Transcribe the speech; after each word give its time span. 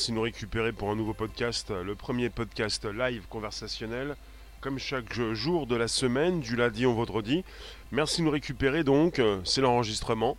merci 0.00 0.12
de 0.12 0.16
nous 0.16 0.22
récupérer 0.22 0.72
pour 0.72 0.90
un 0.90 0.96
nouveau 0.96 1.12
podcast, 1.12 1.70
le 1.70 1.94
premier 1.94 2.30
podcast 2.30 2.86
live 2.86 3.26
conversationnel, 3.28 4.16
comme 4.62 4.78
chaque 4.78 5.12
jour 5.34 5.66
de 5.66 5.76
la 5.76 5.88
semaine, 5.88 6.40
du 6.40 6.56
lundi 6.56 6.86
au 6.86 6.94
vendredi. 6.94 7.44
Merci 7.92 8.22
de 8.22 8.24
nous 8.24 8.30
récupérer 8.30 8.82
donc, 8.82 9.20
c'est 9.44 9.60
l'enregistrement. 9.60 10.38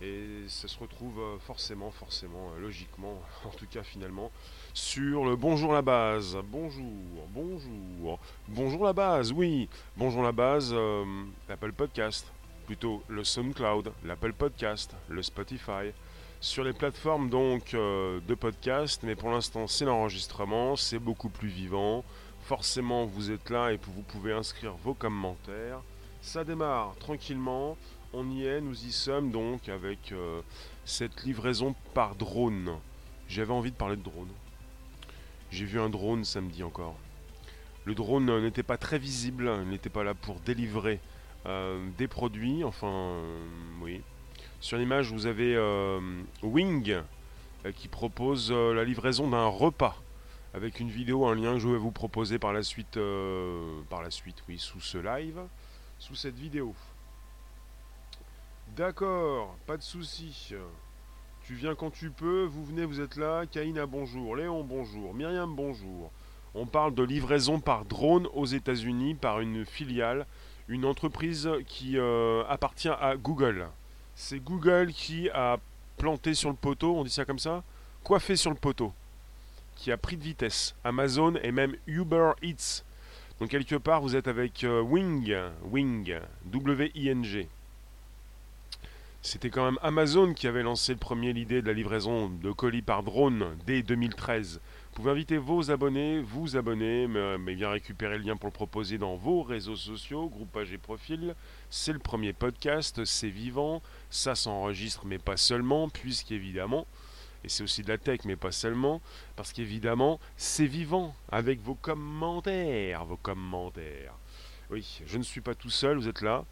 Et 0.00 0.48
ça 0.48 0.66
se 0.66 0.78
retrouve 0.78 1.20
euh, 1.20 1.38
forcément, 1.40 1.90
forcément, 1.90 2.52
euh, 2.56 2.62
logiquement, 2.62 3.20
en 3.44 3.50
tout 3.50 3.66
cas 3.70 3.82
finalement, 3.82 4.30
sur 4.72 5.26
le 5.26 5.36
Bonjour 5.36 5.74
la 5.74 5.82
base. 5.82 6.34
Bonjour, 6.50 6.86
bonjour, 7.34 8.18
bonjour 8.48 8.84
la 8.86 8.94
base, 8.94 9.30
oui. 9.30 9.68
Bonjour 9.94 10.22
la 10.22 10.32
base, 10.32 10.70
euh, 10.72 11.04
l'Apple 11.50 11.72
Podcast, 11.72 12.32
plutôt 12.64 13.02
le 13.08 13.24
SoundCloud, 13.24 13.92
l'Apple 14.06 14.32
Podcast, 14.32 14.96
le 15.10 15.22
Spotify. 15.22 15.92
Sur 16.44 16.62
les 16.62 16.74
plateformes 16.74 17.30
donc 17.30 17.72
de 17.72 18.34
podcast, 18.34 19.00
mais 19.02 19.16
pour 19.16 19.30
l'instant 19.30 19.66
c'est 19.66 19.86
l'enregistrement, 19.86 20.76
c'est 20.76 20.98
beaucoup 20.98 21.30
plus 21.30 21.48
vivant. 21.48 22.04
Forcément 22.42 23.06
vous 23.06 23.30
êtes 23.30 23.48
là 23.48 23.72
et 23.72 23.80
vous 23.82 24.02
pouvez 24.02 24.34
inscrire 24.34 24.74
vos 24.74 24.92
commentaires. 24.92 25.80
Ça 26.20 26.44
démarre 26.44 26.96
tranquillement 27.00 27.78
on 28.12 28.30
y 28.30 28.44
est, 28.44 28.60
nous 28.60 28.84
y 28.84 28.92
sommes 28.92 29.30
donc 29.30 29.70
avec 29.70 30.12
euh, 30.12 30.42
cette 30.84 31.24
livraison 31.24 31.74
par 31.94 32.14
drone. 32.14 32.76
J'avais 33.26 33.54
envie 33.54 33.70
de 33.70 33.76
parler 33.76 33.96
de 33.96 34.02
drone. 34.02 34.28
J'ai 35.50 35.64
vu 35.64 35.80
un 35.80 35.88
drone 35.88 36.26
samedi 36.26 36.62
encore. 36.62 36.98
Le 37.86 37.94
drone 37.94 38.42
n'était 38.42 38.62
pas 38.62 38.76
très 38.76 38.98
visible, 38.98 39.50
il 39.62 39.70
n'était 39.70 39.88
pas 39.88 40.04
là 40.04 40.12
pour 40.12 40.40
délivrer 40.40 41.00
euh, 41.46 41.88
des 41.96 42.06
produits, 42.06 42.64
enfin 42.64 42.92
euh, 42.92 43.38
oui. 43.80 44.02
Sur 44.64 44.78
l'image, 44.78 45.12
vous 45.12 45.26
avez 45.26 45.58
Wing 46.42 46.96
qui 47.76 47.86
propose 47.86 48.50
la 48.50 48.82
livraison 48.82 49.28
d'un 49.28 49.44
repas 49.44 49.94
avec 50.54 50.80
une 50.80 50.88
vidéo, 50.88 51.26
un 51.26 51.34
lien 51.34 51.52
que 51.52 51.58
je 51.58 51.68
vais 51.68 51.76
vous 51.76 51.90
proposer 51.90 52.38
par 52.38 52.54
la 52.54 52.62
suite, 52.62 52.98
par 53.90 54.00
la 54.00 54.10
suite, 54.10 54.42
oui, 54.48 54.58
sous 54.58 54.80
ce 54.80 54.96
live, 54.96 55.38
sous 55.98 56.14
cette 56.14 56.36
vidéo. 56.36 56.74
D'accord, 58.74 59.54
pas 59.66 59.76
de 59.76 59.82
souci. 59.82 60.54
Tu 61.42 61.52
viens 61.52 61.74
quand 61.74 61.90
tu 61.90 62.08
peux, 62.08 62.44
vous 62.44 62.64
venez, 62.64 62.86
vous 62.86 63.02
êtes 63.02 63.16
là. 63.16 63.44
Kaina, 63.44 63.84
bonjour. 63.84 64.34
Léon, 64.34 64.64
bonjour. 64.64 65.12
Myriam, 65.12 65.54
bonjour. 65.54 66.10
On 66.54 66.64
parle 66.64 66.94
de 66.94 67.02
livraison 67.02 67.60
par 67.60 67.84
drone 67.84 68.28
aux 68.32 68.46
États-Unis 68.46 69.14
par 69.14 69.40
une 69.40 69.66
filiale, 69.66 70.26
une 70.68 70.86
entreprise 70.86 71.50
qui 71.66 71.98
euh, 71.98 72.44
appartient 72.48 72.88
à 72.88 73.18
Google. 73.18 73.68
C'est 74.16 74.40
Google 74.40 74.92
qui 74.92 75.28
a 75.30 75.58
planté 75.96 76.34
sur 76.34 76.50
le 76.50 76.56
poteau, 76.56 76.96
on 76.96 77.04
dit 77.04 77.10
ça 77.10 77.24
comme 77.24 77.38
ça 77.38 77.62
Coiffé 78.02 78.36
sur 78.36 78.50
le 78.50 78.56
poteau. 78.56 78.92
Qui 79.76 79.90
a 79.90 79.96
pris 79.96 80.16
de 80.16 80.22
vitesse. 80.22 80.74
Amazon 80.84 81.34
et 81.42 81.52
même 81.52 81.74
Uber 81.86 82.32
Eats. 82.42 82.84
Donc 83.40 83.50
quelque 83.50 83.76
part, 83.76 84.00
vous 84.00 84.14
êtes 84.14 84.28
avec 84.28 84.62
euh, 84.62 84.80
Wing, 84.80 85.34
Wing, 85.64 86.18
W-I-N-G. 86.46 87.48
C'était 89.22 89.50
quand 89.50 89.64
même 89.64 89.78
Amazon 89.82 90.34
qui 90.34 90.46
avait 90.46 90.62
lancé 90.62 90.92
le 90.92 90.98
premier 90.98 91.32
l'idée 91.32 91.62
de 91.62 91.66
la 91.66 91.72
livraison 91.72 92.28
de 92.28 92.52
colis 92.52 92.82
par 92.82 93.02
drone 93.02 93.56
dès 93.66 93.82
2013. 93.82 94.60
Vous 94.94 95.02
pouvez 95.02 95.10
inviter 95.10 95.38
vos 95.38 95.72
abonnés, 95.72 96.20
vous 96.20 96.56
abonner, 96.56 97.08
mais 97.08 97.56
bien 97.56 97.70
récupérer 97.70 98.16
le 98.16 98.22
lien 98.22 98.36
pour 98.36 98.46
le 98.46 98.52
proposer 98.52 98.96
dans 98.96 99.16
vos 99.16 99.42
réseaux 99.42 99.74
sociaux, 99.74 100.28
groupages 100.28 100.72
et 100.72 100.78
profils. 100.78 101.34
C'est 101.68 101.92
le 101.92 101.98
premier 101.98 102.32
podcast, 102.32 103.04
c'est 103.04 103.28
vivant, 103.28 103.82
ça 104.08 104.36
s'enregistre 104.36 105.04
mais 105.04 105.18
pas 105.18 105.36
seulement, 105.36 105.88
puisqu'évidemment, 105.88 106.86
et 107.42 107.48
c'est 107.48 107.64
aussi 107.64 107.82
de 107.82 107.88
la 107.88 107.98
tech 107.98 108.20
mais 108.24 108.36
pas 108.36 108.52
seulement, 108.52 109.02
parce 109.34 109.52
qu'évidemment, 109.52 110.20
c'est 110.36 110.66
vivant, 110.66 111.12
avec 111.28 111.60
vos 111.60 111.74
commentaires, 111.74 113.04
vos 113.04 113.16
commentaires. 113.16 114.14
Oui, 114.70 115.02
je 115.06 115.18
ne 115.18 115.24
suis 115.24 115.40
pas 115.40 115.56
tout 115.56 115.70
seul, 115.70 115.96
vous 115.96 116.08
êtes 116.08 116.22
là. 116.22 116.44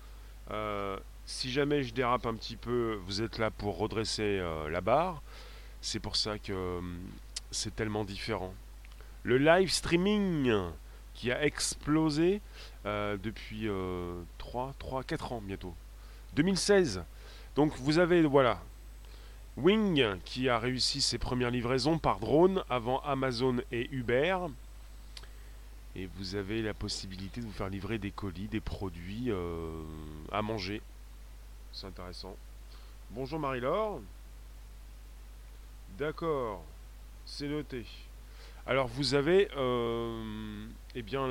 Euh, 0.50 0.98
si 1.26 1.52
jamais 1.52 1.84
je 1.84 1.94
dérape 1.94 2.26
un 2.26 2.34
petit 2.34 2.56
peu, 2.56 2.98
vous 3.06 3.22
êtes 3.22 3.38
là 3.38 3.52
pour 3.52 3.78
redresser 3.78 4.40
euh, 4.40 4.68
la 4.68 4.80
barre. 4.80 5.22
C'est 5.80 6.00
pour 6.00 6.16
ça 6.16 6.40
que 6.40 6.78
hum, 6.78 6.98
c'est 7.52 7.74
tellement 7.74 8.04
différent. 8.04 8.52
Le 9.22 9.38
live 9.38 9.70
streaming 9.70 10.52
qui 11.14 11.30
a 11.30 11.44
explosé 11.44 12.40
euh, 12.86 13.16
depuis 13.22 13.68
3, 14.38 14.74
3, 14.78 15.04
4 15.04 15.32
ans 15.32 15.42
bientôt. 15.42 15.74
2016. 16.34 17.04
Donc 17.54 17.76
vous 17.76 17.98
avez, 17.98 18.22
voilà, 18.22 18.60
Wing 19.56 20.18
qui 20.24 20.48
a 20.48 20.58
réussi 20.58 21.00
ses 21.00 21.18
premières 21.18 21.50
livraisons 21.50 21.98
par 21.98 22.18
drone 22.18 22.64
avant 22.68 23.00
Amazon 23.00 23.58
et 23.70 23.88
Uber. 23.92 24.38
Et 25.94 26.08
vous 26.16 26.34
avez 26.34 26.62
la 26.62 26.74
possibilité 26.74 27.42
de 27.42 27.46
vous 27.46 27.52
faire 27.52 27.68
livrer 27.68 27.98
des 27.98 28.10
colis, 28.10 28.48
des 28.48 28.60
produits 28.60 29.26
euh, 29.28 29.82
à 30.32 30.40
manger 30.40 30.80
c'est 31.72 31.86
intéressant. 31.86 32.36
Bonjour 33.10 33.38
Marie-Laure. 33.38 34.00
D'accord, 35.98 36.62
c'est 37.24 37.48
noté. 37.48 37.84
Alors 38.66 38.86
vous 38.86 39.14
avez, 39.14 39.48
euh, 39.56 40.66
eh 40.94 41.02
bien, 41.02 41.26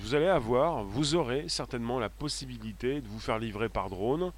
vous 0.00 0.14
allez 0.14 0.26
avoir, 0.26 0.84
vous 0.84 1.14
aurez 1.14 1.48
certainement 1.48 1.98
la 1.98 2.08
possibilité 2.08 3.00
de 3.00 3.08
vous 3.08 3.20
faire 3.20 3.38
livrer 3.38 3.68
par 3.68 3.90
drone. 3.90 4.32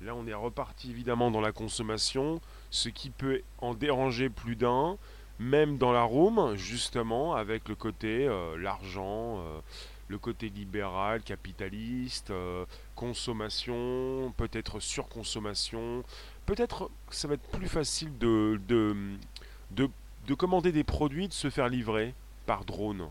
Là, 0.00 0.14
on 0.14 0.26
est 0.26 0.34
reparti 0.34 0.90
évidemment 0.90 1.30
dans 1.30 1.42
la 1.42 1.52
consommation, 1.52 2.40
ce 2.70 2.88
qui 2.88 3.10
peut 3.10 3.42
en 3.58 3.74
déranger 3.74 4.30
plus 4.30 4.56
d'un, 4.56 4.96
même 5.38 5.78
dans 5.78 5.92
la 5.92 6.02
room, 6.02 6.54
justement, 6.56 7.34
avec 7.34 7.68
le 7.68 7.74
côté 7.74 8.26
euh, 8.26 8.56
l'argent, 8.56 9.38
euh, 9.38 9.60
le 10.08 10.18
côté 10.18 10.48
libéral, 10.48 11.22
capitaliste, 11.22 12.30
euh, 12.30 12.64
consommation, 12.94 14.32
peut-être 14.36 14.80
surconsommation. 14.80 16.02
Peut-être 16.46 16.90
que 17.08 17.14
ça 17.14 17.28
va 17.28 17.34
être 17.34 17.48
plus 17.48 17.68
facile 17.68 18.16
de, 18.18 18.60
de, 18.68 19.88
commander 20.34 20.72
des 20.72 20.84
produits, 20.84 21.28
de 21.28 21.32
se 21.32 21.50
faire 21.50 21.68
livrer 21.68 22.14
par 22.46 22.64
drone. 22.64 23.08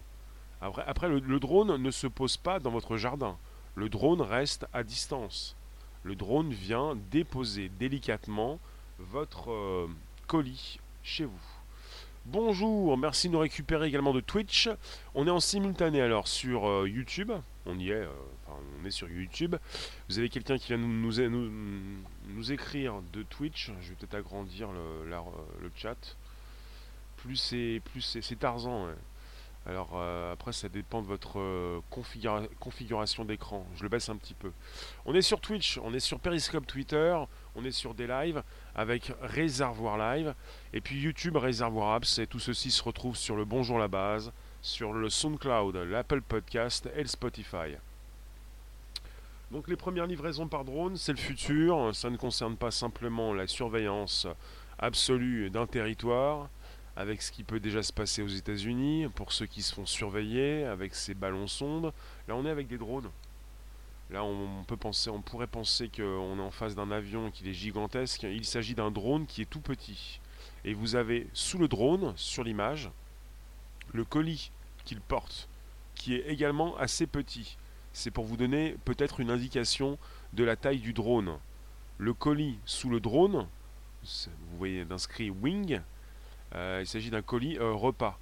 Après, 0.61 1.07
le, 1.07 1.39
drone 1.39 1.81
ne 1.81 1.91
se 1.91 2.07
pose 2.07 2.38
pas 2.38 2.59
dans 2.59 2.71
votre 2.71 2.97
jardin. 2.97 3.38
Le 3.75 3.88
drone 3.88 4.21
reste 4.21 4.65
à 4.73 4.83
distance. 4.83 5.56
Le 6.03 6.15
drone 6.15 6.51
vient 6.51 6.97
déposer 7.11 7.69
délicatement 7.79 8.59
votre 8.97 9.51
euh, 9.51 9.88
colis 10.27 10.79
chez 11.03 11.23
vous. 11.23 11.39
Bonjour, 12.25 12.97
merci 12.97 13.29
de 13.29 13.33
nous 13.33 13.39
récupérer 13.39 13.88
également 13.88 14.13
de 14.13 14.19
Twitch. 14.19 14.69
On 15.15 15.27
est 15.27 15.31
en 15.31 15.39
simultané 15.39 16.01
alors 16.01 16.27
sur 16.27 16.67
euh, 16.67 16.89
YouTube. 16.89 17.31
On 17.65 17.79
y 17.79 17.89
est, 17.89 17.94
euh, 17.94 18.09
enfin, 18.45 18.59
on 18.81 18.85
est 18.85 18.91
sur 18.91 19.09
YouTube. 19.09 19.56
Vous 20.09 20.19
avez 20.19 20.27
quelqu'un 20.27 20.57
qui 20.57 20.67
vient 20.67 20.77
nous, 20.77 22.51
écrire 22.51 22.95
de 23.13 23.23
Twitch. 23.23 23.71
Je 23.81 23.89
vais 23.89 23.95
peut-être 23.95 24.15
agrandir 24.15 24.69
le 24.71 25.71
chat. 25.75 26.17
Plus 27.24 27.36
c'est 27.36 27.81
plus 27.92 28.01
c'est 28.01 28.39
Tarzan. 28.39 28.88
Alors 29.66 29.92
euh, 29.95 30.33
après 30.33 30.54
ça 30.54 30.69
dépend 30.69 31.01
de 31.01 31.07
votre 31.07 31.81
configuration 31.89 33.25
d'écran. 33.25 33.66
Je 33.75 33.83
le 33.83 33.89
baisse 33.89 34.10
un 34.10 34.16
petit 34.16 34.33
peu. 34.33 34.51
On 35.06 35.13
est 35.13 35.21
sur 35.21 35.42
Twitch, 35.42 35.80
on 35.83 35.94
est 35.94 36.00
sur 36.00 36.19
Periscope 36.19 36.66
Twitter, 36.66 37.18
on 37.56 37.66
est 37.66 37.71
sur 37.71 37.94
des 37.94 38.07
lives 38.07 38.42
avec 38.74 39.12
Réservoir 39.21 39.98
Live. 39.98 40.33
Et 40.74 40.81
puis 40.81 41.00
YouTube, 41.00 41.36
Réservoir 41.36 41.94
Apps. 41.95 42.19
Et 42.19 42.27
tout 42.27 42.39
ceci 42.39 42.71
se 42.71 42.81
retrouve 42.81 43.18
sur 43.18 43.36
le 43.36 43.44
Bonjour 43.44 43.77
la 43.77 43.89
base, 43.89 44.31
sur 44.62 44.94
le 44.94 45.10
SoundCloud, 45.10 45.75
l'Apple 45.75 46.21
Podcast 46.21 46.89
et 46.95 47.01
le 47.01 47.10
Spotify. 47.10 47.75
Donc 49.51 49.68
les 49.68 49.75
premières 49.75 50.06
livraisons 50.06 50.48
par 50.48 50.63
drone, 50.63 50.95
c'est 50.95 51.12
le 51.12 51.18
futur. 51.18 51.94
Ça 51.94 52.10
ne 52.10 52.18
concerne 52.18 52.56
pas 52.56 52.71
simplement 52.71 53.33
la 53.33 53.48
surveillance 53.48 54.27
absolue 54.77 55.50
d'un 55.50 55.68
territoire, 55.68 56.50
avec 56.95 57.21
ce 57.21 57.31
qui 57.31 57.44
peut 57.44 57.59
déjà 57.59 57.83
se 57.83 57.94
passer 57.94 58.21
aux 58.21 58.27
États-Unis, 58.27 59.07
pour 59.15 59.31
ceux 59.31 59.45
qui 59.45 59.62
se 59.62 59.74
font 59.74 59.86
surveiller, 59.86 60.65
avec 60.65 60.95
ces 60.95 61.13
ballons 61.13 61.47
sondes. 61.47 61.94
Là, 62.27 62.36
on 62.36 62.45
est 62.45 62.50
avec 62.50 62.68
des 62.68 62.77
drones. 62.77 63.09
Là, 64.12 64.24
on, 64.24 64.63
peut 64.63 64.77
penser, 64.77 65.09
on 65.09 65.21
pourrait 65.21 65.47
penser 65.47 65.88
qu'on 65.88 66.39
est 66.39 66.41
en 66.41 66.51
face 66.51 66.75
d'un 66.75 66.89
avion 66.89 67.30
qui 67.30 67.47
est 67.47 67.53
gigantesque. 67.53 68.24
Il 68.24 68.45
s'agit 68.45 68.74
d'un 68.74 68.89
drone 68.89 69.27
qui 69.27 69.44
est 69.44 69.50
tout 69.50 69.62
petit. 69.62 70.19
Et 70.65 70.74
vous 70.74 70.95
avez 70.95 71.27
sous 71.33 71.59
le 71.59 71.68
drone, 71.68 72.13
sur 72.15 72.44
l'image, 72.44 72.89
le 73.94 74.03
colis 74.03 74.51
qu'il 74.83 75.00
porte, 75.00 75.47
qui 75.94 76.15
est 76.15 76.27
également 76.27 76.75
assez 76.77 77.06
petit. 77.06 77.57
C'est 77.94 78.12
pour 78.12 78.25
vous 78.25 78.38
donner 78.38 78.75
peut-être 78.83 79.19
une 79.19 79.30
indication 79.30 79.97
de 80.33 80.44
la 80.44 80.56
taille 80.56 80.80
du 80.80 80.94
drone. 80.94 81.38
Le 81.97 82.13
colis 82.13 82.57
sous 82.65 82.89
le 82.89 83.00
drone, 83.00 83.47
vous 84.03 84.57
voyez 84.57 84.85
d'inscrit 84.85 85.30
Wing, 85.30 85.81
il 86.56 86.88
s'agit 86.88 87.10
d'un 87.10 87.22
colis 87.22 87.57
euh, 87.57 87.74
repas. 87.74 88.18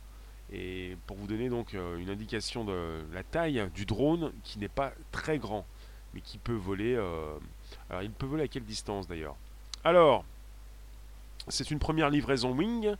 Et 0.51 0.95
pour 1.07 1.17
vous 1.17 1.27
donner 1.27 1.49
donc 1.49 1.73
euh, 1.73 1.97
une 1.97 2.09
indication 2.09 2.63
de 2.63 3.03
la 3.13 3.23
taille 3.23 3.69
du 3.75 3.85
drone 3.85 4.31
qui 4.43 4.59
n'est 4.59 4.69
pas 4.69 4.93
très 5.11 5.39
grand 5.39 5.65
mais 6.13 6.21
qui 6.21 6.37
peut 6.37 6.55
voler. 6.55 6.95
Euh, 6.95 7.37
alors, 7.89 8.01
il 8.01 8.11
peut 8.11 8.25
voler 8.25 8.43
à 8.43 8.47
quelle 8.47 8.63
distance 8.63 9.07
d'ailleurs? 9.07 9.35
Alors, 9.83 10.23
c'est 11.49 11.69
une 11.69 11.79
première 11.79 12.09
livraison 12.09 12.51
Wing. 12.51 12.95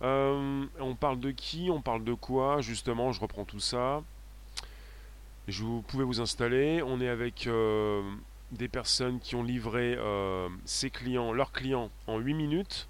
on 0.00 0.96
parle 0.98 1.18
de 1.18 1.32
qui? 1.32 1.70
On 1.70 1.82
parle 1.82 2.04
de 2.04 2.14
quoi? 2.14 2.60
Justement, 2.60 3.12
je 3.12 3.20
reprends 3.20 3.44
tout 3.44 3.60
ça. 3.60 4.02
Je 5.48 5.64
vous 5.64 5.82
pouvez 5.82 6.04
vous 6.04 6.20
installer. 6.20 6.82
On 6.82 7.00
est 7.00 7.08
avec 7.08 7.48
des 8.52 8.68
personnes 8.68 9.18
qui 9.18 9.34
ont 9.34 9.42
livré 9.42 9.98
ses 10.64 10.90
clients, 10.90 11.32
leurs 11.32 11.52
clients 11.52 11.90
en 12.06 12.18
8 12.18 12.34
minutes. 12.34 12.88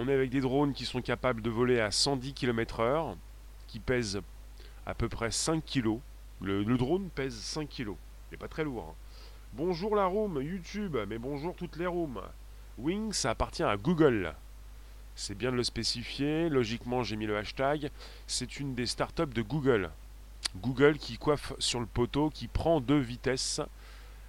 On 0.00 0.06
est 0.06 0.14
avec 0.14 0.30
des 0.30 0.40
drones 0.40 0.74
qui 0.74 0.84
sont 0.84 1.02
capables 1.02 1.42
de 1.42 1.50
voler 1.50 1.80
à 1.80 1.90
110 1.90 2.32
km/h, 2.32 3.16
qui 3.66 3.80
pèsent 3.80 4.20
à 4.86 4.94
peu 4.94 5.08
près 5.08 5.32
5 5.32 5.64
kg. 5.64 5.98
Le, 6.40 6.62
drone 6.76 7.10
pèse 7.10 7.34
5 7.34 7.68
kg. 7.68 7.88
Il 7.88 7.94
n'est 8.30 8.36
pas 8.38 8.46
très 8.46 8.62
lourd. 8.62 8.90
Hein. 8.90 8.94
Bonjour 9.54 9.96
la 9.96 10.06
room, 10.06 10.40
YouTube, 10.40 10.96
mais 11.08 11.18
bonjour 11.18 11.52
toutes 11.56 11.74
les 11.74 11.88
rooms. 11.88 12.20
Wing, 12.78 13.12
ça 13.12 13.30
appartient 13.30 13.64
à 13.64 13.76
Google. 13.76 14.36
C'est 15.16 15.36
bien 15.36 15.50
de 15.50 15.56
le 15.56 15.64
spécifier. 15.64 16.48
Logiquement, 16.48 17.02
j'ai 17.02 17.16
mis 17.16 17.26
le 17.26 17.36
hashtag. 17.36 17.90
C'est 18.28 18.60
une 18.60 18.76
des 18.76 18.86
startups 18.86 19.34
de 19.34 19.42
Google. 19.42 19.90
Google 20.58 20.98
qui 20.98 21.18
coiffe 21.18 21.54
sur 21.58 21.80
le 21.80 21.86
poteau, 21.86 22.30
qui 22.30 22.46
prend 22.46 22.80
deux 22.80 23.00
vitesses. 23.00 23.60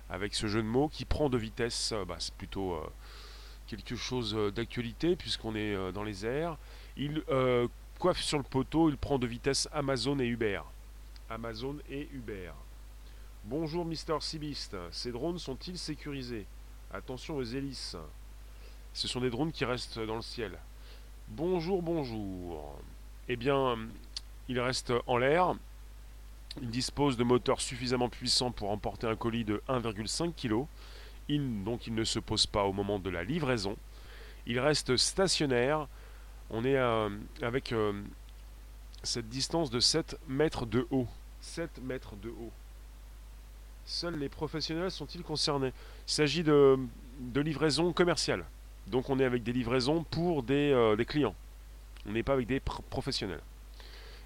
Avec 0.10 0.33
ce 0.33 0.48
jeu 0.48 0.63
de 0.63 0.68
mots, 0.68 0.89
qui 0.89 1.06
prend 1.06 1.30
deux 1.30 1.38
vitesses, 1.38 1.94
bah, 2.07 2.15
c'est 2.18 2.33
plutôt 2.33 2.74
euh, 2.74 2.92
quelque 3.69 3.95
chose 3.95 4.36
euh, 4.36 4.51
d'actualité 4.51 5.16
puisqu'on 5.16 5.56
est 5.56 5.75
euh, 5.75 5.92
dans 5.92 6.04
les 6.04 6.25
airs. 6.25 6.57
Il 6.98 7.24
coiffe 7.98 8.21
sur 8.21 8.38
le 8.38 8.44
poteau, 8.44 8.89
il 8.89 8.98
prend 8.98 9.19
de 9.19 9.27
vitesse 9.27 9.69
Amazon 9.71 10.19
et 10.19 10.25
Uber. 10.25 10.62
Amazon 11.30 11.77
et 11.89 12.10
Uber. 12.13 12.51
Bonjour 13.45 13.86
Mister 13.86 14.18
Seabist, 14.19 14.75
ces 14.92 15.12
drones 15.12 15.39
sont-ils 15.39 15.77
sécurisés? 15.77 16.45
Attention 16.92 17.38
aux 17.38 17.44
hélices. 17.44 17.95
Ce 18.94 19.07
sont 19.07 19.21
des 19.21 19.30
drones 19.30 19.51
qui 19.51 19.63
restent 19.63 20.00
dans 20.00 20.15
le 20.15 20.22
ciel. 20.22 20.57
Bonjour, 21.30 21.81
bonjour. 21.81 22.75
Eh 23.27 23.36
bien, 23.36 23.77
il 24.48 24.60
reste 24.60 24.92
en 25.06 25.18
l'air. 25.18 25.54
Il 26.62 26.69
dispose 26.69 27.15
de 27.15 27.24
moteurs 27.24 27.62
suffisamment 27.62 28.10
puissants 28.10 28.51
pour 28.51 28.72
emporter 28.72 29.07
un 29.07 29.15
colis 29.15 29.45
de 29.45 29.62
1,5 29.69 30.33
kg 30.33 30.65
donc 31.38 31.86
il 31.86 31.94
ne 31.94 32.04
se 32.04 32.20
pose 32.20 32.48
pas 32.48 32.64
au 32.64 32.74
moment 32.74 33.00
de 33.00 33.10
la 33.10 33.24
livraison. 33.24 33.78
Il 34.48 34.60
reste 34.60 34.98
stationnaire. 34.98 35.88
On 36.50 36.66
est 36.66 36.78
euh, 36.78 37.10
avec 37.42 37.72
euh, 37.72 37.94
cette 39.04 39.30
distance 39.30 39.70
de 39.70 39.80
7 39.80 40.18
mètres 40.28 40.66
de 40.66 40.88
haut. 40.90 41.08
7 41.42 41.81
mètres 41.84 42.16
de 42.16 42.30
haut. 42.30 42.52
Seuls 43.86 44.18
les 44.18 44.30
professionnels 44.30 44.92
sont-ils 44.92 45.24
concernés 45.24 45.72
Il 46.08 46.12
s'agit 46.12 46.44
de, 46.44 46.78
de 47.20 47.42
livraison 47.42 47.94
commerciale. 47.94 48.46
Donc 48.88 49.10
on 49.10 49.20
est 49.20 49.25
avec 49.25 49.44
des 49.44 49.54
livraisons 49.54 50.04
pour 50.04 50.42
des, 50.42 50.72
euh, 50.74 50.96
clients. 51.04 51.36
On 52.08 52.12
n'est 52.12 52.24
pas 52.24 52.34
avec 52.34 52.48
des 52.48 52.60
professionnels. 52.60 53.42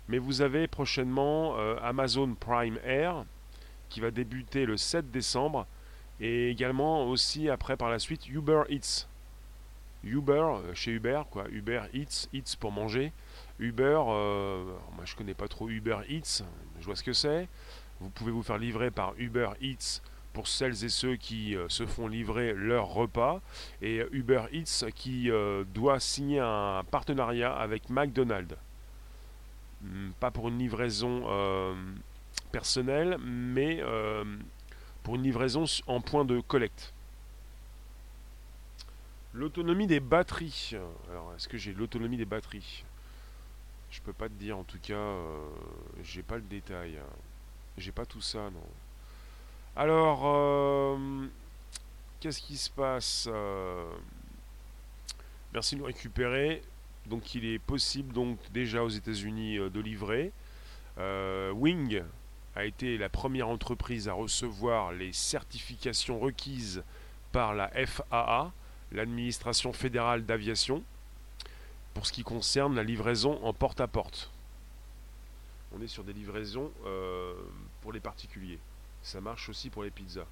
Mais 0.07 0.17
vous 0.17 0.41
avez 0.41 0.67
prochainement 0.67 1.55
Amazon 1.81 2.35
Prime 2.35 2.77
Air 2.83 3.23
qui 3.89 4.01
va 4.01 4.11
débuter 4.11 4.65
le 4.65 4.75
7 4.75 5.11
décembre 5.11 5.65
et 6.19 6.49
également 6.49 7.05
aussi 7.05 7.49
après 7.49 7.77
par 7.77 7.89
la 7.89 7.99
suite 7.99 8.27
Uber 8.27 8.63
Eats. 8.69 9.07
Uber, 10.03 10.33
euh, 10.33 10.73
chez 10.73 10.91
Uber, 10.91 11.21
quoi. 11.29 11.45
Uber 11.49 11.81
Eats, 11.93 12.27
Eats 12.33 12.55
pour 12.59 12.71
manger. 12.71 13.11
Uber, 13.59 14.01
euh, 14.07 14.63
moi 14.95 15.05
je 15.05 15.15
connais 15.15 15.33
pas 15.33 15.47
trop 15.47 15.69
Uber 15.69 15.99
Eats, 16.09 16.43
je 16.79 16.85
vois 16.85 16.95
ce 16.95 17.03
que 17.03 17.13
c'est. 17.13 17.47
Vous 18.01 18.09
pouvez 18.09 18.31
vous 18.31 18.43
faire 18.43 18.57
livrer 18.57 18.91
par 18.91 19.13
Uber 19.17 19.49
Eats 19.61 20.01
pour 20.33 20.47
celles 20.47 20.83
et 20.83 20.89
ceux 20.89 21.15
qui 21.15 21.55
euh, 21.55 21.69
se 21.69 21.85
font 21.85 22.07
livrer 22.07 22.53
leur 22.53 22.87
repas. 22.87 23.41
Et 23.81 24.03
Uber 24.11 24.43
Eats 24.51 24.89
qui 24.93 25.29
doit 25.73 25.99
signer 25.99 26.39
un 26.39 26.83
partenariat 26.89 27.53
avec 27.53 27.89
McDonald's. 27.89 28.55
Hmm, 29.81 30.11
pas 30.19 30.31
pour 30.31 30.47
une 30.49 30.57
livraison 30.57 31.23
personnelle, 32.51 33.17
mais 33.23 33.81
pour 35.03 35.15
une 35.15 35.23
livraison 35.23 35.65
en 35.87 36.01
point 36.01 36.25
de 36.25 36.39
collecte. 36.39 36.93
L'autonomie 39.33 39.87
des 39.87 39.99
batteries. 39.99 40.73
Alors, 41.09 41.33
est-ce 41.35 41.47
que 41.47 41.57
j'ai 41.57 41.73
l'autonomie 41.73 42.17
des 42.17 42.25
batteries? 42.25 42.83
Je 43.91 44.01
peux 44.01 44.13
pas 44.13 44.29
te 44.29 44.33
dire, 44.33 44.57
en 44.57 44.63
tout 44.63 44.79
cas, 44.81 44.93
euh, 44.93 45.49
j'ai 46.03 46.23
pas 46.23 46.35
le 46.35 46.41
détail. 46.41 46.97
J'ai 47.77 47.91
pas 47.91 48.05
tout 48.05 48.21
ça, 48.21 48.49
non. 48.51 48.67
Alors, 49.75 50.21
euh, 50.25 51.27
qu'est-ce 52.19 52.41
qui 52.41 52.57
se 52.57 52.69
passe 52.69 53.27
euh, 53.31 53.91
Merci 55.51 55.75
de 55.75 55.81
nous 55.81 55.87
récupérer. 55.87 56.61
Donc, 57.07 57.35
il 57.35 57.45
est 57.45 57.59
possible, 57.59 58.13
donc 58.13 58.39
déjà 58.51 58.83
aux 58.83 58.89
États-Unis, 58.89 59.57
de 59.57 59.79
livrer. 59.79 60.31
Wing, 61.53 62.03
a 62.55 62.65
été 62.65 62.97
la 62.97 63.09
première 63.09 63.49
entreprise 63.49 64.07
à 64.07 64.13
recevoir 64.13 64.91
les 64.91 65.13
certifications 65.13 66.19
requises 66.19 66.83
par 67.31 67.53
la 67.53 67.69
FAA, 67.85 68.51
l'administration 68.91 69.73
fédérale 69.73 70.25
d'aviation, 70.25 70.83
pour 71.93 72.05
ce 72.05 72.11
qui 72.11 72.23
concerne 72.23 72.75
la 72.75 72.83
livraison 72.83 73.43
en 73.43 73.53
porte-à-porte. 73.53 74.31
On 75.75 75.81
est 75.81 75.87
sur 75.87 76.03
des 76.03 76.13
livraisons 76.13 76.71
euh, 76.85 77.33
pour 77.81 77.91
les 77.91 77.99
particuliers. 77.99 78.59
Ça 79.01 79.19
marche 79.19 79.49
aussi 79.49 79.69
pour 79.69 79.83
les 79.83 79.89
pizzas. 79.89 80.27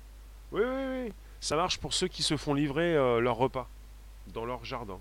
Oui, 0.52 0.62
oui, 0.64 1.06
oui. 1.06 1.14
Ça 1.40 1.56
marche 1.56 1.80
pour 1.80 1.94
ceux 1.94 2.08
qui 2.08 2.22
se 2.22 2.38
font 2.38 2.54
livrer 2.54 2.96
euh, 2.96 3.20
leur 3.20 3.38
repas 3.38 3.68
dans 4.28 4.46
leur 4.46 4.64
jardin. 4.64 5.00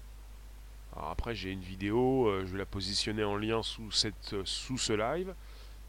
Alors 0.96 1.10
après, 1.10 1.34
j'ai 1.34 1.50
une 1.50 1.60
vidéo, 1.60 2.28
euh, 2.28 2.44
je 2.46 2.52
vais 2.52 2.58
la 2.58 2.66
positionner 2.66 3.24
en 3.24 3.36
lien 3.36 3.62
sous, 3.62 3.90
cette, 3.90 4.44
sous 4.44 4.78
ce 4.78 4.94
live 4.94 5.34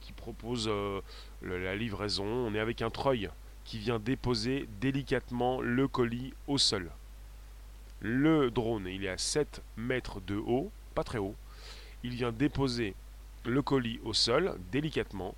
qui 0.01 0.11
propose 0.11 0.67
euh, 0.67 1.01
la 1.41 1.75
livraison. 1.75 2.25
On 2.25 2.53
est 2.53 2.59
avec 2.59 2.81
un 2.81 2.89
treuil 2.89 3.29
qui 3.63 3.77
vient 3.77 3.99
déposer 3.99 4.67
délicatement 4.81 5.61
le 5.61 5.87
colis 5.87 6.33
au 6.47 6.57
sol. 6.57 6.91
Le 8.01 8.49
drone, 8.49 8.87
il 8.87 9.05
est 9.05 9.09
à 9.09 9.17
7 9.17 9.61
mètres 9.77 10.19
de 10.21 10.35
haut, 10.35 10.71
pas 10.95 11.03
très 11.03 11.19
haut. 11.19 11.35
Il 12.03 12.15
vient 12.15 12.31
déposer 12.31 12.95
le 13.45 13.61
colis 13.61 13.99
au 14.03 14.13
sol 14.13 14.57
délicatement. 14.71 15.35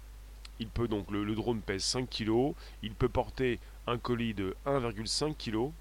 Il 0.59 0.67
peut 0.67 0.87
donc 0.87 1.11
le, 1.11 1.35
drone 1.35 1.61
pèse 1.61 1.83
5 1.83 2.09
kg, 2.09 2.53
il 2.81 2.93
peut 2.93 3.09
porter 3.09 3.59
un 3.85 3.97
colis 3.97 4.33
de 4.33 4.55
1,5 4.65 5.35
kg 5.35 5.71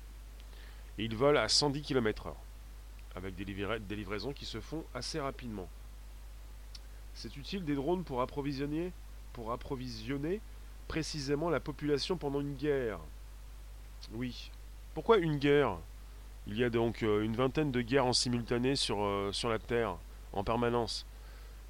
et 0.98 1.04
il 1.04 1.14
vole 1.14 1.36
à 1.36 1.48
110 1.48 1.82
km/h 1.82 2.34
avec 3.14 3.34
des 3.36 3.96
livraisons 3.96 4.32
qui 4.32 4.46
se 4.46 4.60
font 4.60 4.84
assez 4.94 5.20
rapidement. 5.20 5.68
C'est 7.14 7.36
utile 7.36 7.64
des 7.64 7.74
drones 7.74 8.04
pour 8.04 8.20
approvisionner, 8.22 8.92
pour 9.32 9.52
approvisionner 9.52 10.40
précisément 10.88 11.50
la 11.50 11.60
population 11.60 12.16
pendant 12.16 12.40
une 12.40 12.54
guerre. 12.54 12.98
Oui. 14.12 14.50
Pourquoi 14.94 15.18
une 15.18 15.38
guerre? 15.38 15.78
Il 16.46 16.58
y 16.58 16.64
a 16.64 16.70
donc 16.70 17.02
euh, 17.02 17.22
une 17.22 17.36
vingtaine 17.36 17.70
de 17.70 17.80
guerres 17.80 18.06
en 18.06 18.12
simultané 18.12 18.74
sur, 18.74 19.02
euh, 19.02 19.30
sur 19.32 19.48
la 19.48 19.58
Terre, 19.58 19.96
en 20.32 20.42
permanence. 20.42 21.06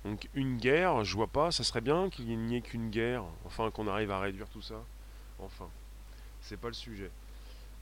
Donc 0.04 0.28
une 0.34 0.56
guerre, 0.56 1.04
je 1.04 1.14
vois 1.14 1.26
pas, 1.26 1.52
ça 1.52 1.62
serait 1.62 1.82
bien 1.82 2.08
qu'il 2.08 2.26
n'y 2.26 2.56
ait 2.56 2.62
qu'une 2.62 2.90
guerre, 2.90 3.22
enfin 3.44 3.70
qu'on 3.70 3.86
arrive 3.86 4.10
à 4.10 4.18
réduire 4.18 4.48
tout 4.48 4.62
ça? 4.62 4.82
Enfin, 5.38 5.68
c'est 6.40 6.56
pas 6.56 6.68
le 6.68 6.74
sujet. 6.74 7.10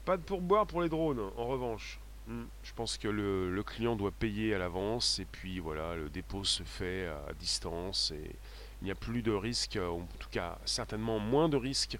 Pas 0.03 0.17
de 0.17 0.23
pourboire 0.23 0.67
pour 0.67 0.81
les 0.81 0.89
drones, 0.89 1.31
en 1.37 1.45
revanche. 1.47 1.99
Hmm. 2.27 2.43
Je 2.63 2.73
pense 2.73 2.97
que 2.97 3.07
le, 3.07 3.63
client 3.63 3.95
doit 3.95 4.11
payer 4.11 4.53
à 4.53 4.59
l'avance 4.59 5.19
et 5.19 5.25
puis 5.25 5.59
voilà, 5.59 5.95
le 5.95 6.09
dépôt 6.09 6.43
se 6.43 6.63
fait 6.63 7.07
à 7.07 7.33
distance 7.39 8.11
et 8.11 8.35
il 8.81 8.85
n'y 8.85 8.91
a 8.91 8.95
plus 8.95 9.21
de 9.21 9.31
risque, 9.31 9.77
en 9.77 10.07
tout 10.19 10.29
cas 10.29 10.57
certainement 10.65 11.19
moins 11.19 11.49
de 11.49 11.57
risque 11.57 11.97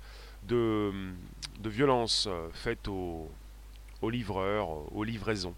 de, 0.47 0.91
de 1.59 1.69
violence 1.69 2.27
faite 2.53 2.87
aux, 2.87 3.29
livreurs, 4.03 4.93
aux 4.93 5.03
livraisons. 5.03 5.55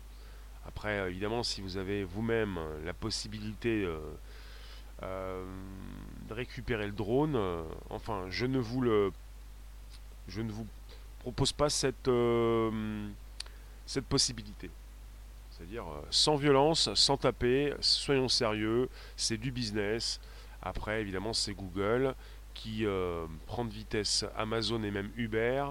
Après, 0.67 1.09
évidemment, 1.09 1.43
si 1.43 1.61
vous 1.61 1.77
avez 1.77 2.03
vous-même 2.03 2.59
la 2.85 2.93
possibilité 2.93 3.83
euh, 3.83 3.99
euh, 5.03 5.45
de 6.29 6.33
récupérer 6.33 6.85
le 6.85 6.93
drone, 6.93 7.35
euh, 7.35 7.63
enfin, 7.89 8.25
je 8.29 8.45
ne 8.45 8.59
vous 8.59 8.81
le, 8.81 9.11
je 10.27 10.41
ne 10.41 10.51
vous 10.51 10.65
propose 11.19 11.51
pas 11.51 11.69
cette 11.69 12.09
cette 13.85 14.05
possibilité. 14.05 14.69
C'est-à-dire 15.51 15.83
euh, 15.83 16.01
sans 16.09 16.35
violence, 16.35 16.93
sans 16.95 17.17
taper, 17.17 17.73
soyons 17.79 18.27
sérieux, 18.27 18.89
c'est 19.15 19.37
du 19.37 19.51
business. 19.51 20.19
Après, 20.61 21.01
évidemment, 21.01 21.33
c'est 21.33 21.53
Google 21.53 22.15
qui 22.53 22.85
euh, 22.85 23.25
prend 23.47 23.65
de 23.65 23.71
vitesse 23.71 24.25
Amazon 24.35 24.83
et 24.83 24.91
même 24.91 25.11
Uber. 25.15 25.65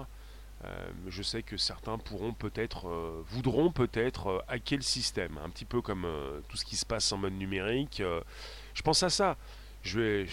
Euh, 0.63 0.87
je 1.09 1.21
sais 1.21 1.43
que 1.43 1.57
certains 1.57 1.97
pourront 1.97 2.33
peut-être, 2.33 2.87
voudront 3.27 3.71
peut-être 3.71 4.45
hacker 4.47 4.77
le 4.77 4.83
système, 4.83 5.37
un 5.43 5.49
petit 5.49 5.65
peu 5.65 5.81
comme 5.81 6.07
tout 6.47 6.55
ce 6.55 6.63
qui 6.63 6.77
se 6.77 6.85
passe 6.85 7.11
en 7.11 7.17
mode 7.17 7.33
numérique. 7.33 8.01
je 8.73 8.81
pense 8.81 9.03
à 9.03 9.09
ça. 9.09 9.35
Je 9.83 9.99
vais, 9.99 10.27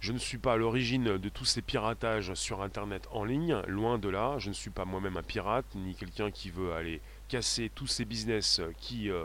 je 0.00 0.12
ne 0.12 0.18
suis 0.18 0.38
pas 0.38 0.52
à 0.52 0.56
l'origine 0.56 1.18
de 1.18 1.28
tous 1.28 1.44
ces 1.44 1.60
piratages 1.60 2.32
sur 2.34 2.62
Internet 2.62 3.08
en 3.10 3.24
ligne, 3.24 3.56
loin 3.66 3.98
de 3.98 4.08
là. 4.08 4.36
Je 4.38 4.48
ne 4.48 4.54
suis 4.54 4.70
pas 4.70 4.84
moi-même 4.84 5.16
un 5.16 5.22
pirate, 5.22 5.66
ni 5.74 5.94
quelqu'un 5.94 6.30
qui 6.30 6.50
veut 6.50 6.72
aller 6.72 7.00
casser 7.28 7.70
tous 7.74 7.88
ces 7.88 8.04
business 8.04 8.60
qui, 8.78 9.10
euh, 9.10 9.24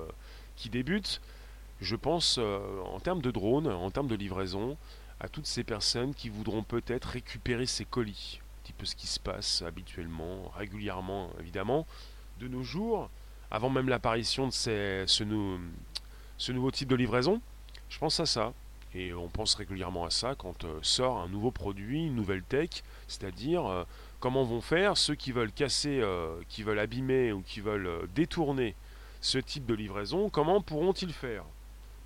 qui 0.55 0.69
débutent. 0.69 1.21
je 1.79 1.95
pense 1.95 2.37
en 2.37 2.99
termes 2.99 3.21
de 3.21 3.29
drones, 3.29 3.67
en 3.67 3.91
termes 3.91 4.07
de 4.07 4.15
livraison, 4.15 4.77
à 5.19 5.29
toutes 5.29 5.45
ces 5.45 5.63
personnes 5.63 6.13
qui 6.13 6.29
voudront 6.29 6.63
peut-être 6.63 7.05
récupérer 7.05 7.65
ces 7.65 7.85
colis. 7.85 8.39
Un 8.41 8.63
petit 8.63 8.73
peu 8.73 8.85
ce 8.85 8.95
qui 8.95 9.07
se 9.07 9.19
passe 9.19 9.61
habituellement, 9.61 10.51
régulièrement 10.57 11.29
évidemment, 11.39 11.85
de 12.39 12.47
nos 12.47 12.63
jours, 12.63 13.09
avant 13.51 13.69
même 13.69 13.89
l'apparition 13.89 14.47
de 14.47 14.53
ce, 14.53 15.03
ce 15.05 16.51
nouveau 16.51 16.71
type 16.71 16.89
de 16.89 16.95
livraison. 16.95 17.41
Je 17.89 17.99
pense 17.99 18.19
à 18.19 18.25
ça. 18.25 18.53
Et 18.95 19.13
on 19.13 19.27
pense 19.27 19.55
régulièrement 19.55 20.05
à 20.05 20.11
ça 20.11 20.35
quand 20.35 20.65
euh, 20.65 20.79
sort 20.83 21.19
un 21.19 21.27
nouveau 21.27 21.49
produit, 21.49 22.05
une 22.05 22.15
nouvelle 22.15 22.43
tech, 22.43 22.69
c'est-à-dire 23.07 23.65
euh, 23.65 23.83
comment 24.19 24.43
vont 24.43 24.61
faire 24.61 24.97
ceux 24.97 25.15
qui 25.15 25.31
veulent 25.31 25.51
casser, 25.51 25.99
euh, 26.01 26.35
qui 26.47 26.61
veulent 26.61 26.79
abîmer 26.79 27.31
ou 27.31 27.41
qui 27.41 27.59
veulent 27.59 28.07
détourner 28.13 28.75
ce 29.19 29.39
type 29.39 29.65
de 29.65 29.73
livraison, 29.73 30.29
comment 30.29 30.61
pourront-ils 30.61 31.13
faire? 31.13 31.43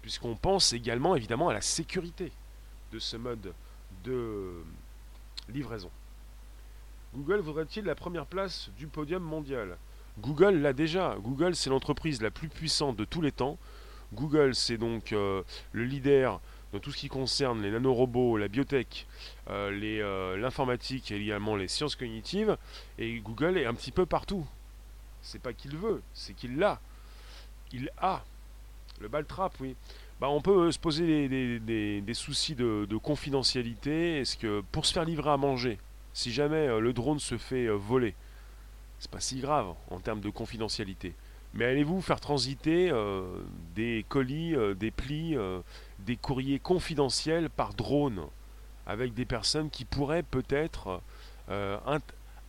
Puisqu'on 0.02 0.36
pense 0.36 0.72
également 0.72 1.16
évidemment 1.16 1.50
à 1.50 1.54
la 1.54 1.62
sécurité 1.62 2.32
de 2.94 3.00
ce 3.00 3.18
mode 3.18 3.54
de 4.06 4.54
livraison. 5.50 5.90
Google 7.14 7.40
voudrait-il 7.40 7.84
la 7.84 7.96
première 7.96 8.28
place 8.28 8.70
du 8.78 8.88
podium 8.88 9.24
mondial? 9.24 9.78
Google 10.20 10.62
l'a 10.62 10.74
déjà. 10.74 11.18
Google, 11.20 11.56
c'est 11.56 11.70
l'entreprise 11.70 12.22
la 12.22 12.32
plus 12.32 12.48
puissante 12.48 12.96
de 12.96 13.04
tous 13.04 13.22
les 13.22 13.32
temps. 13.32 13.58
Google, 14.14 14.56
c'est 14.56 14.78
donc 14.78 15.12
le 15.12 15.44
leader 15.74 16.40
dans 16.74 16.80
tout 16.80 16.92
ce 16.92 16.98
qui 16.98 17.08
concerne 17.08 17.62
les 17.62 17.72
nanorobots, 17.72 18.38
la 18.38 18.48
biotech, 18.48 19.08
euh, 19.50 19.72
euh, 19.82 20.38
l'informatique 20.38 21.12
et 21.12 21.16
également 21.16 21.56
les 21.56 21.68
sciences 21.68 21.96
cognitives. 21.96 22.58
Et 22.98 23.20
Google 23.20 23.58
est 23.58 23.66
un 23.66 23.74
petit 23.74 23.92
peu 23.92 24.06
partout. 24.06 24.46
C'est 25.22 25.42
pas 25.42 25.54
qu'il 25.54 25.78
veut, 25.78 26.02
c'est 26.14 26.34
qu'il 26.34 26.58
l'a. 26.58 26.80
Il 27.72 27.90
a. 27.98 28.24
Le 29.00 29.08
baltrap, 29.08 29.54
oui. 29.60 29.76
Bah, 30.20 30.30
on 30.30 30.42
peut 30.42 30.72
se 30.72 30.80
poser 30.80 31.30
des, 31.30 32.14
soucis 32.14 32.56
de, 32.56 32.98
confidentialité. 32.98 34.20
Est-ce 34.20 34.36
que 34.36 34.64
pour 34.72 34.86
se 34.86 34.94
faire 34.94 35.06
livrer 35.06 35.30
à 35.30 35.38
manger, 35.38 35.78
si 36.14 36.32
jamais 36.32 36.68
euh, 36.68 36.80
le 36.80 36.92
drone 36.92 37.20
se 37.20 37.38
fait 37.38 37.68
voler, 37.68 38.16
c'est 39.00 39.12
pas 39.12 39.20
si 39.20 39.40
grave 39.40 39.74
en 39.92 40.00
termes 40.00 40.22
de 40.22 40.30
confidentialité. 40.30 41.14
Mais 41.54 41.66
allez-vous 41.66 42.02
faire 42.02 42.20
transiter 42.20 42.92
des 43.74 44.06
colis, 44.10 44.54
des 44.76 44.92
plis, 44.92 45.36
des 46.00 46.16
courriers 46.16 46.60
confidentiels 46.60 47.50
par 47.50 47.74
drone 47.74 48.28
avec 48.86 49.14
des 49.14 49.26
personnes 49.26 49.70
qui 49.70 49.86
pourraient 49.86 50.24
peut-être 50.24 51.02
euh, 51.50 51.78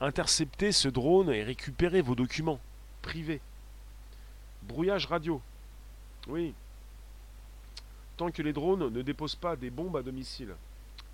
intercepter 0.01 0.73
ce 0.73 0.89
drone 0.89 1.31
et 1.31 1.43
récupérer 1.43 2.01
vos 2.01 2.15
documents 2.15 2.61
privés. 3.03 3.41
Brouillage 4.63 5.07
radio. 5.07 5.41
Oui. 6.29 6.55
Tant 8.17 8.31
que 8.31 8.43
les 8.43 8.53
drones 8.53 8.93
ne 8.93 9.03
déposent 9.03 9.35
pas 9.35 9.57
des 9.57 9.71
bombes 9.71 9.97
à 9.97 10.03
domicile. 10.03 10.55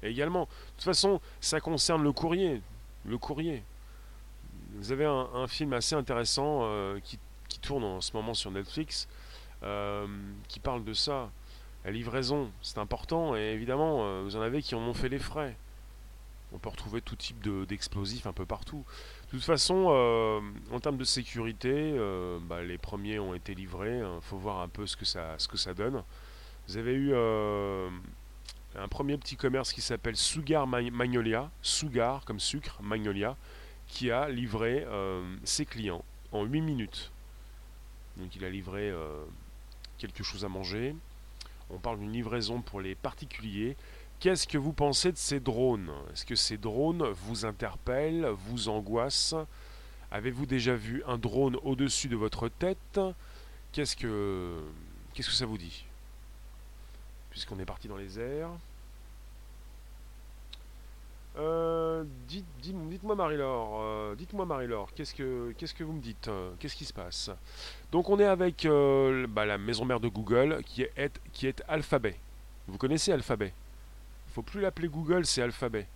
Et 0.03 0.09
également, 0.09 0.43
de 0.43 0.49
toute 0.77 0.85
façon, 0.85 1.21
ça 1.41 1.61
concerne 1.61 2.03
le 2.03 2.13
courrier. 2.13 2.61
Le 3.07 3.17
courrier. 3.17 3.63
Vous 4.77 4.93
avez 4.93 5.05
un, 5.05 5.47
film 5.47 5.73
assez 5.73 5.95
intéressant 5.95 6.61
euh, 6.63 6.99
qui, 7.01 7.19
tourne 7.63 7.85
en 7.85 8.01
ce 8.01 8.13
moment 8.13 8.35
sur 8.35 8.51
Netflix 8.51 9.09
euh, 9.63 10.07
qui 10.49 10.61
parle 10.61 10.85
de 10.85 10.93
ça. 10.93 11.31
La 11.85 11.91
livraison, 11.91 12.51
c'est 12.63 12.79
important, 12.79 13.37
et 13.37 13.53
évidemment, 13.53 14.07
euh, 14.07 14.23
vous 14.25 14.37
en 14.37 14.41
avez 14.41 14.63
qui 14.63 14.75
en 14.75 14.81
ont 14.81 14.95
fait 14.95 15.11
les 15.11 15.19
frais. 15.19 15.55
On 16.55 16.59
peut 16.59 16.71
retrouver 16.71 17.03
tout 17.03 17.17
type 17.17 17.47
d'explosifs 17.67 18.27
un 18.27 18.33
peu 18.33 18.47
partout. 18.47 18.85
De 19.27 19.31
toute 19.33 19.45
façon, 19.45 19.89
euh, 19.91 20.41
en 20.73 20.81
termes 20.81 20.97
de 20.97 21.05
sécurité, 21.05 21.73
euh, 21.75 22.39
bah, 22.41 22.63
les 22.63 22.79
premiers 22.79 23.19
ont 23.19 23.35
été 23.35 23.55
livrés. 23.55 23.99
Il 23.99 24.05
hein. 24.05 24.19
faut 24.23 24.39
voir 24.39 24.61
un 24.61 24.69
peu 24.69 24.87
ce 24.87 24.97
que 24.97 25.05
ça, 25.05 25.35
ce 25.37 25.47
que 25.47 25.59
ça 25.59 25.75
donne. 25.75 26.03
Vous 26.69 26.79
avez 26.79 26.95
eu 26.95 27.15
un 27.15 28.89
premier 28.89 29.19
petit 29.19 29.37
commerce 29.37 29.73
qui 29.75 29.83
s'appelle 29.83 30.17
Sugar 30.17 30.67
Magnolia, 30.67 31.51
Sugar 31.61 32.25
comme 32.25 32.41
sucre, 32.41 32.79
Magnolia, 32.81 33.37
qui 33.87 34.11
a 34.11 34.31
livré 34.31 34.87
ses 35.43 35.67
clients 35.67 36.03
en 36.33 36.45
8 36.45 36.63
minutes. 36.63 37.13
Donc 38.17 38.35
il 38.35 38.47
a 38.47 38.49
livré 38.49 38.95
quelque 39.99 40.23
chose 40.23 40.43
à 40.47 40.49
manger, 40.49 40.95
on 41.71 41.79
parle 41.79 41.99
d'une 41.99 42.13
livraison 42.13 42.61
pour 42.61 42.81
les 42.81 42.95
particuliers. 42.95 43.77
Qu'est-ce 44.21 44.47
que 44.47 44.59
vous 44.59 44.73
pensez 44.73 45.13
de 45.13 45.17
ces 45.17 45.41
drones? 45.41 45.91
Est-ce 46.13 46.25
que 46.25 46.35
ces 46.35 46.57
drones 46.57 47.05
vous 47.09 47.45
interpellent, 47.45 48.27
vous 48.27 48.69
angoissent? 48.69 49.35
Avez-vous 50.11 50.47
déjà 50.47 50.77
vu 50.77 51.03
un 51.07 51.19
drone 51.19 51.57
au-dessus 51.65 52.09
de 52.09 52.17
votre 52.17 52.49
tête? 52.49 53.01
Qu'est-ce 53.73 53.97
que 53.97 54.63
ça 55.17 55.47
vous 55.47 55.59
dit? 55.59 55.85
Puisqu'on 57.31 57.59
est 57.59 57.65
parti 57.65 57.89
dans 57.89 57.97
les 57.97 58.21
airs. 58.21 58.51
Euh, 61.37 62.05
dites, 62.29 62.47
moi 63.05 63.15
Marie-Laure, 63.15 63.81
euh, 63.81 64.15
dites-moi 64.15 64.47
Marie-Laure, 64.47 64.93
qu'est-ce 64.95 65.15
que, 65.15 65.53
qu'est-ce 65.57 65.75
que 65.75 65.85
vous 65.85 65.93
me 65.93 66.01
dites 66.01 66.29
euh, 66.29 66.53
Qu'est-ce 66.59 66.77
qui 66.77 66.85
se 66.85 66.93
passe? 66.93 67.31
Donc 67.93 68.09
on 68.09 68.19
est 68.19 68.25
avec 68.25 68.67
bah, 69.29 69.45
la 69.45 69.59
maison 69.59 69.85
mère 69.85 70.01
de 70.01 70.09
Google 70.09 70.63
qui 70.65 70.83
est, 70.83 71.65
Alphabet. 71.69 72.17
Vous 72.67 72.79
connaissez 72.79 73.13
Alphabet? 73.13 73.53
Il 74.29 74.33
faut 74.33 74.43
plus 74.43 74.61
l'appeler 74.61 74.89
Google, 74.89 75.27
c'est 75.27 75.43
Alphabet. 75.43 75.87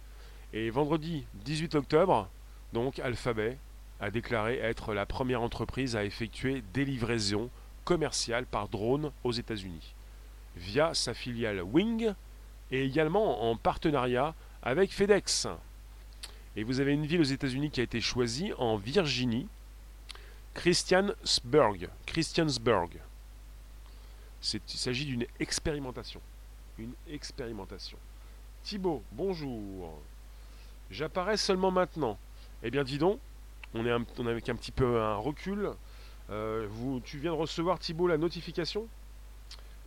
Et 0.53 0.71
vendredi 0.71 1.27
18 1.45 1.75
octobre, 1.75 2.29
donc 2.73 2.99
Alphabet 3.01 3.59
a 4.01 4.11
déclaré 4.11 4.59
être 4.59 4.95
la 4.95 5.07
première 5.07 5.43
entreprise 5.43 5.97
à 5.97 6.05
effectuer 6.05 6.63
des 6.73 6.85
livraisons 6.85 7.51
commerciales 7.85 8.47
par 8.47 8.69
drone 8.69 9.11
aux 9.25 9.33
États-Unis 9.33 9.95
via 10.57 10.95
sa 10.95 11.15
filiale 11.15 11.63
Wing 11.63 12.13
et 12.71 12.85
également 12.85 13.51
en 13.51 13.57
partenariat 13.57 14.35
avec 14.63 14.93
FedEx. 14.93 15.49
Et 16.59 16.65
vous 16.65 16.81
avez 16.81 16.93
une 16.93 17.07
ville 17.07 17.21
aux 17.21 17.23
États-Unis 17.23 17.71
qui 17.71 17.79
a 17.79 17.85
été 17.85 18.01
choisie 18.01 18.53
en 18.59 18.77
Virginie, 18.77 19.47
Christiansburg. 20.55 21.89
Christiansburg. 22.05 22.91
Il 24.43 24.61
s'agit 24.67 25.05
d'une 25.05 25.25
expérimentation. 25.39 26.21
Une 26.77 26.95
expérimentation. 27.09 27.97
Thibaut, 28.65 29.05
bonjour. 29.13 30.01
J'apparais 30.91 31.37
seulement 31.37 31.71
maintenant. 31.71 32.19
Eh 32.65 32.73
bien, 32.73 32.83
dis 32.83 32.99
donc, 32.99 33.21
on 33.73 33.87
est, 33.87 33.93
avec 34.29 34.49
un 34.49 34.57
petit 34.57 34.73
peu 34.73 35.01
un 35.01 35.15
recul. 35.15 35.71
Euh, 36.31 36.67
tu 37.05 37.19
viens 37.19 37.31
de 37.31 37.37
recevoir, 37.37 37.79
Thibaut, 37.79 38.09
la 38.09 38.19
notification? 38.19 38.89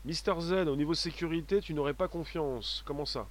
Mister 0.06 0.36
Z, 0.40 0.54
au 0.70 0.78
niveau 0.78 0.94
sécurité, 0.94 1.60
tu 1.60 1.74
n'aurais 1.74 1.94
pas 1.94 2.08
confiance. 2.08 2.82
Comment 2.86 3.06
ça? 3.06 3.28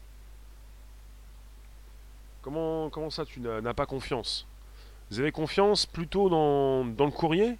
Comment, 2.42 2.88
comment 2.88 3.10
ça, 3.10 3.24
tu 3.24 3.40
n'as 3.40 3.74
pas 3.74 3.86
confiance? 3.86 4.46
Vous 5.10 5.20
avez 5.20 5.32
confiance 5.32 5.86
plutôt 5.86 6.28
dans, 6.28 6.84
le 6.84 7.10
courrier? 7.10 7.58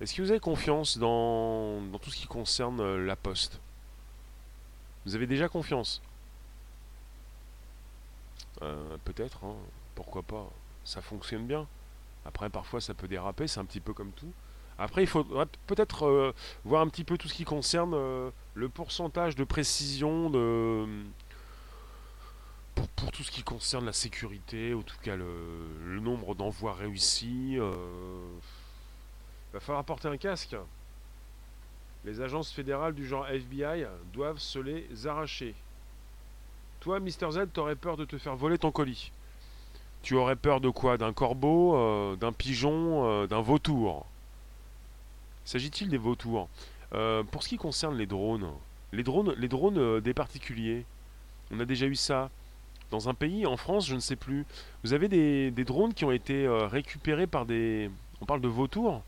Est-ce 0.00 0.14
que 0.14 0.22
vous 0.22 0.30
avez 0.30 0.40
confiance 0.40 0.96
dans, 0.96 1.80
tout 2.00 2.10
ce 2.10 2.16
qui 2.16 2.26
concerne 2.26 2.80
euh, 2.80 3.04
la 3.04 3.16
poste? 3.16 3.60
Vous 5.04 5.14
avez 5.14 5.26
déjà 5.26 5.48
confiance? 5.48 6.00
Euh, 8.62 8.96
Peut-être, 9.04 9.44
hein. 9.44 9.56
pourquoi 9.94 10.22
pas? 10.22 10.48
Ça 10.84 11.02
fonctionne 11.02 11.46
bien. 11.46 11.66
Après, 12.24 12.48
parfois, 12.48 12.80
ça 12.80 12.94
peut 12.94 13.08
déraper, 13.08 13.48
c'est 13.48 13.60
un 13.60 13.64
petit 13.64 13.80
peu 13.80 13.92
comme 13.92 14.12
tout. 14.12 14.32
Après, 14.78 15.02
il 15.02 15.06
faudrait 15.06 15.46
peut-être 15.66 16.06
euh, 16.06 16.34
voir 16.64 16.80
un 16.80 16.88
petit 16.88 17.04
peu 17.04 17.18
tout 17.18 17.28
ce 17.28 17.34
qui 17.34 17.44
concerne 17.44 17.92
le 17.92 18.68
pourcentage 18.70 19.36
de 19.36 19.44
précision 19.44 20.30
de 20.30 20.86
pour, 22.96 23.10
tout 23.12 23.22
ce 23.22 23.30
qui 23.30 23.42
concerne 23.42 23.86
la 23.86 23.92
sécurité, 23.92 24.74
en 24.74 24.82
tout 24.82 24.96
cas 25.02 25.16
le, 25.16 26.00
nombre 26.00 26.34
d'envois 26.34 26.74
réussis, 26.74 27.52
il 27.52 27.60
euh, 27.60 27.72
va 29.52 29.60
falloir 29.60 29.84
porter 29.84 30.08
un 30.08 30.16
casque. 30.16 30.56
Les 32.04 32.20
agences 32.20 32.50
fédérales 32.50 32.94
du 32.94 33.06
genre 33.06 33.28
FBI 33.28 33.84
doivent 34.12 34.38
se 34.38 34.58
les 34.58 35.06
arracher. 35.06 35.54
Toi, 36.80 36.98
Mr. 37.00 37.32
Z, 37.32 37.40
t'aurais 37.52 37.76
peur 37.76 37.96
de 37.96 38.06
te 38.06 38.16
faire 38.16 38.36
voler 38.36 38.56
ton 38.56 38.70
colis. 38.70 39.12
Tu 40.02 40.14
aurais 40.14 40.36
peur 40.36 40.62
de 40.62 40.70
quoi? 40.70 40.96
D'un 40.96 41.12
corbeau, 41.12 41.76
euh, 41.76 42.16
d'un 42.16 42.32
pigeon, 42.32 43.06
euh, 43.06 43.26
d'un 43.26 43.42
vautour? 43.42 44.06
S'agit-il 45.44 45.90
des 45.90 45.98
vautours? 45.98 46.48
Pour 47.30 47.42
ce 47.44 47.48
qui 47.48 47.56
concerne 47.56 47.96
les 47.96 48.06
drones, 48.06 48.50
les 48.92 49.04
drones, 49.04 49.32
les 49.36 49.46
drones 49.46 50.00
des 50.00 50.12
particuliers, 50.12 50.84
on 51.52 51.60
a 51.60 51.64
déjà 51.64 51.86
eu 51.86 51.94
ça 51.94 52.30
dans 52.90 53.08
un 53.08 53.14
pays, 53.14 53.46
en 53.46 53.56
France, 53.56 53.86
je 53.86 53.94
ne 53.94 54.00
sais 54.00 54.16
plus. 54.16 54.44
Vous 54.82 54.92
avez 54.92 55.08
des, 55.08 55.64
drones 55.64 55.94
qui 55.94 56.04
ont 56.04 56.10
été 56.10 56.46
euh, 56.46 56.66
récupérés 56.66 57.26
par 57.26 57.46
des... 57.46 57.90
On 58.20 58.26
parle 58.26 58.40
de 58.40 58.48
vautours? 58.48 59.02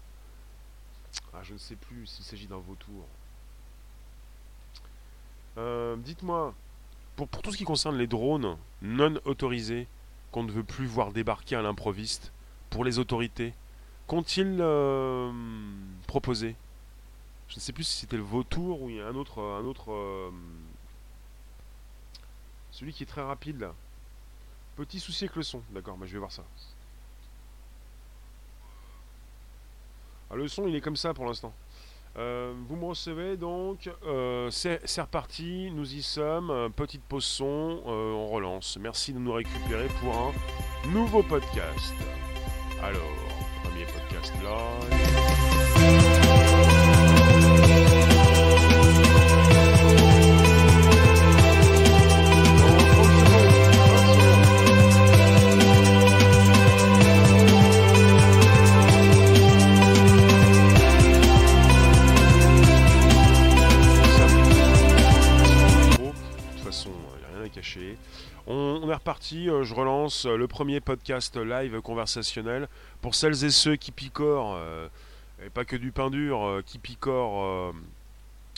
Ah, 1.35 1.41
je 1.43 1.53
ne 1.53 1.59
sais 1.59 1.77
plus 1.77 2.07
s'il 2.07 2.25
s'agit 2.25 2.47
d'un 2.47 2.59
vautour. 2.59 3.05
Euh, 5.59 5.97
dites-moi, 5.97 6.55
pour, 7.17 7.29
tout 7.29 7.53
ce 7.53 7.59
qui 7.59 7.65
concerne 7.65 7.99
les 7.99 8.07
drones 8.07 8.57
non 8.81 9.17
autorisés, 9.25 9.87
qu'on 10.31 10.45
ne 10.45 10.53
veut 10.53 10.65
plus 10.65 10.87
voir 10.87 11.13
débarquer 11.13 11.57
à 11.57 11.63
l'improviste, 11.63 12.33
pour 12.71 12.85
les 12.85 12.99
autorités, 12.99 13.53
qu'ont-ils 14.07 14.59
euh, 14.61 15.31
proposé? 16.07 16.55
Je 17.49 17.57
ne 17.57 17.61
sais 17.61 17.73
plus 17.73 17.85
si 17.85 17.99
c'était 17.99 18.17
le 18.17 18.23
vautour 18.23 18.81
ou 18.81 18.89
un 18.89 19.15
autre. 19.15 19.43
Un 19.43 19.67
autre 19.67 19.93
celui 22.73 22.93
qui 22.93 23.05
est 23.05 23.07
très 23.07 23.23
rapide 23.23 23.61
là. 23.61 23.73
Petit 24.77 24.99
souci 24.99 25.25
avec 25.25 25.37
le 25.37 25.43
son. 25.43 25.63
D'accord, 25.71 25.97
bah, 25.97 26.07
je 26.07 26.13
vais 26.13 26.19
voir 26.19 26.33
ça. 26.33 26.43
Ah, 30.31 30.35
le 30.35 30.49
son, 30.49 30.67
il 30.67 30.75
est 30.75 30.81
comme 30.81 30.97
ça 30.97 31.13
pour 31.13 31.27
l'instant. 31.27 31.53
Euh, 32.17 32.53
vous 32.69 32.77
me 32.77 32.85
recevez 32.87 33.37
donc, 33.37 33.91
euh, 34.05 34.51
c'est 34.51 35.01
reparti, 35.01 35.71
nous 35.73 35.95
y 35.95 36.03
sommes, 36.03 36.71
petite 36.75 37.03
pause 37.03 37.25
son, 37.25 37.83
on 37.87 38.29
relance. 38.29 38.79
Merci 38.81 39.13
de 39.13 39.19
nous 39.19 39.33
récupérer 39.33 39.89
pour 40.01 40.15
un 40.15 40.89
nouveau 40.91 41.23
podcast. 41.23 41.95
Alors, 42.83 43.03
premier 43.63 43.85
podcast 43.85 44.35
live. 44.43 45.72
On, 68.47 68.89
est 68.89 68.95
reparti, 68.95 69.49
euh, 69.49 69.63
je 69.63 69.75
relance 69.75 70.27
euh, 70.27 70.37
le 70.37 70.49
premier 70.49 70.81
podcast 70.81 71.37
live 71.37 71.81
conversationnel 71.81 72.69
pour 73.01 73.15
celles 73.15 73.45
et 73.45 73.51
ceux 73.51 73.77
qui 73.77 73.93
picorent, 73.93 74.55
euh, 74.57 74.89
et 75.45 75.51
pas 75.51 75.65
que 75.65 75.77
du 75.77 75.93
pain 75.93 76.11
dur, 76.11 76.61
qui 76.67 76.79
picorent, 76.79 77.73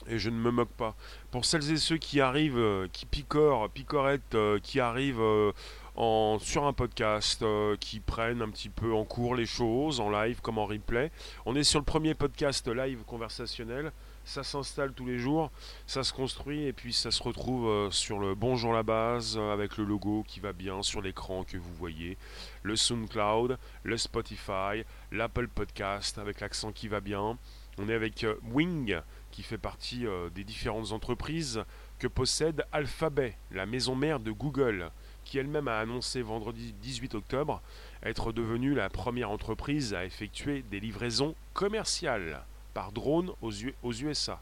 et 0.06 0.18
je 0.18 0.28
ne 0.28 0.36
me 0.36 0.50
moque 0.50 0.70
pas. 0.70 0.94
Pour 1.30 1.44
celles 1.44 1.70
et 1.70 1.76
ceux 1.76 1.96
qui 1.96 2.20
arrivent, 2.20 2.88
qui 2.92 3.06
picorent, 3.06 3.70
picorettent, 3.70 4.36
qui 4.62 4.80
arrivent 4.80 5.52
sur 5.96 6.64
un 6.64 6.72
podcast, 6.72 7.44
qui 7.80 8.00
prennent 8.00 8.42
un 8.42 8.50
petit 8.50 8.68
peu 8.68 8.92
en 8.94 9.04
cours 9.04 9.34
les 9.34 9.46
choses, 9.46 10.00
en 10.00 10.10
live 10.10 10.40
comme 10.40 10.58
en 10.58 10.66
replay. 10.66 11.10
On 11.46 11.54
est 11.54 11.64
sur 11.64 11.78
le 11.78 11.84
premier 11.84 12.14
podcast 12.14 12.68
live 12.68 13.04
conversationnel 13.04 13.92
ça 14.24 14.42
s'installe 14.42 14.92
tous 14.92 15.06
les 15.06 15.18
jours, 15.18 15.50
ça 15.86 16.02
se 16.02 16.12
construit 16.12 16.64
et 16.64 16.72
puis 16.72 16.92
ça 16.92 17.10
se 17.10 17.22
retrouve 17.22 17.68
euh, 17.68 17.90
sur 17.90 18.18
le 18.18 18.34
Bonjour 18.34 18.72
la 18.72 18.82
base 18.82 19.36
euh, 19.36 19.52
avec 19.52 19.76
le 19.76 19.84
logo 19.84 20.24
qui 20.26 20.40
va 20.40 20.52
bien 20.52 20.82
sur 20.82 21.02
l'écran 21.02 21.44
que 21.44 21.58
vous 21.58 21.74
voyez, 21.74 22.16
le 22.62 22.74
SoundCloud, 22.74 23.58
le 23.82 23.98
Spotify, 23.98 24.84
l'Apple 25.12 25.48
Podcast 25.48 26.18
avec 26.18 26.40
l'accent 26.40 26.72
qui 26.72 26.88
va 26.88 27.00
bien. 27.00 27.38
On 27.76 27.88
est 27.88 27.94
avec 27.94 28.24
euh, 28.24 28.34
Wing 28.50 28.98
qui 29.30 29.42
fait 29.42 29.58
partie 29.58 30.06
des 30.32 30.44
différentes 30.44 30.92
entreprises 30.92 31.64
que 31.98 32.06
possède 32.06 32.64
Alphabet, 32.70 33.36
la 33.50 33.66
maison 33.66 33.96
mère 33.96 34.20
de 34.20 34.30
Google, 34.30 34.92
qui 35.24 35.38
elle-même 35.38 35.68
a 35.68 35.78
annoncé 35.78 36.22
vendredi 36.22 36.74
18 36.82 37.14
octobre 37.14 37.60
être 38.02 38.32
devenue 38.32 38.74
la 38.74 38.90
première 38.90 39.30
entreprise 39.30 39.94
à 39.94 40.04
effectuer 40.04 40.62
des 40.70 40.80
livraisons 40.80 41.34
commerciales 41.54 42.44
par 42.74 42.92
drone 42.92 43.32
aux, 43.40 43.52
USA. 43.52 44.40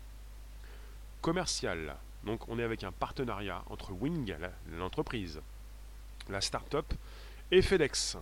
Commercial. 1.21 1.97
Donc 2.25 2.49
on 2.49 2.59
est 2.59 2.65
avec 2.65 2.83
un 2.85 2.93
partenariat 2.93 3.63
entre 3.71 3.93
Wing, 3.93 4.35
l'entreprise, 4.77 5.41
la 6.29 6.41
start-up, 6.41 6.93
et 7.51 7.63
FedEx. 7.63 8.17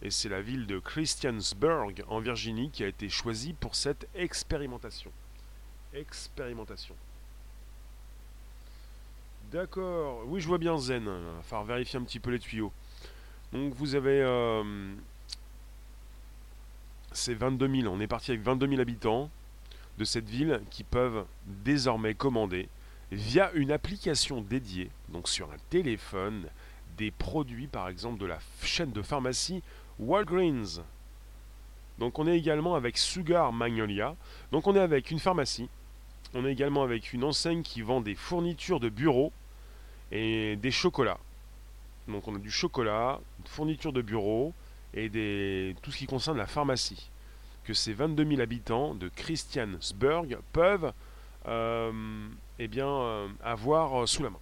Et 0.00 0.10
c'est 0.10 0.28
la 0.28 0.40
ville 0.40 0.66
de 0.66 0.78
Christiansburg 0.78 1.94
en 2.06 2.20
Virginie 2.20 2.70
qui 2.70 2.84
a 2.84 2.86
été 2.86 3.08
choisie 3.08 3.52
pour 3.52 3.74
cette 3.74 4.08
expérimentation. 4.14 5.10
Expérimentation. 5.92 6.94
D'accord. 9.50 10.24
Oui, 10.26 10.40
je 10.40 10.46
vois 10.46 10.58
bien 10.58 10.76
Zen. 10.76 11.08
Il 11.50 11.66
vérifier 11.66 11.98
un 11.98 12.02
petit 12.02 12.20
peu 12.20 12.30
les 12.30 12.38
tuyaux. 12.38 12.72
Donc 13.52 13.72
vous 13.74 13.94
avez... 13.94 14.20
Euh, 14.20 14.94
c'est 17.12 17.34
22 17.34 17.82
000. 17.82 17.94
On 17.94 18.00
est 18.00 18.06
parti 18.06 18.30
avec 18.30 18.42
22 18.42 18.68
000 18.68 18.80
habitants 18.80 19.30
de 19.96 20.04
cette 20.04 20.28
ville 20.28 20.60
qui 20.70 20.84
peuvent 20.84 21.24
désormais 21.46 22.14
commander 22.14 22.68
via 23.10 23.50
une 23.52 23.72
application 23.72 24.42
dédiée, 24.42 24.90
donc 25.08 25.28
sur 25.28 25.50
un 25.50 25.56
téléphone, 25.70 26.46
des 26.98 27.10
produits 27.10 27.66
par 27.66 27.88
exemple 27.88 28.20
de 28.20 28.26
la 28.26 28.38
chaîne 28.62 28.92
de 28.92 29.02
pharmacie 29.02 29.62
Walgreens. 29.98 30.82
Donc 31.98 32.18
on 32.18 32.26
est 32.26 32.36
également 32.36 32.74
avec 32.74 32.98
Sugar 32.98 33.52
Magnolia. 33.52 34.14
Donc 34.52 34.66
on 34.66 34.76
est 34.76 34.80
avec 34.80 35.10
une 35.10 35.18
pharmacie. 35.18 35.68
On 36.34 36.44
est 36.44 36.52
également 36.52 36.82
avec 36.82 37.12
une 37.12 37.24
enseigne 37.24 37.62
qui 37.62 37.80
vend 37.80 38.00
des 38.00 38.14
fournitures 38.14 38.80
de 38.80 38.90
bureau 38.90 39.32
et 40.12 40.56
des 40.56 40.70
chocolats. 40.70 41.18
Donc 42.06 42.26
on 42.26 42.34
a 42.34 42.38
du 42.38 42.50
chocolat, 42.50 43.20
une 43.40 43.46
fourniture 43.46 43.92
de 43.92 44.02
bureau 44.02 44.54
et 44.94 45.08
des, 45.08 45.76
tout 45.82 45.90
ce 45.90 45.98
qui 45.98 46.06
concerne 46.06 46.38
la 46.38 46.46
pharmacie 46.46 47.10
que 47.64 47.74
ces 47.74 47.92
22 47.92 48.24
000 48.26 48.40
habitants 48.40 48.94
de 48.94 49.10
Christiansburg 49.10 50.38
peuvent 50.54 50.90
euh, 51.46 51.92
eh 52.58 52.66
bien, 52.66 52.88
euh, 52.88 53.28
avoir 53.44 54.02
euh, 54.02 54.06
sous 54.06 54.22
la 54.22 54.30
main. 54.30 54.38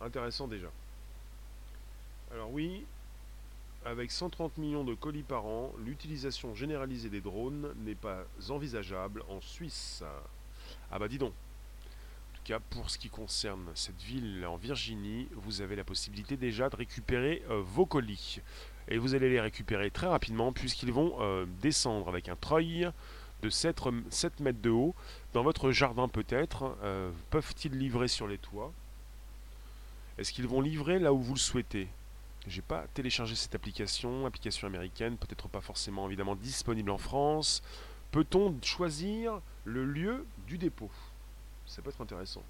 Intéressant 0.00 0.46
déjà. 0.46 0.68
Alors 2.32 2.52
oui, 2.52 2.84
avec 3.84 4.12
130 4.12 4.56
millions 4.58 4.84
de 4.84 4.94
colis 4.94 5.24
par 5.24 5.46
an, 5.46 5.72
l'utilisation 5.84 6.54
généralisée 6.54 7.08
des 7.08 7.20
drones 7.20 7.74
n'est 7.84 7.96
pas 7.96 8.24
envisageable 8.48 9.24
en 9.28 9.40
Suisse. 9.40 10.04
Ah 10.92 11.00
bah 11.00 11.08
dis 11.08 11.18
donc. 11.18 11.32
Cas, 12.44 12.58
pour 12.58 12.90
ce 12.90 12.98
qui 12.98 13.08
concerne 13.08 13.70
cette 13.74 14.02
ville 14.02 14.44
en 14.46 14.56
Virginie, 14.56 15.28
vous 15.36 15.60
avez 15.60 15.76
la 15.76 15.84
possibilité 15.84 16.36
déjà 16.36 16.68
de 16.68 16.74
récupérer 16.74 17.42
vos 17.48 17.86
colis 17.86 18.40
et 18.88 18.98
vous 18.98 19.14
allez 19.14 19.30
les 19.30 19.40
récupérer 19.40 19.90
très 19.90 20.06
rapidement 20.06 20.52
puisqu'ils 20.52 20.92
vont 20.92 21.16
euh, 21.20 21.46
descendre 21.60 22.08
avec 22.08 22.28
un 22.28 22.36
treuil 22.36 22.88
de 23.42 23.50
7, 23.50 23.80
7, 24.10 24.40
mètres 24.40 24.60
de 24.60 24.70
haut 24.70 24.94
dans 25.32 25.42
votre 25.42 25.70
jardin 25.70 26.08
peut-être. 26.08 26.76
Euh, 26.82 27.10
peuvent-ils 27.30 27.72
livrer 27.72 28.08
sur 28.08 28.26
les 28.26 28.38
toits? 28.38 28.72
Est-ce 30.18 30.32
qu'ils 30.32 30.46
vont 30.46 30.60
livrer 30.60 30.98
là 30.98 31.12
où 31.12 31.20
vous 31.20 31.34
le 31.34 31.38
souhaitez? 31.38 31.88
J'ai 32.46 32.62
pas 32.62 32.86
téléchargé 32.94 33.36
cette 33.36 33.54
application, 33.54 34.26
application 34.26 34.66
américaine, 34.66 35.16
peut-être 35.16 35.48
pas 35.48 35.60
forcément 35.60 36.06
évidemment 36.08 36.34
disponible 36.34 36.90
en 36.90 36.98
France. 36.98 37.62
Peut-on 38.10 38.54
choisir 38.62 39.40
le 39.64 39.84
lieu 39.84 40.26
du 40.46 40.58
dépôt? 40.58 40.90
Ça 41.72 41.80
peut 41.80 41.88
être 41.88 42.02
intéressant. 42.02 42.42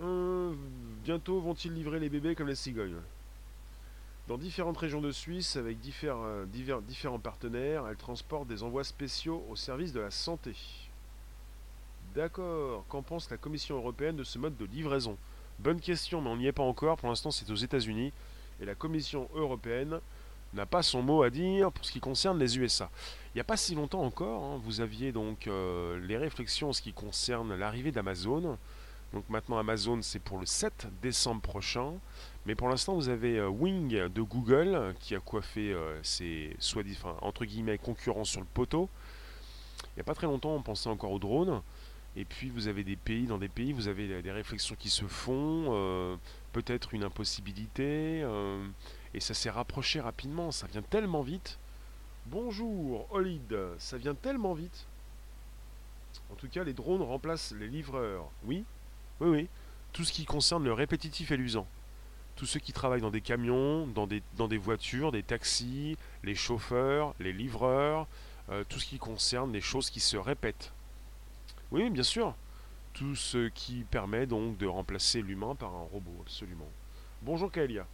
Euh, 0.00 0.54
bientôt 1.02 1.40
vont-ils 1.40 1.74
livrer 1.74 1.98
les 1.98 2.08
bébés 2.08 2.36
comme 2.36 2.46
les 2.46 2.54
cigognes 2.54 3.00
dans 4.28 4.38
différentes 4.38 4.78
régions 4.78 5.00
de 5.00 5.12
Suisse, 5.12 5.56
avec 5.56 5.76
euh, 6.04 6.46
différents 6.46 7.18
partenaires, 7.20 7.86
elle 7.86 7.96
transporte 7.96 8.48
des 8.48 8.64
envois 8.64 8.82
spéciaux 8.82 9.44
au 9.48 9.54
service 9.54 9.92
de 9.92 10.00
la 10.00 10.10
santé. 10.10 10.56
D'accord. 12.16 12.84
Qu'en 12.88 13.02
pense 13.02 13.30
la 13.30 13.36
Commission 13.36 13.76
européenne 13.76 14.16
de 14.16 14.24
ce 14.24 14.38
mode 14.38 14.56
de 14.56 14.64
livraison? 14.64 15.16
Bonne 15.60 15.80
question, 15.80 16.20
mais 16.20 16.30
on 16.30 16.36
n'y 16.36 16.46
est 16.46 16.52
pas 16.52 16.64
encore. 16.64 16.96
Pour 16.96 17.08
l'instant, 17.08 17.30
c'est 17.30 17.48
aux 17.50 17.56
États-Unis. 17.56 18.12
Et 18.60 18.64
la 18.64 18.74
Commission 18.74 19.28
européenne 19.34 20.00
n'a 20.54 20.66
pas 20.66 20.82
son 20.82 21.02
mot 21.02 21.22
à 21.22 21.30
dire 21.30 21.72
pour 21.72 21.84
ce 21.84 21.92
qui 21.92 22.00
concerne 22.00 22.38
les 22.38 22.58
USA. 22.58 22.90
Il 23.34 23.38
n'y 23.38 23.42
a 23.42 23.44
pas 23.44 23.58
si 23.58 23.74
longtemps 23.74 24.02
encore, 24.02 24.42
hein, 24.44 24.60
vous 24.64 24.80
aviez 24.80 25.12
donc 25.12 25.46
euh, 25.46 26.00
les 26.06 26.16
réflexions 26.16 26.70
en 26.70 26.72
ce 26.72 26.80
qui 26.80 26.94
concerne 26.94 27.54
l'arrivée 27.54 27.92
d'Amazon. 27.92 28.56
Donc 29.12 29.28
maintenant 29.28 29.58
Amazon 29.58 30.00
c'est 30.00 30.18
pour 30.20 30.38
le 30.38 30.46
7 30.46 30.88
décembre 31.02 31.42
prochain. 31.42 31.92
Mais 32.46 32.54
pour 32.54 32.68
l'instant 32.68 32.94
vous 32.94 33.10
avez 33.10 33.38
euh, 33.38 33.48
Wing 33.48 34.08
de 34.08 34.22
Google 34.22 34.94
qui 35.00 35.14
a 35.14 35.20
coiffé 35.20 35.72
euh, 35.72 36.02
ses 36.02 36.56
soit 36.58 36.82
entre 37.20 37.44
guillemets 37.44 37.78
concurrents 37.78 38.24
sur 38.24 38.40
le 38.40 38.46
poteau. 38.46 38.88
Il 39.82 39.96
n'y 39.96 40.00
a 40.00 40.04
pas 40.04 40.14
très 40.14 40.26
longtemps 40.26 40.54
on 40.54 40.62
pensait 40.62 40.88
encore 40.88 41.12
aux 41.12 41.18
drones. 41.18 41.60
Et 42.16 42.24
puis 42.24 42.48
vous 42.48 42.68
avez 42.68 42.84
des 42.84 42.96
pays, 42.96 43.26
dans 43.26 43.36
des 43.36 43.50
pays, 43.50 43.74
vous 43.74 43.88
avez 43.88 44.22
des 44.22 44.32
réflexions 44.32 44.76
qui 44.78 44.88
se 44.88 45.04
font, 45.04 46.18
peut-être 46.54 46.94
une 46.94 47.04
impossibilité, 47.04 48.24
et 49.14 49.20
ça 49.20 49.34
s'est 49.34 49.50
rapproché 49.50 50.00
rapidement, 50.00 50.52
ça 50.52 50.66
vient 50.66 50.82
tellement 50.82 51.22
vite. 51.22 51.58
Bonjour, 52.26 53.06
Olid, 53.12 53.56
ça 53.78 53.98
vient 53.98 54.14
tellement 54.14 54.54
vite. 54.54 54.86
En 56.30 56.34
tout 56.34 56.48
cas, 56.48 56.64
les 56.64 56.72
drones 56.72 57.02
remplacent 57.02 57.52
les 57.52 57.68
livreurs. 57.68 58.28
Oui, 58.44 58.64
oui, 59.20 59.28
oui. 59.28 59.48
Tout 59.92 60.04
ce 60.04 60.12
qui 60.12 60.24
concerne 60.24 60.64
le 60.64 60.72
répétitif 60.72 61.30
et 61.30 61.36
l'usant. 61.36 61.66
Tous 62.34 62.46
ceux 62.46 62.60
qui 62.60 62.72
travaillent 62.72 63.00
dans 63.00 63.10
des 63.10 63.20
camions, 63.20 63.86
dans 63.86 64.06
des, 64.06 64.58
voitures, 64.58 65.12
des 65.12 65.22
taxis, 65.22 65.96
les 66.22 66.34
chauffeurs, 66.34 67.14
les 67.20 67.32
livreurs, 67.32 68.06
euh, 68.50 68.62
tout 68.68 68.78
ce 68.78 68.86
qui 68.86 68.98
concerne 68.98 69.52
les 69.52 69.60
choses 69.60 69.88
qui 69.88 70.00
se 70.00 70.16
répètent. 70.16 70.72
Oui, 71.70 71.88
bien 71.90 72.02
sûr. 72.02 72.34
Tout 72.92 73.14
ce 73.14 73.48
qui 73.48 73.84
permet 73.90 74.26
donc 74.26 74.58
de 74.58 74.66
remplacer 74.66 75.22
l'humain 75.22 75.54
par 75.54 75.74
un 75.74 75.84
robot, 75.92 76.16
absolument. 76.22 76.68
Bonjour 77.22 77.50
Kaelia. 77.50 77.86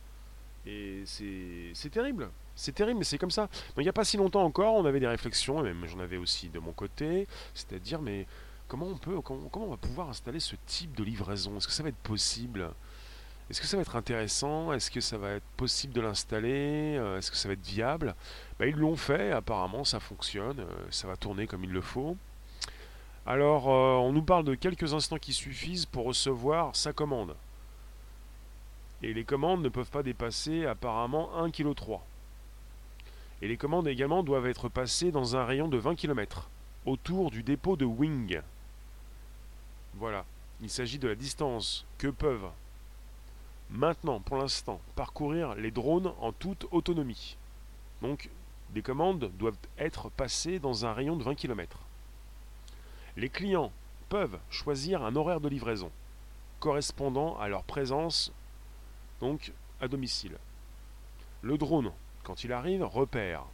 Et 0.66 1.02
c'est 1.06 1.90
terrible. 1.90 2.30
C'est 2.54 2.74
terrible, 2.74 2.98
mais 2.98 3.04
c'est 3.04 3.18
comme 3.18 3.30
ça. 3.30 3.48
il 3.76 3.82
n'y 3.82 3.88
a 3.88 3.92
pas 3.92 4.04
si 4.04 4.16
longtemps 4.16 4.44
encore, 4.44 4.74
on 4.74 4.84
avait 4.84 5.00
des 5.00 5.06
réflexions, 5.06 5.60
et 5.60 5.62
même 5.62 5.86
j'en 5.86 5.98
avais 6.00 6.18
aussi 6.18 6.48
de 6.48 6.58
mon 6.58 6.72
côté, 6.72 7.26
c'est-à-dire, 7.54 8.00
mais 8.00 8.26
comment 8.68 8.86
on 8.86 8.96
peut, 8.96 9.20
comment, 9.20 9.48
on 9.54 9.70
va 9.70 9.76
pouvoir 9.76 10.10
installer 10.10 10.40
ce 10.40 10.56
type 10.66 10.94
de 10.94 11.04
livraison? 11.04 11.56
Est-ce 11.56 11.66
que 11.66 11.72
ça 11.72 11.82
va 11.82 11.88
être 11.88 11.96
possible? 11.96 12.70
Est-ce 13.50 13.60
que 13.60 13.66
ça 13.66 13.76
va 13.76 13.82
être 13.82 13.96
intéressant? 13.96 14.72
Est-ce 14.72 14.90
que 14.90 15.00
ça 15.00 15.18
va 15.18 15.32
être 15.32 15.46
possible 15.56 15.92
de 15.92 16.00
l'installer? 16.00 16.96
Euh, 16.96 17.18
Est-ce 17.18 17.30
que 17.30 17.36
ça 17.36 17.48
va 17.48 17.54
être 17.54 17.66
viable? 17.66 18.14
Bah, 18.58 18.66
Ils 18.66 18.76
l'ont 18.76 18.96
fait, 18.96 19.32
apparemment 19.32 19.84
ça 19.84 20.00
fonctionne, 20.00 20.60
euh, 20.60 20.86
ça 20.90 21.08
va 21.08 21.16
tourner 21.16 21.46
comme 21.46 21.64
il 21.64 21.70
le 21.70 21.80
faut. 21.80 22.16
Alors, 23.26 23.68
euh, 23.68 23.96
on 23.96 24.12
nous 24.12 24.22
parle 24.22 24.44
de 24.44 24.54
quelques 24.54 24.94
instants 24.94 25.18
qui 25.18 25.32
suffisent 25.32 25.86
pour 25.86 26.04
recevoir 26.06 26.74
sa 26.74 26.92
commande. 26.92 27.34
Et 29.02 29.12
les 29.12 29.24
commandes 29.24 29.62
ne 29.62 29.68
peuvent 29.68 29.90
pas 29.90 30.02
dépasser 30.02 30.66
apparemment 30.66 31.30
1,3 31.36 31.50
kg. 31.50 31.98
Et 33.42 33.48
les 33.48 33.56
commandes 33.56 33.88
également 33.88 34.22
doivent 34.22 34.46
être 34.46 34.68
passées 34.68 35.10
dans 35.10 35.36
un 35.36 35.44
rayon 35.44 35.68
de 35.68 35.76
20 35.76 35.96
km, 35.96 36.48
autour 36.86 37.30
du 37.30 37.42
dépôt 37.42 37.76
de 37.76 37.84
Wing. 37.84 38.40
Voilà, 39.94 40.24
il 40.60 40.70
s'agit 40.70 40.98
de 40.98 41.08
la 41.08 41.16
distance 41.16 41.84
que 41.98 42.08
peuvent 42.08 42.50
maintenant, 43.72 44.20
pour 44.20 44.36
l'instant, 44.36 44.80
parcourir 44.94 45.54
les 45.54 45.70
drones 45.70 46.12
en 46.20 46.32
toute 46.32 46.66
autonomie. 46.70 47.36
Donc, 48.02 48.30
des 48.70 48.82
commandes 48.82 49.30
doivent 49.38 49.56
être 49.78 50.10
passées 50.10 50.58
dans 50.58 50.86
un 50.86 50.92
rayon 50.92 51.16
de 51.16 51.24
20 51.24 51.34
km. 51.34 51.78
Les 53.16 53.28
clients 53.28 53.72
peuvent 54.08 54.38
choisir 54.50 55.02
un 55.02 55.16
horaire 55.16 55.40
de 55.40 55.48
livraison 55.48 55.90
correspondant 56.60 57.36
à 57.38 57.48
leur 57.48 57.64
présence 57.64 58.32
donc 59.22 59.52
à 59.80 59.86
domicile. 59.86 60.36
Le 61.42 61.56
drone 61.56 61.92
quand 62.24 62.44
il 62.44 62.52
arrive, 62.52 62.82
repère 62.82 63.44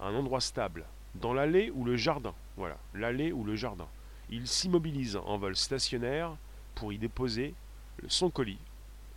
un 0.00 0.14
endroit 0.14 0.40
stable, 0.40 0.84
dans 1.14 1.32
l'allée 1.32 1.70
ou 1.70 1.84
le 1.84 1.96
jardin. 1.96 2.34
Voilà, 2.56 2.76
l'allée 2.94 3.32
ou 3.32 3.44
le 3.44 3.56
jardin. 3.56 3.86
Il 4.28 4.46
s'immobilise 4.46 5.16
en 5.16 5.38
vol 5.38 5.56
stationnaire 5.56 6.36
pour 6.74 6.92
y 6.92 6.98
déposer 6.98 7.54
son 8.08 8.30
colis 8.30 8.58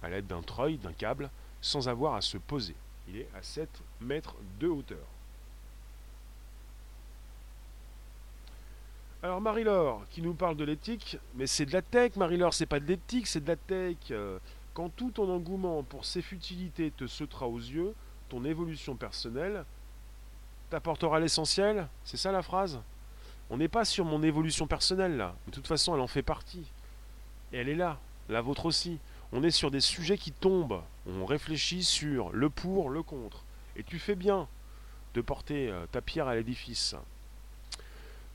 à 0.04 0.10
l'aide 0.10 0.28
d'un 0.28 0.42
treuil, 0.42 0.78
d'un 0.78 0.94
câble, 0.94 1.30
sans 1.62 1.90
avoir 1.90 2.14
à 2.14 2.22
se 2.22 2.38
poser. 2.38 2.76
Il 3.08 3.18
est 3.18 3.30
à 3.36 3.42
7 3.42 3.70
mètres 4.02 4.36
de 4.60 4.68
hauteur. 4.68 5.06
Alors 9.24 9.42
Marie-Laure, 9.42 10.06
qui 10.12 10.22
nous 10.22 10.36
parle 10.36 10.56
de 10.56 10.64
l'éthique, 10.64 11.18
mais 11.34 11.48
c'est 11.48 11.66
de 11.66 11.74
la 11.74 11.82
tech, 11.82 12.16
Marie-Laure, 12.16 12.54
c'est 12.54 12.68
pas 12.68 12.80
de 12.80 12.86
l'éthique, 12.86 13.26
c'est 13.26 13.44
de 13.44 13.48
la 13.48 13.56
tech. 13.56 13.98
Quand 14.76 14.90
tout 14.90 15.10
ton 15.10 15.34
engouement 15.34 15.84
pour 15.84 16.04
ces 16.04 16.22
futilités 16.22 16.92
te 16.92 17.08
sautera 17.08 17.48
aux 17.48 17.58
yeux, 17.58 17.96
ton 18.28 18.44
évolution 18.44 18.96
personnelle 18.98 19.64
t'apportera 20.70 21.22
l'essentiel 21.22 21.88
C'est 22.04 22.18
ça 22.18 22.34
la 22.34 22.42
phrase? 22.42 22.82
On 23.50 23.56
n'est 23.56 23.70
pas 23.70 23.86
sur 23.86 24.04
mon 24.04 24.22
évolution 24.22 24.68
personnelle 24.68 25.16
là. 25.16 25.34
De 25.48 25.52
toute 25.52 25.66
façon, 25.66 25.96
elle 25.96 26.02
en 26.02 26.08
fait 26.08 26.24
partie. 26.24 26.66
Et 27.54 27.58
elle 27.58 27.70
est 27.70 27.76
là, 27.76 28.00
la 28.28 28.42
vôtre 28.42 28.66
aussi. 28.66 29.00
On 29.32 29.44
est 29.44 29.52
sur 29.52 29.72
des 29.72 29.80
sujets 29.80 30.18
qui 30.18 30.34
tombent. 30.34 30.82
On 31.08 31.26
réfléchit 31.26 31.86
sur 31.86 32.32
le 32.34 32.50
pour, 32.50 32.90
le 32.90 33.02
contre. 33.02 33.46
Et 33.78 33.84
tu 33.84 33.98
fais 33.98 34.16
bien 34.16 34.46
de 35.14 35.22
porter 35.22 35.70
euh, 35.70 35.86
ta 35.90 36.02
pierre 36.02 36.28
à 36.28 36.36
l'édifice. 36.36 36.96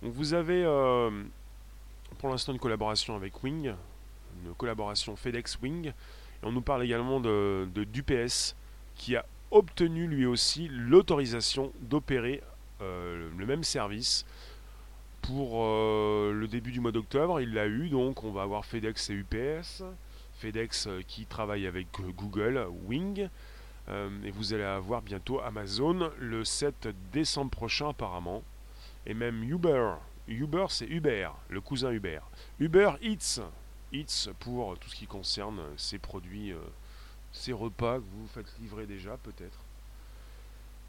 Donc 0.03 0.15
vous 0.15 0.33
avez 0.33 0.65
euh, 0.65 1.11
pour 2.17 2.31
l'instant 2.31 2.53
une 2.53 2.59
collaboration 2.59 3.15
avec 3.15 3.43
Wing, 3.43 3.75
une 4.47 4.55
collaboration 4.55 5.17
FedEx 5.17 5.59
Wing. 5.61 5.93
Et 6.43 6.47
on 6.47 6.53
nous 6.53 6.61
parle 6.63 6.83
également 6.83 7.21
de, 7.21 7.69
d'UPS 7.75 8.57
qui 8.95 9.17
a 9.17 9.25
obtenu 9.51 10.07
lui 10.07 10.27
aussi 10.27 10.69
l'autorisation 10.69 11.73
d'opérer 11.81 12.43
euh, 12.81 13.29
le 13.37 13.47
même 13.47 13.65
service 13.65 14.25
pour 15.23 15.63
euh, 15.65 16.33
le 16.33 16.49
début 16.49 16.73
du 16.73 16.81
mois 16.81 16.93
d'octobre. 16.93 17.41
Il 17.41 17.53
l'a 17.55 17.67
eu, 17.67 17.89
donc 17.89 18.25
on 18.25 18.33
va 18.33 18.43
avoir 18.43 18.65
FedEx 18.65 19.11
et 19.11 19.15
UPS. 19.15 19.83
FedEx 20.39 20.87
euh, 20.87 21.03
qui 21.07 21.27
travaille 21.27 21.67
avec 21.67 21.89
Google, 22.17 22.67
Wing. 22.87 23.29
et 23.89 24.31
vous 24.31 24.55
allez 24.55 24.63
avoir 24.63 25.03
bientôt 25.03 25.41
Amazon 25.41 26.11
le 26.19 26.45
7 26.45 26.89
décembre 27.13 27.51
prochain 27.51 27.91
apparemment. 27.91 28.43
Et 29.07 29.15
même 29.15 29.43
Uber. 29.43 29.95
Uber 30.29 30.67
c'est 30.69 30.87
Uber, 30.87 31.31
le 31.49 31.61
cousin 31.61 31.91
Uber. 31.91 32.21
Uber 32.61 32.93
Eats. 33.03 33.41
Pour 34.39 34.79
tout 34.79 34.89
ce 34.89 34.95
qui 34.95 35.07
concerne 35.07 35.61
ses 35.77 35.99
produits 35.99 36.55
ces 37.33 37.53
repas 37.53 37.99
que 37.99 38.05
vous 38.05 38.27
faites 38.29 38.47
livrer 38.61 38.87
déjà, 38.87 39.17
peut-être. 39.19 39.59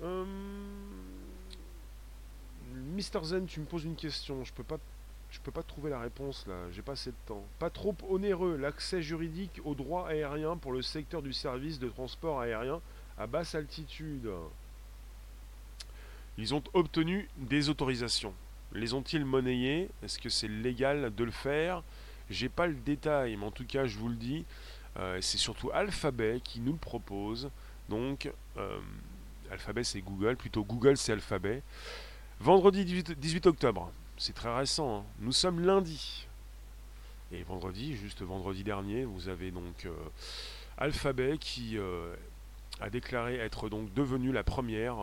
Euh, 0.02 0.26
Mister 2.96 3.20
Zen, 3.24 3.46
tu 3.46 3.60
me 3.60 3.66
poses 3.66 3.84
une 3.84 3.96
question. 3.96 4.44
Je 4.44 4.54
peux 4.54 4.64
pas, 4.64 4.78
je 5.30 5.40
peux 5.40 5.52
pas 5.52 5.64
trouver 5.64 5.92
la 5.92 6.00
réponse 6.00 6.46
là. 6.48 6.56
J'ai 6.72 6.82
pas 6.82 6.94
assez 6.94 7.12
de 7.12 7.16
temps. 7.28 7.44
Pas 7.60 7.70
trop 7.70 7.96
onéreux. 8.10 8.58
L'accès 8.58 9.02
juridique 9.02 9.62
aux 9.64 9.76
droits 9.76 10.08
aériens 10.08 10.58
pour 10.58 10.72
le 10.72 10.82
secteur 10.82 11.22
du 11.22 11.34
service 11.34 11.80
de 11.80 11.90
transport 11.90 12.42
aérien 12.42 12.82
à 13.18 13.28
basse 13.28 13.54
altitude. 13.54 14.30
Ils 16.38 16.56
ont 16.56 16.64
obtenu 16.74 17.30
des 17.38 17.70
autorisations. 17.70 18.34
Les 18.74 18.94
ont-ils 18.94 19.26
monnayées 19.26 19.90
Est-ce 20.02 20.18
que 20.18 20.30
c'est 20.30 20.48
légal 20.48 21.14
de 21.14 21.24
le 21.24 21.32
faire? 21.32 21.84
J'ai 22.32 22.48
pas 22.48 22.66
le 22.66 22.76
détail, 22.76 23.36
mais 23.36 23.46
en 23.46 23.52
tout 23.52 23.66
cas, 23.66 23.86
je 23.86 23.98
vous 23.98 24.08
le 24.08 24.16
dis, 24.16 24.46
euh, 24.98 25.20
c'est 25.22 25.38
surtout 25.38 25.70
Alphabet 25.74 26.40
qui 26.42 26.62
nous 26.62 26.72
le 26.72 26.78
propose. 26.78 27.50
Donc, 27.90 28.32
euh, 28.58 28.80
Alphabet 29.52 29.84
c'est 29.84 30.00
Google, 30.00 30.38
plutôt 30.38 30.64
Google 30.64 30.96
c'est 30.96 31.12
Alphabet. 31.12 31.62
Vendredi 32.40 32.86
18, 32.86 33.48
octobre, 33.48 33.92
c'est 34.18 34.34
très 34.34 34.56
récent, 34.56 35.00
hein. 35.00 35.04
nous 35.20 35.34
sommes 35.34 35.60
lundi. 35.60 36.26
Et 37.34 37.44
vendredi, 37.44 37.96
juste 37.96 38.22
vendredi 38.22 38.64
dernier, 38.64 39.04
vous 39.04 39.28
avez 39.28 39.52
donc 39.52 39.86
euh, 39.86 39.92
Alphabet 40.78 41.38
qui 41.38 41.78
a 42.80 42.90
déclaré 42.90 43.36
être 43.36 43.70
donc 43.70 43.94
devenu 43.94 44.32
la 44.32 44.44
première 44.44 44.96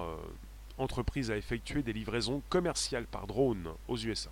entreprise 0.78 1.30
à 1.30 1.36
effectuer 1.36 1.82
des 1.82 1.92
livraisons 1.92 2.42
commerciales 2.48 3.06
par 3.06 3.26
drone 3.26 3.68
aux 3.86 3.96
USA. 3.96 4.30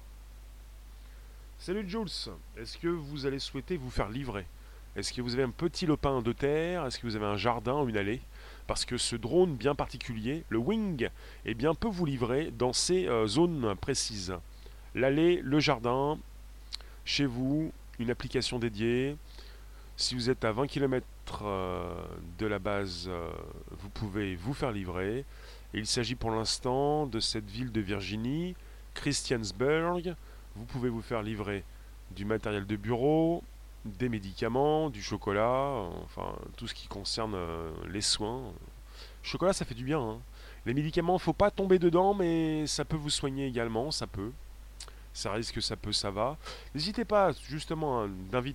Salut 1.66 1.84
Jules, 1.88 2.30
est-ce 2.56 2.78
que 2.78 2.86
vous 2.86 3.26
allez 3.26 3.40
souhaiter 3.40 3.76
vous 3.76 3.90
faire 3.90 4.08
livrer? 4.08 4.46
Est-ce 4.94 5.12
que 5.12 5.20
vous 5.20 5.34
avez 5.34 5.42
un 5.42 5.50
petit 5.50 5.84
lopin 5.84 6.22
de 6.22 6.30
terre? 6.30 6.86
Est-ce 6.86 7.00
que 7.00 7.08
vous 7.08 7.16
avez 7.16 7.26
un 7.26 7.36
jardin 7.36 7.82
ou 7.82 7.88
une 7.88 7.96
allée? 7.96 8.20
Parce 8.68 8.84
que 8.84 8.96
ce 8.96 9.16
drone 9.16 9.56
bien 9.56 9.74
particulier, 9.74 10.44
le 10.48 10.58
Wing, 10.58 11.08
eh 11.44 11.54
bien, 11.54 11.74
peut 11.74 11.88
vous 11.88 12.06
livrer 12.06 12.52
dans 12.56 12.72
ces 12.72 13.08
euh, 13.08 13.26
zones 13.26 13.74
précises. 13.80 14.32
L'allée, 14.94 15.40
le 15.42 15.58
jardin, 15.58 16.20
chez 17.04 17.26
vous, 17.26 17.72
une 17.98 18.12
application 18.12 18.60
dédiée. 18.60 19.16
Si 19.96 20.14
vous 20.14 20.30
êtes 20.30 20.44
à 20.44 20.52
20 20.52 20.68
km 20.68 21.04
euh, 21.42 21.96
de 22.38 22.46
la 22.46 22.60
base, 22.60 23.06
euh, 23.08 23.28
vous 23.72 23.88
pouvez 23.88 24.36
vous 24.36 24.54
faire 24.54 24.70
livrer. 24.70 25.24
il 25.74 25.88
s'agit 25.88 26.14
pour 26.14 26.30
l'instant 26.30 27.08
de 27.08 27.18
cette 27.18 27.50
ville 27.50 27.72
de 27.72 27.80
Virginie, 27.80 28.54
Christiansburg. 28.94 30.14
Vous 30.56 30.64
pouvez 30.64 30.88
vous 30.88 31.02
faire 31.02 31.22
livrer 31.22 31.64
du 32.10 32.24
matériel 32.24 32.66
de 32.66 32.76
bureau, 32.76 33.42
des 33.84 34.08
médicaments, 34.08 34.90
du 34.90 35.02
chocolat, 35.02 35.72
enfin 36.04 36.34
tout 36.56 36.66
ce 36.66 36.74
qui 36.74 36.88
concerne 36.88 37.34
euh, 37.34 37.70
les 37.88 38.00
soins. 38.00 38.42
chocolat, 39.22 39.52
ça 39.52 39.64
fait 39.64 39.74
du 39.74 39.84
bien. 39.84 40.00
Hein. 40.00 40.18
Les 40.64 40.74
médicaments, 40.74 41.18
faut 41.18 41.32
pas 41.32 41.50
tomber 41.50 41.78
dedans, 41.78 42.14
mais 42.14 42.66
ça 42.66 42.84
peut 42.84 42.96
vous 42.96 43.10
soigner 43.10 43.46
également, 43.46 43.90
ça 43.90 44.06
peut 44.06 44.32
ça 45.16 45.32
risque, 45.32 45.62
ça 45.62 45.76
peut, 45.76 45.92
ça 45.92 46.10
va. 46.10 46.36
N'hésitez 46.74 47.06
pas 47.06 47.32
justement, 47.48 48.02
hein, 48.02 48.10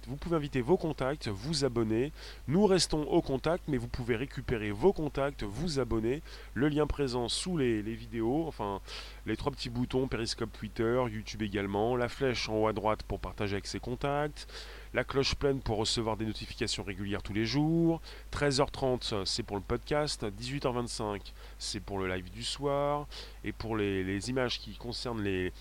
vous 0.08 0.16
pouvez 0.16 0.36
inviter 0.36 0.62
vos 0.62 0.78
contacts, 0.78 1.28
vous 1.28 1.66
abonner. 1.66 2.12
Nous 2.48 2.68
restons 2.68 3.02
au 3.04 3.22
contact, 3.22 3.64
mais 3.68 3.78
vous 3.78 3.88
pouvez 3.88 4.16
récupérer 4.16 4.70
vos 4.70 4.94
contacts, 4.94 5.42
vous 5.44 5.80
abonner. 5.80 6.22
Le 6.54 6.70
lien 6.70 6.86
présent 6.86 7.30
sous 7.30 7.58
les, 7.58 7.82
vidéos, 7.82 8.46
enfin 8.48 8.80
les 9.26 9.36
trois 9.38 9.52
petits 9.52 9.72
boutons, 9.72 10.08
Periscope 10.08 10.52
Twitter, 10.54 11.04
YouTube 11.12 11.42
également, 11.42 11.96
la 11.96 12.08
flèche 12.08 12.48
en 12.48 12.58
haut 12.58 12.68
à 12.68 12.74
droite 12.74 13.02
pour 13.04 13.20
partager 13.20 13.54
avec 13.54 13.66
ses 13.66 13.80
contacts, 13.80 14.48
la 14.94 15.04
cloche 15.04 15.34
pleine 15.34 15.62
pour 15.62 15.78
recevoir 15.78 16.16
des 16.16 16.26
notifications 16.26 16.84
régulières 16.84 17.24
tous 17.24 17.34
les 17.34 17.46
jours, 17.46 18.02
13h30 18.34 19.26
c'est 19.26 19.44
pour 19.44 19.58
le 19.58 19.64
podcast, 19.64 20.24
18h25 20.24 21.22
c'est 21.58 21.80
pour 21.80 21.98
le 21.98 22.08
live 22.08 22.30
du 22.30 22.44
soir, 22.44 23.08
et 23.44 23.52
pour 23.52 23.76
les 23.76 24.30
images 24.30 24.60
qui 24.60 24.76
concernent 24.76 25.24
les 25.24 25.52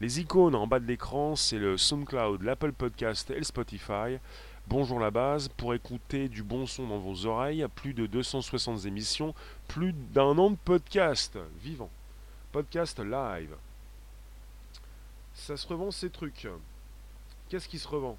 les 0.00 0.20
icônes 0.20 0.54
en 0.54 0.68
bas 0.68 0.78
de 0.78 0.86
l'écran, 0.86 1.34
c'est 1.34 1.58
le 1.58 1.76
SoundCloud, 1.76 2.42
l'Apple 2.42 2.72
Podcast 2.72 3.30
et 3.30 3.38
le 3.38 3.42
Spotify. 3.42 4.18
Bonjour 4.68 5.00
la 5.00 5.10
base, 5.10 5.48
pour 5.48 5.74
écouter 5.74 6.28
du 6.28 6.44
bon 6.44 6.66
son 6.66 6.86
dans 6.86 6.98
vos 6.98 7.26
oreilles, 7.26 7.66
plus 7.74 7.94
de 7.94 8.06
260 8.06 8.84
émissions, 8.84 9.34
plus 9.66 9.92
d'un 9.92 10.38
an 10.38 10.50
de 10.50 10.56
podcast 10.64 11.36
vivant. 11.60 11.90
Podcast 12.52 13.00
live. 13.00 13.56
Ça 15.34 15.56
se 15.56 15.66
revend 15.66 15.90
ces 15.90 16.10
trucs. 16.10 16.46
Qu'est-ce 17.48 17.68
qui 17.68 17.80
se 17.80 17.88
revend? 17.88 18.16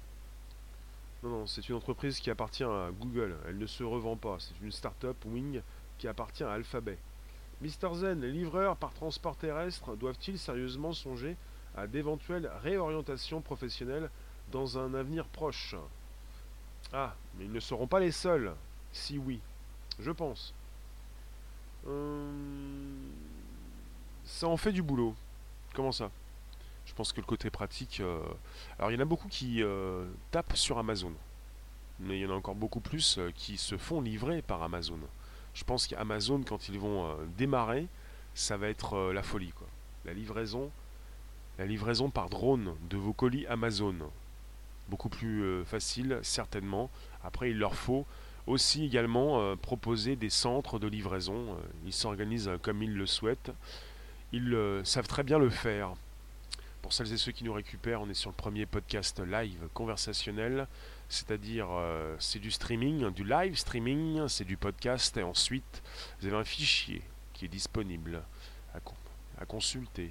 Non, 1.22 1.30
non, 1.30 1.46
c'est 1.46 1.66
une 1.66 1.76
entreprise 1.76 2.20
qui 2.20 2.30
appartient 2.30 2.64
à 2.64 2.90
Google. 2.98 3.36
Elle 3.48 3.58
ne 3.58 3.66
se 3.66 3.84
revend 3.84 4.16
pas. 4.16 4.36
C'est 4.38 4.62
une 4.62 4.72
start-up 4.72 5.16
Wing 5.24 5.62
qui 5.96 6.08
appartient 6.08 6.44
à 6.44 6.52
Alphabet. 6.52 6.98
Mister 7.62 7.88
Zen, 7.94 8.20
les 8.20 8.32
livreurs 8.32 8.76
par 8.76 8.92
transport 8.92 9.36
terrestre 9.36 9.96
doivent-ils 9.96 10.38
sérieusement 10.38 10.92
songer 10.92 11.36
à 11.76 11.86
d'éventuelles 11.86 12.50
réorientations 12.62 13.40
professionnelles 13.40 14.10
dans 14.52 14.78
un 14.78 14.94
avenir 14.94 15.26
proche 15.26 15.74
Ah, 16.92 17.14
mais 17.38 17.44
ils 17.44 17.52
ne 17.52 17.60
seront 17.60 17.86
pas 17.86 18.00
les 18.00 18.10
seuls. 18.12 18.54
Si 18.92 19.18
oui, 19.18 19.40
je 19.98 20.10
pense. 20.10 20.52
Hum, 21.86 23.10
ça 24.24 24.48
en 24.48 24.56
fait 24.56 24.72
du 24.72 24.82
boulot. 24.82 25.14
Comment 25.74 25.92
ça? 25.92 26.10
Je 26.86 26.94
pense 26.94 27.12
que 27.12 27.20
le 27.20 27.26
côté 27.26 27.50
pratique. 27.50 28.00
euh, 28.00 28.20
Alors 28.78 28.90
il 28.90 28.94
y 28.94 28.98
en 28.98 29.02
a 29.02 29.06
beaucoup 29.06 29.28
qui 29.28 29.62
euh, 29.62 30.06
tapent 30.30 30.56
sur 30.56 30.78
Amazon. 30.78 31.12
Mais 32.00 32.18
il 32.18 32.22
y 32.22 32.26
en 32.26 32.30
a 32.30 32.34
encore 32.34 32.54
beaucoup 32.54 32.80
plus 32.80 33.18
euh, 33.18 33.30
qui 33.34 33.56
se 33.56 33.76
font 33.76 34.00
livrer 34.00 34.42
par 34.42 34.62
Amazon. 34.62 34.98
Je 35.54 35.64
pense 35.64 35.86
qu'Amazon, 35.86 36.42
quand 36.42 36.68
ils 36.68 36.78
vont 36.78 37.06
euh, 37.08 37.14
démarrer, 37.36 37.86
ça 38.34 38.56
va 38.56 38.68
être 38.68 38.94
euh, 38.94 39.12
la 39.12 39.22
folie. 39.22 39.52
Quoi. 39.52 39.66
La 40.04 40.12
livraison, 40.12 40.70
la 41.60 41.66
livraison 41.66 42.08
par 42.08 42.30
drone 42.30 42.74
de 42.88 42.96
vos 42.96 43.12
colis 43.12 43.46
Amazon. 43.46 43.94
Beaucoup 44.88 45.10
plus 45.10 45.42
euh, 45.42 45.64
facile, 45.66 46.18
certainement. 46.22 46.88
Après, 47.22 47.50
il 47.50 47.58
leur 47.58 47.74
faut 47.74 48.06
aussi 48.46 48.86
également 48.86 49.42
euh, 49.42 49.56
proposer 49.56 50.16
des 50.16 50.30
centres 50.30 50.78
de 50.78 50.86
livraison. 50.86 51.52
Euh, 51.52 51.60
Ils 51.84 51.92
s'organisent 51.92 52.50
comme 52.62 52.82
ils 52.82 52.94
le 52.94 53.04
souhaitent. 53.04 53.52
Ils 54.32 54.56
savent 54.84 55.06
très 55.06 55.22
bien 55.22 55.38
le 55.38 55.50
faire. 55.50 55.92
Pour 56.80 56.94
celles 56.94 57.12
et 57.12 57.18
ceux 57.18 57.32
qui 57.32 57.44
nous 57.44 57.52
récupèrent, 57.52 58.00
on 58.00 58.08
est 58.08 58.14
sur 58.14 58.30
le 58.30 58.36
premier 58.36 58.64
podcast 58.64 59.20
live 59.20 59.68
conversationnel, 59.74 60.66
c'est-à-dire 61.10 61.66
c'est 62.20 62.38
du 62.38 62.50
streaming, 62.50 63.10
du 63.10 63.24
live 63.24 63.56
streaming, 63.56 64.28
c'est 64.28 64.44
du 64.44 64.56
podcast, 64.56 65.16
et 65.16 65.24
ensuite 65.24 65.82
vous 66.20 66.28
avez 66.28 66.36
un 66.36 66.44
fichier 66.44 67.02
qui 67.34 67.44
est 67.44 67.48
disponible 67.48 68.22
à 68.72 69.44
consulter 69.44 70.10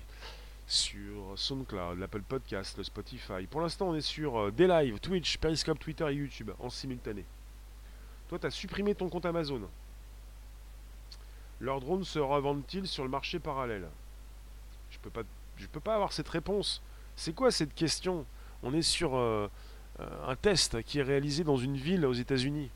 sur 0.69 1.33
SoundCloud, 1.35 1.97
l'Apple 1.97 2.21
Podcast, 2.21 2.77
le 2.77 2.83
Spotify. 2.83 3.47
Pour 3.49 3.61
l'instant, 3.61 3.89
on 3.89 3.95
est 3.95 4.01
sur 4.01 4.37
euh, 4.37 4.51
des 4.51 4.67
lives, 4.67 4.99
Twitch, 4.99 5.37
Periscope, 5.39 5.79
Twitter 5.79 6.05
et 6.09 6.13
YouTube 6.13 6.51
en 6.59 6.69
simultané. 6.69 7.25
Toi, 8.27 8.37
tu 8.37 8.45
as 8.45 8.51
supprimé 8.51 8.93
ton 8.93 9.09
compte 9.09 9.25
Amazon. 9.25 9.61
Leurs 11.59 11.79
drones 11.79 12.03
se 12.03 12.19
revendent-ils 12.19 12.87
sur 12.87 13.03
le 13.03 13.09
marché 13.09 13.39
parallèle? 13.39 13.89
Je 14.91 14.99
peux 14.99 15.09
pas, 15.09 15.23
peux 15.71 15.79
pas 15.79 15.95
avoir 15.95 16.13
cette 16.13 16.29
réponse. 16.29 16.83
C'est 17.15 17.33
quoi 17.33 17.49
cette 17.49 17.73
question? 17.73 18.23
On 18.61 18.71
est 18.73 18.83
sur 18.83 19.15
euh, 19.15 19.49
euh, 19.99 20.27
un 20.27 20.35
test 20.35 20.83
qui 20.83 20.99
est 20.99 21.03
réalisé 21.03 21.43
dans 21.43 21.57
une 21.57 21.77
ville 21.77 22.05
aux 22.05 22.13
États-Unis. 22.13 22.69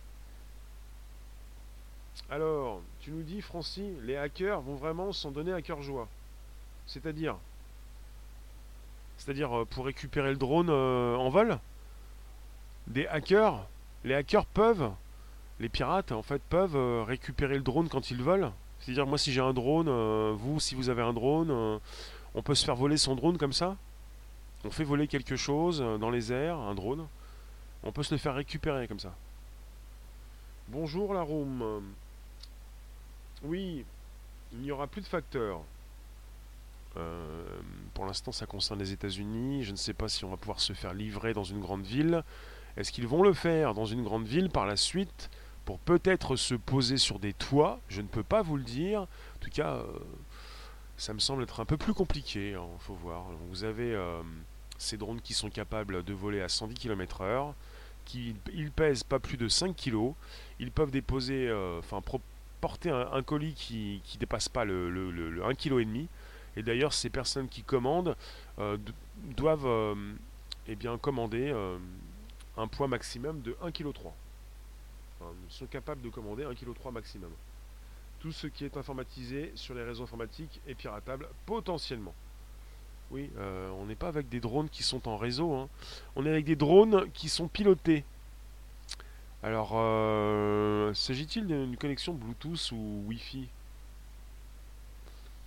Alors, 2.32 2.82
tu 3.01 3.12
nous 3.12 3.21
dis, 3.21 3.41
Francis, 3.41 3.93
les 4.01 4.17
hackers 4.17 4.62
vont 4.62 4.75
vraiment 4.75 5.13
s'en 5.13 5.29
donner 5.29 5.53
à 5.53 5.62
cœur 5.62 5.84
joie. 5.84 6.08
C'est-à-dire 6.88 7.38
C'est-à-dire 9.17 9.58
euh, 9.58 9.65
pour 9.65 9.86
récupérer 9.86 10.30
le 10.30 10.38
drone 10.38 10.69
euh, 10.69 11.15
en 11.15 11.30
vol 11.30 11.60
Des 12.88 13.08
hackers 13.08 13.65
Les 14.04 14.13
hackers 14.13 14.45
peuvent 14.45 14.91
Les 15.60 15.69
pirates, 15.69 16.12
en 16.12 16.23
fait, 16.23 16.41
peuvent 16.49 16.76
euh, 16.76 17.04
récupérer 17.04 17.56
le 17.56 17.62
drone 17.63 17.89
quand 17.89 18.12
ils 18.12 18.21
volent 18.21 18.54
C'est-à-dire, 18.80 19.08
moi, 19.08 19.17
si 19.17 19.32
j'ai 19.32 19.41
un 19.41 19.54
drone, 19.54 19.89
vous, 20.34 20.60
si 20.60 20.76
vous 20.76 20.89
avez 20.89 21.02
un 21.02 21.13
drone, 21.13 21.80
on 22.36 22.41
peut 22.41 22.56
se 22.56 22.65
faire 22.65 22.76
voler 22.76 22.97
son 22.97 23.15
drone 23.15 23.38
comme 23.38 23.54
ça 23.54 23.76
On 24.65 24.71
fait 24.71 24.84
voler 24.84 25.08
quelque 25.08 25.36
chose 25.36 25.80
dans 25.99 26.10
les 26.10 26.34
airs, 26.34 26.58
un 26.58 26.76
drone. 26.76 27.08
On 27.84 27.91
peut 27.91 28.04
se 28.04 28.13
le 28.13 28.17
faire 28.17 28.36
récupérer 28.36 28.88
comme 28.88 28.99
ça. 28.99 29.13
Bonjour 30.69 31.13
la 31.13 31.21
room. 31.21 31.84
Oui, 33.43 33.86
il 34.54 34.60
n'y 34.60 34.71
aura 34.71 34.88
plus 34.88 35.02
de 35.02 35.08
facteurs. 35.08 35.62
Euh, 36.97 37.45
pour 37.93 38.06
l'instant, 38.06 38.32
ça 38.32 38.45
concerne 38.45 38.79
les 38.79 38.91
États-Unis. 38.91 39.63
Je 39.63 39.71
ne 39.71 39.75
sais 39.77 39.93
pas 39.93 40.08
si 40.10 40.25
on 40.25 40.29
va 40.29 40.38
pouvoir 40.38 40.60
se 40.60 40.73
faire 40.73 40.93
livrer 40.93 41.34
dans 41.34 41.43
une 41.43 41.60
grande 41.60 41.84
ville. 41.84 42.23
Est-ce 42.77 42.91
qu'ils 42.91 43.08
vont 43.08 43.23
le 43.23 43.34
faire 43.34 43.73
dans 43.73 43.86
une 43.86 44.03
grande 44.03 44.25
ville 44.27 44.49
par 44.49 44.65
la 44.65 44.75
suite 44.75 45.29
pour 45.65 45.79
peut-être 45.79 46.36
se 46.36 46.56
poser 46.56 46.97
sur 46.97 47.19
des 47.19 47.34
toits? 47.34 47.79
Je 47.89 48.01
ne 48.01 48.08
peux 48.08 48.23
pas 48.23 48.41
vous 48.41 48.58
le 48.58 48.63
dire. 48.63 49.01
En 49.01 49.39
tout 49.39 49.49
cas, 49.51 49.75
euh, 49.75 49.86
ça 50.97 51.13
me 51.13 51.19
semble 51.19 51.43
être 51.43 51.60
un 51.60 51.65
peu 51.65 51.77
plus 51.77 51.93
compliqué. 51.93 52.51
Il 52.51 52.79
faut 52.79 52.95
voir. 52.95 53.25
Vous 53.49 53.63
avez 53.63 53.93
euh, 53.93 54.21
ces 54.77 54.97
drones 54.97 55.21
qui 55.21 55.34
sont 55.34 55.49
capables 55.49 56.03
de 56.03 56.13
voler 56.13 56.41
à 56.41 56.49
110 56.49 56.75
km/h, 56.75 57.53
qui 58.06 58.36
ils 58.53 58.71
pèsent 58.71 59.03
pas 59.03 59.19
plus 59.19 59.38
de 59.38 59.47
5 59.47 59.75
kg. 59.75 60.13
Ils 60.60 60.71
peuvent 60.71 60.91
déposer, 60.91 61.51
enfin 61.79 62.01
porter 62.62 62.89
un, 62.91 63.21
colis 63.23 63.53
qui 63.56 64.01
qui 64.06 64.17
dépasse 64.17 64.47
pas 64.49 64.63
le, 64.65 64.89
le, 64.89 65.12
le- 65.12 65.29
le 65.29 65.45
1 65.45 65.53
kg 65.56 65.86
et 66.55 66.63
d'ailleurs, 66.63 66.93
ces 66.93 67.09
personnes 67.09 67.47
qui 67.47 67.63
commandent 67.63 68.15
euh, 68.59 68.77
doivent 69.35 69.65
euh, 69.65 69.95
eh 70.67 70.75
bien, 70.75 70.97
commander 70.97 71.49
euh, 71.51 71.77
un 72.57 72.67
poids 72.67 72.87
maximum 72.87 73.41
de 73.41 73.53
1,3 73.63 73.71
kg. 73.71 73.89
Enfin, 73.97 75.31
ils 75.49 75.53
sont 75.53 75.65
capables 75.65 76.01
de 76.01 76.09
commander 76.09 76.43
1,3 76.43 76.55
kg 76.55 76.91
maximum. 76.91 77.31
Tout 78.19 78.31
ce 78.31 78.47
qui 78.47 78.65
est 78.65 78.77
informatisé 78.77 79.51
sur 79.55 79.73
les 79.73 79.83
réseaux 79.83 80.03
informatiques 80.03 80.61
est 80.67 80.75
piratable 80.75 81.27
potentiellement. 81.45 82.13
Oui, 83.11 83.29
on 83.77 83.85
n'est 83.85 83.95
pas 83.95 84.07
avec 84.07 84.29
des 84.29 84.39
drones 84.39 84.69
qui 84.69 84.81
sont 84.81 85.07
en 85.09 85.17
réseau. 85.17 85.53
hein. 85.53 85.67
On 86.15 86.25
est 86.25 86.29
avec 86.29 86.45
des 86.45 86.55
drones 86.55 87.11
qui 87.11 87.27
sont 87.27 87.49
pilotés. 87.49 88.05
Alors, 89.43 89.71
s'agit-il 90.95 91.45
d'une 91.47 91.75
connexion 91.75 92.13
Bluetooth 92.13 92.71
ou 92.71 93.03
Wi-Fi? 93.07 93.49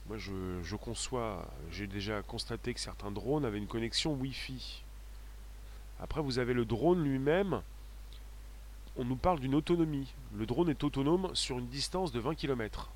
Moi, 0.08 0.18
je, 0.18 0.76
conçois, 0.76 1.48
j'ai 1.72 1.88
déjà 1.88 2.22
constaté 2.22 2.72
que 2.72 2.80
certains 2.80 3.10
drones 3.10 3.44
avaient 3.44 3.58
une 3.58 3.66
connexion 3.66 4.12
Wi-Fi. 4.14 4.82
Après, 5.98 6.20
vous 6.20 6.38
avez 6.38 6.54
le 6.54 6.64
drone 6.64 7.02
lui-même. 7.02 7.60
On 8.96 9.04
nous 9.04 9.16
parle 9.16 9.40
d'une 9.40 9.54
autonomie. 9.56 10.12
Le 10.36 10.46
drone 10.46 10.70
est 10.70 10.84
autonome 10.84 11.34
sur 11.34 11.58
une 11.58 11.66
distance 11.66 12.12
de 12.12 12.20
20 12.20 12.36
km. 12.36 12.88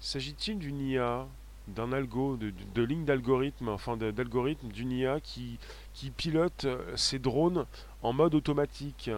S'agit-il 0.00 0.58
d'une 0.58 0.80
IA, 0.80 1.26
d'un 1.66 1.92
algo, 1.92 2.36
de, 2.36 2.82
ligne 2.82 3.04
d'algorithme, 3.04 3.68
enfin 3.68 3.96
d'algorithme, 3.96 4.68
d'une 4.68 4.92
IA 4.92 5.20
qui, 5.20 5.58
qui 5.92 6.10
pilote 6.10 6.66
euh, 6.66 6.96
ces 6.96 7.18
drones 7.18 7.66
en 8.02 8.12
mode 8.12 8.36
automatique? 8.36 9.10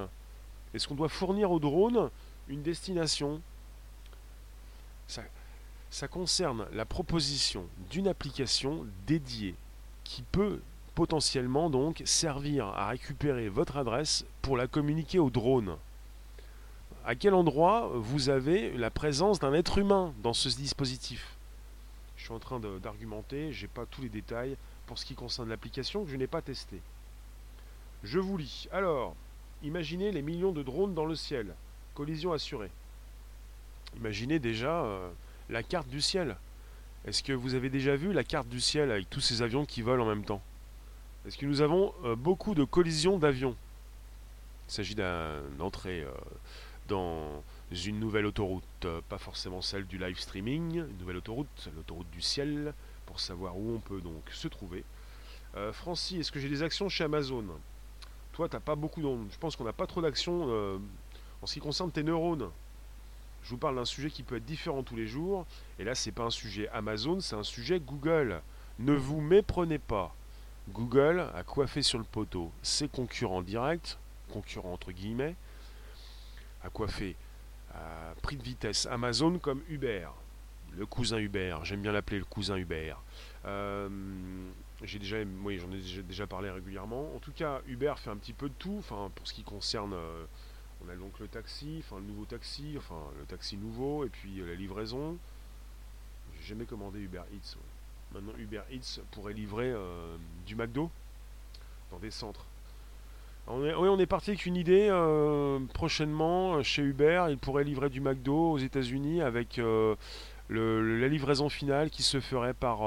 Est-ce 0.73 0.89
qu'on 0.89 0.95
doit 0.95 1.11
fournir 1.11 1.51
au 1.51 1.59
drone 1.59 2.09
une 2.49 2.63
destination? 2.63 3.43
Ça 5.91 6.09
concerne 6.09 6.67
la 6.73 6.85
proposition 6.85 7.67
d'une 7.91 8.09
application 8.09 8.87
dédiée 9.07 9.55
qui 10.05 10.23
peut 10.23 10.61
potentiellement 10.95 11.71
donc 11.71 12.03
servir 12.05 12.67
à 12.67 12.89
récupérer 12.89 13.49
votre 13.49 13.77
adresse 13.77 14.25
pour 14.43 14.57
la 14.57 14.67
communiquer 14.67 15.19
au 15.19 15.31
drone. 15.31 15.77
À 17.05 17.15
quel 17.15 17.35
endroit 17.35 17.91
vous 17.95 18.29
avez 18.29 18.73
la 18.73 18.91
présence 18.91 19.39
d'un 19.39 19.55
être 19.55 19.79
humain 19.79 20.13
dans 20.23 20.35
ce 20.35 20.49
dispositif? 20.49 21.37
Je 22.17 22.25
suis 22.25 22.35
en 22.35 22.39
train 22.39 22.61
d'argumenter, 22.61 23.53
j'ai 23.53 23.69
pas 23.69 23.87
tous 23.87 24.03
les 24.03 24.09
détails 24.09 24.57
pour 24.87 24.99
ce 24.99 25.07
qui 25.07 25.15
concerne 25.15 25.49
l'application 25.49 26.05
que 26.05 26.11
je 26.11 26.17
n'ai 26.17 26.27
pas 26.27 26.43
testée. 26.43 26.83
Je 28.05 28.19
vous 28.19 28.37
lis. 28.37 28.69
Alors, 28.73 29.17
imaginez 29.63 30.13
les 30.13 30.23
millions 30.23 30.53
de 30.53 30.63
drones 30.63 30.95
dans 30.95 31.07
le 31.07 31.15
ciel. 31.15 31.55
Collision 31.95 32.33
assurée. 32.33 32.71
Imaginez 33.97 34.39
déjà 34.39 34.85
euh, 34.85 35.11
la 35.51 35.63
carte 35.63 35.89
du 35.89 36.01
ciel. 36.01 36.37
Est-ce 37.07 37.23
que 37.23 37.33
vous 37.33 37.55
avez 37.55 37.71
déjà 37.71 37.97
vu 37.97 38.13
la 38.13 38.25
carte 38.25 38.49
du 38.49 38.61
ciel 38.61 38.91
avec 38.91 39.09
tous 39.11 39.21
ces 39.21 39.43
avions 39.43 39.65
qui 39.65 39.83
volent 39.83 40.05
en 40.05 40.09
même 40.09 40.25
temps? 40.25 40.43
Est-ce 41.27 41.37
que 41.37 41.47
nous 41.47 41.61
avons 41.61 41.93
euh, 42.05 42.17
beaucoup 42.17 42.55
de 42.55 42.65
collisions 42.65 43.19
d'avions? 43.19 43.57
Il 44.69 44.73
s'agit 44.73 44.95
d'un 44.95 45.43
entrée 45.59 46.03
euh, 46.03 46.13
dans 46.89 47.43
une 47.73 47.99
nouvelle 47.99 48.27
autoroute, 48.27 48.65
euh, 48.85 49.01
pas 49.09 49.19
forcément 49.19 49.61
celle 49.61 49.87
du 49.87 49.99
live 49.99 50.19
streaming, 50.19 50.77
une 50.77 50.99
nouvelle 50.99 51.17
autoroute, 51.17 51.69
l'autoroute 51.75 52.11
du 52.11 52.21
ciel, 52.21 52.73
pour 53.07 53.21
savoir 53.21 53.57
où 53.57 53.75
on 53.75 53.81
peut 53.81 54.01
donc 54.01 54.23
se 54.31 54.49
trouver. 54.49 54.85
Francis, 55.73 56.21
est-ce 56.21 56.31
que 56.31 56.39
j'ai 56.39 56.49
des 56.49 56.63
actions 56.63 56.89
chez 56.89 57.03
Amazon? 57.03 57.45
Toi, 58.35 58.49
t'as 58.49 58.61
pas 58.61 58.77
beaucoup 58.77 59.03
d'ondes. 59.03 59.27
Je 59.33 59.37
pense 59.37 59.57
qu'on 59.57 59.65
n'a 59.65 59.73
pas 59.73 59.89
trop 59.89 60.01
d'actions 60.01 60.45
en 61.43 61.47
ce 61.47 61.55
qui 61.55 61.59
concerne 61.59 61.91
tes 61.91 62.05
neurones. 62.05 62.49
Je 63.43 63.51
vous 63.51 63.57
parle 63.57 63.77
d'un 63.77 63.85
sujet 63.85 64.11
qui 64.11 64.23
peut 64.23 64.37
être 64.37 64.45
différent 64.45 64.83
tous 64.83 64.97
les 64.97 65.07
jours. 65.07 65.47
Et 65.79 65.85
là, 65.85 65.95
c'est 65.95 66.13
pas 66.13 66.25
un 66.25 66.31
sujet 66.31 66.69
Amazon, 66.69 67.21
c'est 67.21 67.37
un 67.37 67.43
sujet 67.43 67.81
Google. 67.81 68.43
Ne 68.79 68.95
vous 68.95 69.21
méprenez 69.21 69.79
pas. 69.79 70.15
Google 70.69 71.27
a 71.35 71.43
coiffé 71.43 71.83
sur 71.83 71.99
le 71.99 72.05
poteau 72.05 72.53
ses 72.63 72.89
concurrents 72.89 73.43
directs, 73.43 73.99
concurrents 74.33 74.73
entre 74.73 74.93
guillemets, 74.93 75.35
a 76.63 76.71
coiffé 76.71 77.17
à 77.75 78.15
prix 78.23 78.37
de 78.37 78.43
vitesse 78.43 78.87
Amazon 78.87 79.39
comme 79.39 79.63
Uber. 79.69 80.09
Le 80.77 80.87
cousin 80.87 81.19
Uber, 81.19 81.57
j'aime 81.65 81.83
bien 81.83 81.93
l'appeler 81.93 82.19
le 82.19 82.25
cousin 82.25 82.57
Uber. 82.57 82.95
Euh, 83.45 83.89
j'ai 84.83 84.99
déjà, 84.99 85.17
oui, 85.43 85.59
j'en 85.59 85.71
ai 85.73 86.03
déjà, 86.03 86.27
parlé 86.27 86.51
régulièrement. 86.51 87.15
En 87.15 87.19
tout 87.19 87.33
cas, 87.33 87.61
Uber 87.67 87.95
fait 87.97 88.11
un 88.11 88.17
petit 88.17 88.33
peu 88.33 88.49
de 88.49 88.55
tout. 88.59 88.77
Enfin, 88.79 89.11
pour 89.15 89.27
ce 89.27 89.35
qui 89.35 89.43
concerne 89.43 89.95
euh, 89.95 90.25
on 90.85 90.89
a 90.89 90.95
donc 90.95 91.19
le 91.19 91.29
taxi, 91.29 91.83
enfin 91.85 91.97
le 91.97 92.07
nouveau 92.07 92.25
taxi, 92.25 92.75
enfin 92.77 93.01
le 93.19 93.25
taxi 93.27 93.57
nouveau, 93.57 94.05
et 94.05 94.09
puis 94.09 94.41
euh, 94.41 94.47
la 94.47 94.55
livraison. 94.55 95.17
J'ai 96.37 96.49
jamais 96.49 96.65
commandé 96.65 97.01
Uber 97.01 97.23
Eats. 97.35 97.57
Maintenant, 98.15 98.33
Uber 98.39 98.63
Eats 98.73 99.01
pourrait 99.13 99.35
livrer 99.35 99.71
euh, 99.71 100.17
du 100.47 100.57
McDo 100.57 100.91
dans 101.91 101.99
des 101.99 102.11
centres. 102.11 102.47
On 103.47 103.65
est, 103.65 103.75
oui, 103.75 103.89
on 103.89 103.99
est 103.99 104.07
parti 104.07 104.31
avec 104.31 104.47
une 104.47 104.57
idée. 104.57 104.89
euh, 104.91 105.59
prochainement, 105.75 106.63
chez 106.63 106.83
Uber, 106.83 107.27
il 107.31 107.39
pourrait 107.39 107.65
livrer 107.65 107.91
du 107.91 108.01
McDo 108.01 108.53
aux 108.53 108.59
États-Unis 108.59 109.23
avec 109.23 109.61
la 110.51 111.09
livraison 111.09 111.49
finale 111.49 111.91
qui 111.91 112.03
se 112.03 112.21
ferait 112.21 112.55
par 112.55 112.85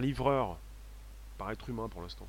livreur, 0.00 0.58
par 1.38 1.50
être 1.50 1.68
humain 1.68 1.88
pour 1.88 2.02
l'instant. 2.02 2.26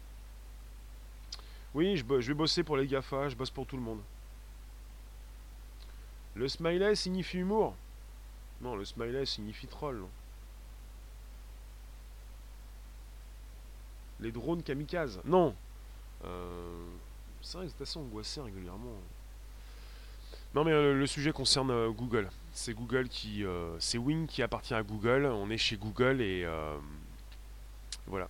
Oui, 1.75 1.97
je, 1.97 2.05
vais 2.05 2.33
bosser 2.33 2.63
pour 2.63 2.77
les 2.77 2.88
GAFA, 2.88 3.27
je 3.27 3.35
bosse 3.35 3.49
pour 3.49 3.67
tout 3.67 3.75
le 3.75 3.83
monde. 3.83 3.99
Le 6.33 6.47
smiley 6.47 6.95
signifie 6.95 7.39
humour? 7.39 7.75
Non, 8.61 8.77
le 8.77 8.85
smiley 8.85 9.25
signifie 9.25 9.67
troll. 9.67 10.01
Les 14.21 14.31
drones 14.31 14.63
kamikazes? 14.63 15.19
Non 15.25 15.53
Euh, 16.23 16.88
C'est 17.41 17.57
vrai 17.57 17.67
que 17.67 17.73
c'est 17.77 17.83
assez 17.83 17.99
angoissé 17.99 18.39
régulièrement. 18.39 18.95
Non, 20.53 20.63
mais 20.63 20.71
euh, 20.71 20.93
le 20.93 21.07
sujet 21.07 21.33
concerne 21.33 21.71
euh, 21.71 21.89
Google. 21.89 22.29
C'est 22.53 22.73
Google 22.73 23.09
qui. 23.09 23.43
c'est 23.79 23.97
Wing 23.97 24.27
qui 24.27 24.41
appartient 24.41 24.73
à 24.73 24.81
Google. 24.81 25.25
On 25.25 25.49
est 25.49 25.57
chez 25.57 25.75
Google 25.75 26.21
et. 26.21 26.47
voilà. 28.07 28.29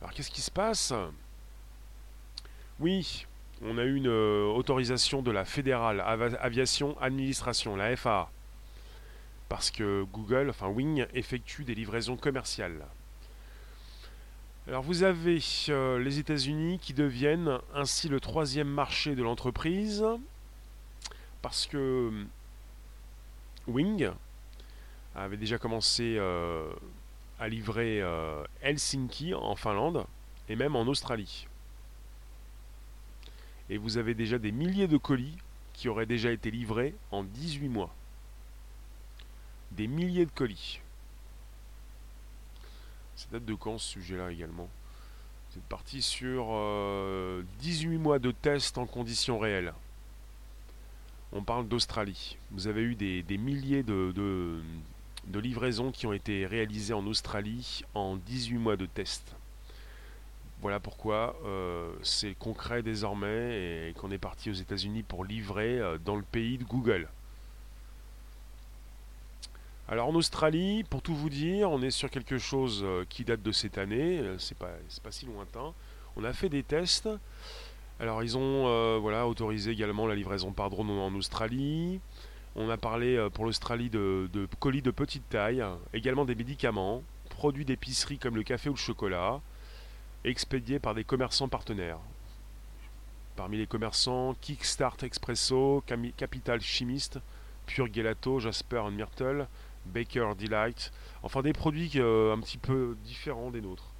Alors 0.00 0.12
qu'est-ce 0.12 0.30
qui 0.30 0.40
se 0.40 0.52
passe? 0.52 0.92
Oui, 2.80 3.26
on 3.60 3.76
a 3.76 3.84
eu 3.84 3.94
une 3.94 4.06
euh, 4.06 4.46
autorisation 4.46 5.20
de 5.20 5.30
la 5.30 5.44
Fédérale 5.44 6.00
Aviation 6.00 6.98
Administration, 6.98 7.76
la 7.76 7.94
FAA. 7.94 8.30
Parce 9.50 9.70
que 9.70 10.06
Google, 10.14 10.48
enfin 10.48 10.68
Wing, 10.68 11.04
effectue 11.12 11.64
des 11.64 11.74
livraisons 11.74 12.16
commerciales. 12.16 12.86
Alors 14.66 14.82
vous 14.82 15.02
avez 15.02 15.40
euh, 15.68 15.98
les 15.98 16.20
États-Unis 16.20 16.78
qui 16.78 16.94
deviennent 16.94 17.58
ainsi 17.74 18.08
le 18.08 18.18
troisième 18.18 18.68
marché 18.68 19.14
de 19.14 19.22
l'entreprise 19.22 20.02
parce 21.42 21.66
que 21.66 21.76
euh, 21.76 22.24
Wing 23.66 24.08
avait 25.14 25.36
déjà 25.36 25.58
commencé 25.58 26.18
à 27.38 27.48
livrer 27.48 28.02
Helsinki 28.62 29.34
en 29.34 29.56
Finlande 29.56 30.06
et 30.48 30.56
même 30.56 30.76
en 30.76 30.82
Australie. 30.82 31.46
Et 33.70 33.78
vous 33.78 33.96
avez 33.96 34.14
déjà 34.14 34.38
des 34.38 34.52
milliers 34.52 34.88
de 34.88 34.96
colis 34.96 35.36
qui 35.72 35.88
auraient 35.88 36.06
déjà 36.06 36.30
été 36.32 36.50
livrés 36.50 36.94
en 37.10 37.22
18 37.24 37.68
mois. 37.68 37.94
Des 39.70 39.86
milliers 39.86 40.26
de 40.26 40.30
colis. 40.32 40.80
Ça 43.16 43.26
date 43.32 43.44
de 43.44 43.54
quand 43.54 43.78
ce 43.78 43.88
sujet-là 43.90 44.32
également? 44.32 44.68
C'est 45.50 45.62
parti 45.64 46.02
sur 46.02 46.48
euh, 46.50 47.42
18 47.60 47.98
mois 47.98 48.18
de 48.18 48.30
tests 48.32 48.78
en 48.78 48.86
conditions 48.86 49.38
réelles. 49.38 49.72
On 51.32 51.42
parle 51.44 51.68
d'Australie. 51.68 52.36
Vous 52.50 52.66
avez 52.66 52.82
eu 52.82 52.94
des, 52.96 53.22
milliers 53.38 53.82
de, 53.84 54.12
de- 54.14 54.60
de 55.26 55.38
livraisons 55.38 55.92
qui 55.92 56.06
ont 56.06 56.12
été 56.12 56.44
réalisées 56.46 56.94
en 56.94 57.06
Australie 57.06 57.82
en 57.94 58.16
18 58.16 58.58
mois 58.58 58.76
de 58.76 58.86
tests. 58.86 59.34
Voilà 60.60 60.78
pourquoi 60.78 61.36
euh, 61.46 61.90
c'est 62.02 62.34
concret 62.34 62.82
désormais 62.82 63.88
et 63.88 63.94
qu'on 63.94 64.10
est 64.10 64.18
parti 64.18 64.50
aux 64.50 64.54
États-Unis 64.54 65.02
pour 65.02 65.24
livrer 65.24 65.78
euh, 65.78 65.96
dans 65.96 66.16
le 66.16 66.22
pays 66.22 66.58
de 66.58 66.64
Google. 66.64 67.08
Alors 69.88 70.08
en 70.08 70.14
Australie, 70.14 70.84
pour 70.84 71.00
tout 71.00 71.14
vous 71.14 71.30
dire, 71.30 71.70
on 71.70 71.80
est 71.80 71.90
sur 71.90 72.10
quelque 72.10 72.36
chose 72.36 72.82
euh, 72.84 73.06
qui 73.08 73.24
date 73.24 73.42
de 73.42 73.52
cette 73.52 73.78
année, 73.78 74.22
c'est 74.38 74.56
pas, 74.56 74.72
pas 75.02 75.10
si 75.10 75.24
lointain. 75.24 75.72
On 76.16 76.24
a 76.24 76.32
fait 76.34 76.50
des 76.50 76.62
tests. 76.62 77.08
Alors 77.98 78.22
ils 78.22 78.36
ont 78.36 78.98
voilà, 78.98 79.26
autorisé 79.26 79.70
également 79.70 80.06
la 80.06 80.14
livraison 80.14 80.52
par 80.52 80.70
drone 80.70 80.90
en 80.90 81.14
Australie. 81.14 82.00
On 82.56 82.70
a 82.70 82.78
parlé 82.78 83.28
pour 83.34 83.44
l'Australie 83.44 83.90
de 83.90 84.48
colis 84.58 84.80
de 84.80 84.90
petite 84.90 85.28
taille, 85.28 85.62
également 85.92 86.24
des 86.24 86.34
médicaments, 86.34 87.02
produits 87.28 87.66
d'épicerie 87.66 88.16
comme 88.18 88.36
le 88.36 88.42
café 88.42 88.70
ou 88.70 88.72
le 88.72 88.78
chocolat, 88.78 89.42
expédiés 90.24 90.78
par 90.78 90.94
des 90.94 91.04
commerçants 91.04 91.48
partenaires. 91.48 91.98
Parmi 93.36 93.56
les 93.58 93.66
commerçants, 93.66 94.34
Kickstart 94.40 94.98
Expresso, 95.02 95.82
Capital 96.16 96.60
Chimiste, 96.60 97.18
Pure 97.66 97.92
Gelato, 97.92 98.40
Jasper 98.40 98.82
Myrtle, 98.90 99.46
Baker 99.86 100.32
Delight, 100.38 100.92
enfin 101.22 101.42
des 101.42 101.52
produits 101.52 101.92
euh, 101.96 102.34
un 102.34 102.40
petit 102.40 102.58
peu 102.58 102.96
différents 103.04 103.50
des 103.50 103.60
nôtres. 103.60 103.90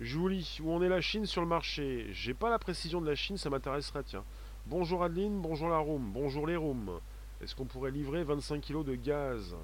Julie, 0.00 0.58
où 0.62 0.72
en 0.72 0.82
est 0.82 0.88
la 0.88 1.00
Chine 1.00 1.26
sur 1.26 1.40
le 1.40 1.46
marché? 1.48 2.06
J'ai 2.12 2.34
pas 2.34 2.50
la 2.50 2.58
précision 2.58 3.00
de 3.00 3.06
la 3.06 3.14
Chine, 3.14 3.38
ça 3.38 3.50
m'intéresserait, 3.50 4.04
tiens. 4.04 4.24
Bonjour 4.66 5.02
Adeline, 5.02 5.40
bonjour 5.40 5.68
la 5.68 5.78
room, 5.78 6.10
bonjour 6.12 6.46
les 6.46 6.56
rooms. 6.56 7.00
Est-ce 7.42 7.56
qu'on 7.56 7.64
pourrait 7.64 7.90
livrer 7.90 8.22
25 8.24 8.60
kg 8.60 8.84
de 8.84 8.94
gaz? 8.94 9.56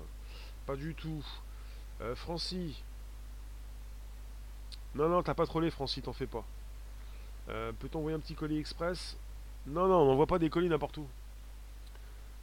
Pas 0.66 0.76
du 0.76 0.94
tout. 0.94 1.24
Euh, 2.00 2.14
Francie 2.14 2.82
Non, 4.94 5.08
non, 5.08 5.22
t'as 5.22 5.34
pas 5.34 5.46
trollé, 5.46 5.70
Francie, 5.70 6.02
t'en 6.02 6.12
fais 6.12 6.26
pas. 6.26 6.44
Euh, 7.48 7.72
Peut-on 7.78 7.98
envoyer 7.98 8.16
un 8.16 8.20
petit 8.20 8.34
colis 8.34 8.58
express? 8.58 9.16
Non, 9.66 9.86
non, 9.88 10.02
on 10.02 10.06
n'envoie 10.06 10.26
pas 10.26 10.38
des 10.38 10.50
colis 10.50 10.68
n'importe 10.68 10.98
où. 10.98 11.06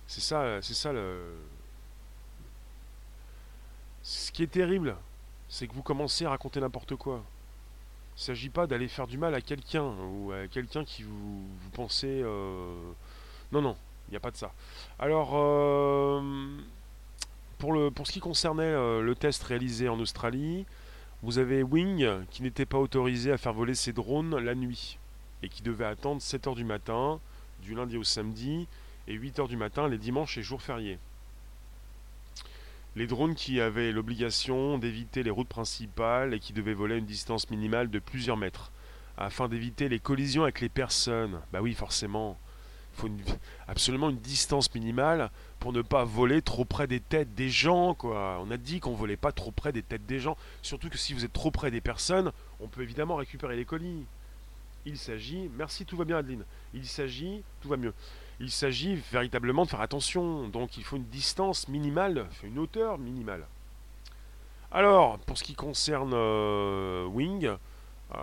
C'est 0.08 0.22
ça, 0.22 0.62
c'est 0.62 0.74
ça 0.74 0.92
le. 0.92 1.20
Ce 4.04 4.32
qui 4.32 4.44
est 4.44 4.52
terrible, 4.52 4.96
c'est 5.48 5.68
que 5.68 5.74
vous 5.74 5.84
commencez 5.84 6.26
à 6.26 6.32
raconter 6.32 6.60
n'importe 6.60 6.96
quoi. 6.96 7.24
Il 8.16 8.20
ne 8.20 8.24
s'agit 8.24 8.50
pas 8.50 8.68
d'aller 8.68 8.88
faire 8.88 9.08
du 9.08 9.18
mal 9.18 9.34
à 9.36 9.42
quelqu'un 9.42 9.84
ou 9.84 10.32
à 10.32 10.48
quelqu'un 10.48 10.84
qui 10.84 11.04
vous, 11.04 11.48
pensez. 11.74 12.22
euh, 12.24 12.92
Non, 13.52 13.62
non, 13.62 13.78
il 14.08 14.12
n'y 14.12 14.18
a 14.18 14.20
pas 14.20 14.32
de 14.32 14.38
ça. 14.38 14.52
Alors, 15.00 15.32
euh, 15.34 16.22
pour, 17.58 18.06
ce 18.06 18.12
qui 18.12 18.20
concernait 18.20 18.64
euh, 18.64 19.02
le 19.02 19.16
test 19.16 19.44
réalisé 19.44 19.88
en 19.88 20.00
Australie, 20.00 20.66
vous 21.24 21.38
avez 21.38 21.64
Wing 21.64 22.08
qui 22.32 22.42
n'était 22.42 22.66
pas 22.66 22.80
autorisé 22.80 23.32
à 23.32 23.38
faire 23.38 23.54
voler 23.54 23.76
ses 23.76 23.94
drones 23.94 24.38
la 24.38 24.56
nuit 24.56 24.98
et 25.44 25.50
qui 25.50 25.62
devait 25.62 25.86
attendre 25.86 26.22
7h 26.22 26.56
du 26.56 26.64
matin, 26.64 27.20
du 27.62 27.76
lundi 27.76 27.98
au 27.98 28.04
samedi, 28.04 28.68
et 29.08 29.18
8h 29.18 29.48
du 29.48 29.58
matin 29.58 29.88
les 29.88 29.98
dimanches 29.98 30.38
et 30.38 30.44
jours 30.44 30.62
fériés. 30.62 31.00
Les 32.96 33.08
drones 33.08 33.36
qui 33.36 33.62
avaient 33.62 33.92
l'obligation 33.92 34.78
d'éviter 34.78 35.24
les 35.24 35.30
routes 35.30 35.48
principales 35.48 36.34
et 36.34 36.40
qui 36.40 36.54
devaient 36.54 36.74
voler 36.74 36.96
à 36.96 36.98
une 36.98 37.06
distance 37.06 37.50
minimale 37.50 37.90
de 37.90 38.00
plusieurs 38.00 38.38
mètres, 38.38 38.72
afin 39.18 39.48
d'éviter 39.48 39.90
les 39.90 40.00
collisions 40.00 40.44
avec 40.44 40.60
les 40.60 40.70
personnes. 40.70 41.40
Bah 41.54 41.62
oui, 41.62 41.74
forcément. 41.74 42.38
Il 42.94 43.02
faut 43.02 43.10
absolument 43.68 44.10
une 44.10 44.20
distance 44.20 44.74
minimale 44.74 45.32
pour 45.62 45.72
ne 45.72 45.84
pas 45.84 46.04
voler 46.04 46.42
trop 46.42 46.66
près 46.66 46.88
des 46.88 47.00
têtes 47.00 47.36
des 47.36 47.52
gens, 47.52 47.94
quoi. 47.94 48.42
On 48.44 48.50
a 48.50 48.58
dit 48.58 48.80
qu'on 48.80 48.96
volait 48.96 49.16
pas 49.16 49.32
trop 49.32 49.52
près 49.52 49.72
des 49.72 49.84
têtes 49.84 50.08
des 50.08 50.20
gens. 50.20 50.36
Surtout 50.64 50.90
que 50.90 50.98
si 50.98 51.14
vous 51.14 51.24
êtes 51.24 51.32
trop 51.32 51.52
près 51.52 51.70
des 51.70 51.82
personnes, 51.82 52.32
on 52.60 52.68
peut 52.68 52.82
évidemment 52.82 53.16
récupérer 53.16 53.56
les 53.56 53.64
colis. 53.64 54.06
Il 54.88 54.98
s'agit, 54.98 55.52
merci, 55.56 55.86
tout 55.86 55.96
va 55.96 56.04
bien 56.04 56.18
Adeline. 56.18 56.46
Il 56.74 56.88
s'agit, 56.88 57.44
tout 57.62 57.70
va 57.70 57.78
mieux. 57.78 57.94
Il 58.40 58.50
s'agit 58.50 58.96
véritablement 59.12 59.66
de 59.66 59.70
faire 59.70 59.82
attention. 59.82 60.48
Donc 60.50 60.78
il 60.78 60.84
faut 60.84 60.98
une 60.98 61.06
distance 61.06 61.68
minimale, 61.68 62.28
une 62.44 62.58
hauteur 62.58 62.98
minimale. 62.98 63.46
Alors, 64.72 65.20
pour 65.20 65.38
ce 65.38 65.44
qui 65.44 65.54
concerne 65.54 66.14
euh, 66.16 67.06
Wing, 67.06 67.46
euh, 67.46 68.18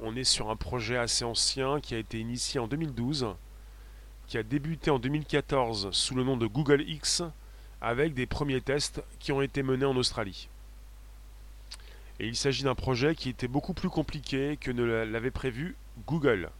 on 0.00 0.14
est 0.14 0.22
sur 0.22 0.50
un 0.50 0.56
projet 0.56 0.96
assez 0.96 1.24
ancien 1.24 1.80
qui 1.80 1.96
a 1.96 1.98
été 1.98 2.20
initié 2.20 2.60
en 2.60 2.68
2012, 2.68 3.34
qui 4.26 4.38
a 4.38 4.42
débuté 4.42 4.90
en 4.90 4.98
2014 4.98 5.90
sous 5.92 6.14
le 6.14 6.24
nom 6.24 6.36
de 6.36 6.46
Google 6.46 6.82
X, 6.82 7.22
avec 7.80 8.14
des 8.14 8.26
premiers 8.26 8.60
tests 8.60 9.02
qui 9.18 9.32
ont 9.32 9.42
été 9.42 9.62
menés 9.62 9.84
en 9.84 9.96
Australie. 9.96 10.48
Et 12.18 12.26
il 12.26 12.36
s'agit 12.36 12.64
d'un 12.64 12.74
projet 12.74 13.14
qui 13.14 13.28
était 13.28 13.48
beaucoup 13.48 13.74
plus 13.74 13.90
compliqué 13.90 14.56
que 14.60 14.70
ne 14.70 14.82
l'avait 14.82 15.30
prévu 15.30 15.76
Google. 16.06 16.50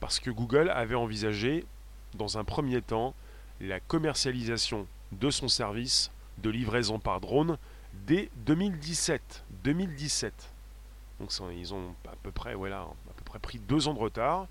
Parce 0.00 0.18
que 0.18 0.30
Google 0.30 0.70
avait 0.70 0.94
envisagé, 0.94 1.64
dans 2.14 2.38
un 2.38 2.44
premier 2.44 2.80
temps, 2.80 3.14
la 3.60 3.78
commercialisation 3.78 4.86
de 5.12 5.30
son 5.30 5.48
service 5.48 6.10
de 6.38 6.48
livraison 6.48 6.98
par 6.98 7.20
drone 7.20 7.58
dès 8.06 8.30
2017. 8.46 9.44
2017. 9.64 10.32
Donc 11.20 11.30
ils 11.54 11.74
ont 11.74 11.94
à 12.10 12.16
peu 12.22 12.32
près, 12.32 12.54
voilà, 12.54 12.80
à 12.80 13.12
peu 13.16 13.24
près 13.24 13.38
pris 13.38 13.58
deux 13.58 13.88
ans 13.88 13.94
de 13.94 13.98
retard. 13.98 14.46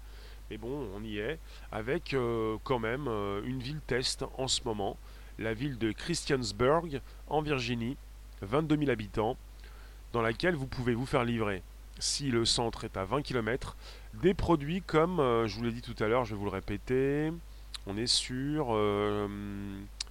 Mais 0.49 0.57
bon, 0.57 0.89
on 0.95 1.03
y 1.03 1.19
est, 1.19 1.37
avec 1.71 2.13
euh, 2.13 2.57
quand 2.63 2.79
même 2.79 3.07
euh, 3.07 3.41
une 3.45 3.59
ville 3.59 3.81
test 3.85 4.25
en 4.37 4.47
ce 4.47 4.61
moment, 4.65 4.97
la 5.37 5.53
ville 5.53 5.77
de 5.77 5.91
Christiansburg, 5.91 7.01
en 7.27 7.41
Virginie, 7.41 7.97
22 8.41 8.77
000 8.77 8.89
habitants, 8.89 9.37
dans 10.11 10.21
laquelle 10.21 10.55
vous 10.55 10.65
pouvez 10.65 10.95
vous 10.95 11.05
faire 11.05 11.23
livrer, 11.23 11.61
si 11.99 12.31
le 12.31 12.45
centre 12.45 12.83
est 12.83 12.97
à 12.97 13.05
20 13.05 13.21
km, 13.21 13.77
des 14.15 14.33
produits 14.33 14.81
comme, 14.81 15.19
euh, 15.19 15.47
je 15.47 15.55
vous 15.55 15.63
l'ai 15.63 15.71
dit 15.71 15.83
tout 15.83 16.03
à 16.03 16.07
l'heure, 16.07 16.25
je 16.25 16.33
vais 16.33 16.39
vous 16.39 16.45
le 16.45 16.51
répéter, 16.51 17.31
on 17.85 17.95
est 17.95 18.07
sur 18.07 18.75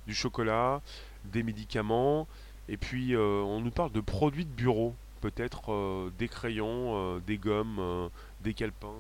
du 0.07 0.14
chocolat, 0.14 0.80
des 1.24 1.43
médicaments, 1.43 2.26
et 2.68 2.76
puis 2.76 3.16
on 3.16 3.61
nous 3.61 3.70
parle 3.70 3.93
de 3.93 4.01
produits 4.01 4.47
de 4.47 4.51
bureau, 4.51 4.95
peut-être 5.20 6.11
des 6.18 6.28
crayons, 6.28 7.18
des 7.20 7.39
gommes, 7.39 8.11
des 8.43 8.55
calepins. 8.55 8.97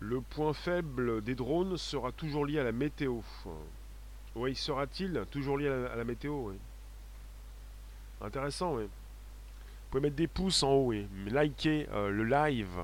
Le 0.00 0.20
point 0.20 0.52
faible 0.52 1.22
des 1.22 1.34
drones 1.34 1.76
sera 1.76 2.12
toujours 2.12 2.46
lié 2.46 2.60
à 2.60 2.64
la 2.64 2.72
météo. 2.72 3.20
Oui, 4.36 4.54
sera-t-il 4.54 5.24
toujours 5.30 5.58
lié 5.58 5.68
à 5.68 5.96
la, 5.96 6.04
météo 6.04 6.52
Intéressant, 8.20 8.74
oui. 8.74 8.84
Vous 8.84 9.90
pouvez 9.90 10.02
mettre 10.02 10.14
des 10.14 10.28
pouces 10.28 10.62
en 10.62 10.70
haut, 10.72 10.86
oui. 10.86 11.08
Likez 11.26 11.88
euh, 11.90 12.10
le 12.10 12.22
live. 12.22 12.78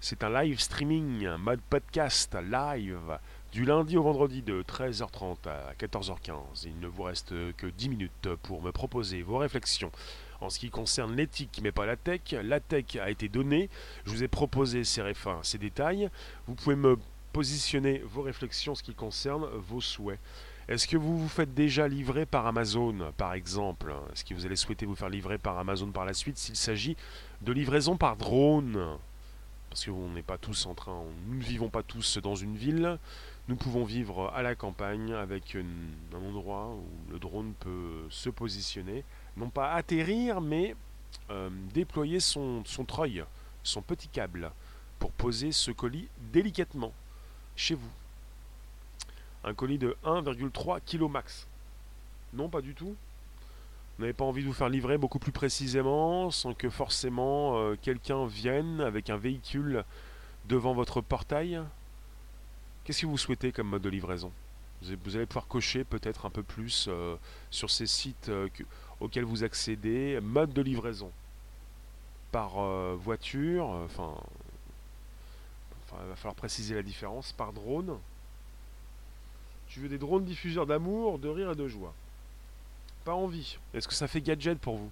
C'est 0.00 0.24
un 0.24 0.30
live 0.30 0.58
streaming, 0.58 1.26
un 1.26 1.36
mode 1.36 1.60
podcast 1.68 2.34
live, 2.50 3.18
du 3.52 3.66
lundi 3.66 3.98
au 3.98 4.02
vendredi 4.02 4.40
de 4.40 4.62
13h30 4.62 5.48
à 5.48 5.74
14h15. 5.78 6.64
Il 6.64 6.80
ne 6.80 6.86
vous 6.86 7.02
reste 7.02 7.34
que 7.56 7.66
10 7.66 7.88
minutes 7.90 8.28
pour 8.44 8.62
me 8.62 8.72
proposer 8.72 9.22
vos 9.22 9.38
réflexions 9.38 9.92
en 10.40 10.50
ce 10.50 10.58
qui 10.58 10.70
concerne 10.70 11.16
l'éthique 11.16 11.60
mais 11.62 11.72
pas 11.72 11.86
la 11.86 11.96
tech. 11.96 12.20
La 12.42 12.60
tech 12.60 12.96
a 12.96 13.10
été 13.10 13.28
donnée, 13.28 13.68
je 14.04 14.10
vous 14.10 14.22
ai 14.22 14.28
proposé 14.28 14.84
ces, 14.84 15.02
ces 15.42 15.58
détails. 15.58 16.10
Vous 16.46 16.54
pouvez 16.54 16.76
me 16.76 16.98
positionner 17.32 17.98
vos 17.98 18.22
réflexions 18.22 18.72
en 18.72 18.74
ce 18.74 18.82
qui 18.82 18.94
concerne 18.94 19.46
vos 19.68 19.80
souhaits. 19.80 20.18
Est-ce 20.68 20.88
que 20.88 20.96
vous 20.96 21.16
vous 21.16 21.28
faites 21.28 21.54
déjà 21.54 21.86
livrer 21.86 22.26
par 22.26 22.46
Amazon, 22.46 23.12
par 23.16 23.34
exemple? 23.34 23.94
Est-ce 24.12 24.24
que 24.24 24.34
vous 24.34 24.46
allez 24.46 24.56
souhaiter 24.56 24.84
vous 24.84 24.96
faire 24.96 25.08
livrer 25.08 25.38
par 25.38 25.56
Amazon 25.58 25.92
par 25.92 26.04
la 26.04 26.12
suite 26.12 26.38
s'il 26.38 26.56
s'agit 26.56 26.96
de 27.42 27.52
livraison 27.52 27.96
par 27.96 28.16
drone? 28.16 28.98
Parce 29.70 29.84
que 29.84 29.90
n'est 29.90 30.22
pas 30.22 30.38
tous 30.38 30.66
en 30.66 30.74
train, 30.74 31.02
nous 31.28 31.36
ne 31.36 31.42
vivons 31.42 31.68
pas 31.68 31.84
tous 31.84 32.18
dans 32.18 32.34
une 32.34 32.56
ville. 32.56 32.98
Nous 33.48 33.54
pouvons 33.54 33.84
vivre 33.84 34.32
à 34.34 34.42
la 34.42 34.56
campagne 34.56 35.12
avec 35.12 35.56
un 35.56 36.16
endroit 36.16 36.74
où 36.74 37.12
le 37.12 37.18
drone 37.20 37.52
peut 37.60 38.06
se 38.10 38.28
positionner 38.28 39.04
non 39.36 39.50
pas 39.50 39.72
atterrir, 39.72 40.40
mais 40.40 40.74
euh, 41.30 41.50
déployer 41.74 42.20
son, 42.20 42.64
son 42.64 42.84
treuil, 42.84 43.24
son 43.62 43.82
petit 43.82 44.08
câble, 44.08 44.50
pour 44.98 45.10
poser 45.12 45.52
ce 45.52 45.70
colis 45.70 46.08
délicatement 46.32 46.92
chez 47.54 47.74
vous. 47.74 47.90
Un 49.44 49.54
colis 49.54 49.78
de 49.78 49.96
1,3 50.04 50.80
kg 50.80 51.10
max. 51.10 51.46
Non, 52.32 52.48
pas 52.48 52.60
du 52.60 52.74
tout. 52.74 52.94
Vous 53.96 54.02
n'avez 54.02 54.12
pas 54.12 54.24
envie 54.24 54.42
de 54.42 54.46
vous 54.46 54.52
faire 54.52 54.68
livrer 54.68 54.98
beaucoup 54.98 55.18
plus 55.18 55.32
précisément, 55.32 56.30
sans 56.30 56.52
que 56.52 56.68
forcément 56.68 57.56
euh, 57.56 57.76
quelqu'un 57.80 58.26
vienne 58.26 58.80
avec 58.80 59.08
un 59.08 59.16
véhicule 59.16 59.84
devant 60.48 60.74
votre 60.74 61.00
portail 61.00 61.60
Qu'est-ce 62.86 63.00
que 63.00 63.06
vous 63.06 63.18
souhaitez 63.18 63.50
comme 63.50 63.68
mode 63.68 63.82
de 63.82 63.88
livraison? 63.88 64.30
Vous 64.80 65.16
allez 65.16 65.26
pouvoir 65.26 65.48
cocher 65.48 65.82
peut-être 65.82 66.24
un 66.24 66.30
peu 66.30 66.44
plus 66.44 66.86
euh, 66.88 67.16
sur 67.50 67.68
ces 67.68 67.86
sites 67.86 68.30
auquel 69.00 69.24
vous 69.24 69.44
accédez, 69.44 70.18
mode 70.20 70.52
de 70.52 70.62
livraison 70.62 71.10
par 72.36 72.58
euh, 72.58 72.94
voiture, 72.98 73.72
euh, 73.72 73.84
enfin, 73.86 74.14
il 76.02 76.08
va 76.08 76.16
falloir 76.16 76.34
préciser 76.34 76.74
la 76.74 76.82
différence, 76.82 77.32
par 77.32 77.54
drone. 77.54 77.98
Tu 79.68 79.80
veux 79.80 79.88
des 79.88 79.96
drones 79.96 80.24
diffuseurs 80.24 80.66
d'amour, 80.66 81.18
de 81.18 81.28
rire 81.28 81.52
et 81.52 81.54
de 81.54 81.66
joie. 81.66 81.94
Pas 83.04 83.14
envie. 83.14 83.56
Est-ce 83.72 83.88
que 83.88 83.94
ça 83.94 84.06
fait 84.06 84.20
gadget 84.20 84.58
pour 84.58 84.76
vous? 84.76 84.90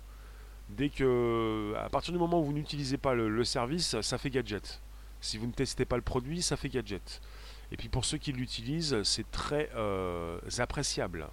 Dès 0.71 0.89
que, 0.89 1.75
à 1.77 1.91
partir 1.91 2.13
du 2.13 2.19
moment 2.19 2.41
où 2.41 2.45
vous 2.45 2.55
n'utilisez 2.55 2.97
pas 2.97 3.13
le, 3.13 3.45
service, 3.45 4.01
ça 4.01 4.17
fait 4.17 4.31
gadget. 4.31 4.81
Si 5.21 5.37
vous 5.37 5.47
ne 5.47 5.53
testez 5.53 5.85
pas 5.85 5.97
le 5.97 6.03
produit, 6.03 6.41
ça 6.41 6.57
fait 6.57 6.71
gadget. 6.71 7.21
Et 7.73 7.77
puis 7.77 7.91
pour 7.91 8.07
ceux 8.07 8.17
qui 8.17 8.33
l'utilisent, 8.33 9.03
c'est 9.03 9.31
très 9.31 9.69
euh, 9.75 10.39
appréciable. 10.57 11.29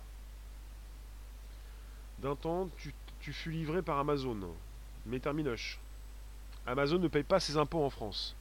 D'un 2.22 2.36
temps, 2.36 2.70
tu, 2.78 3.34
fus 3.34 3.52
livré 3.52 3.82
par 3.82 3.98
Amazon. 3.98 4.38
Mais 5.06 5.20
terminoche. 5.20 5.80
Amazon 6.68 7.00
ne 7.00 7.08
paye 7.08 7.24
pas 7.24 7.40
ses 7.40 7.58
impôts 7.58 7.84
en 7.84 7.90
France. 7.90 8.36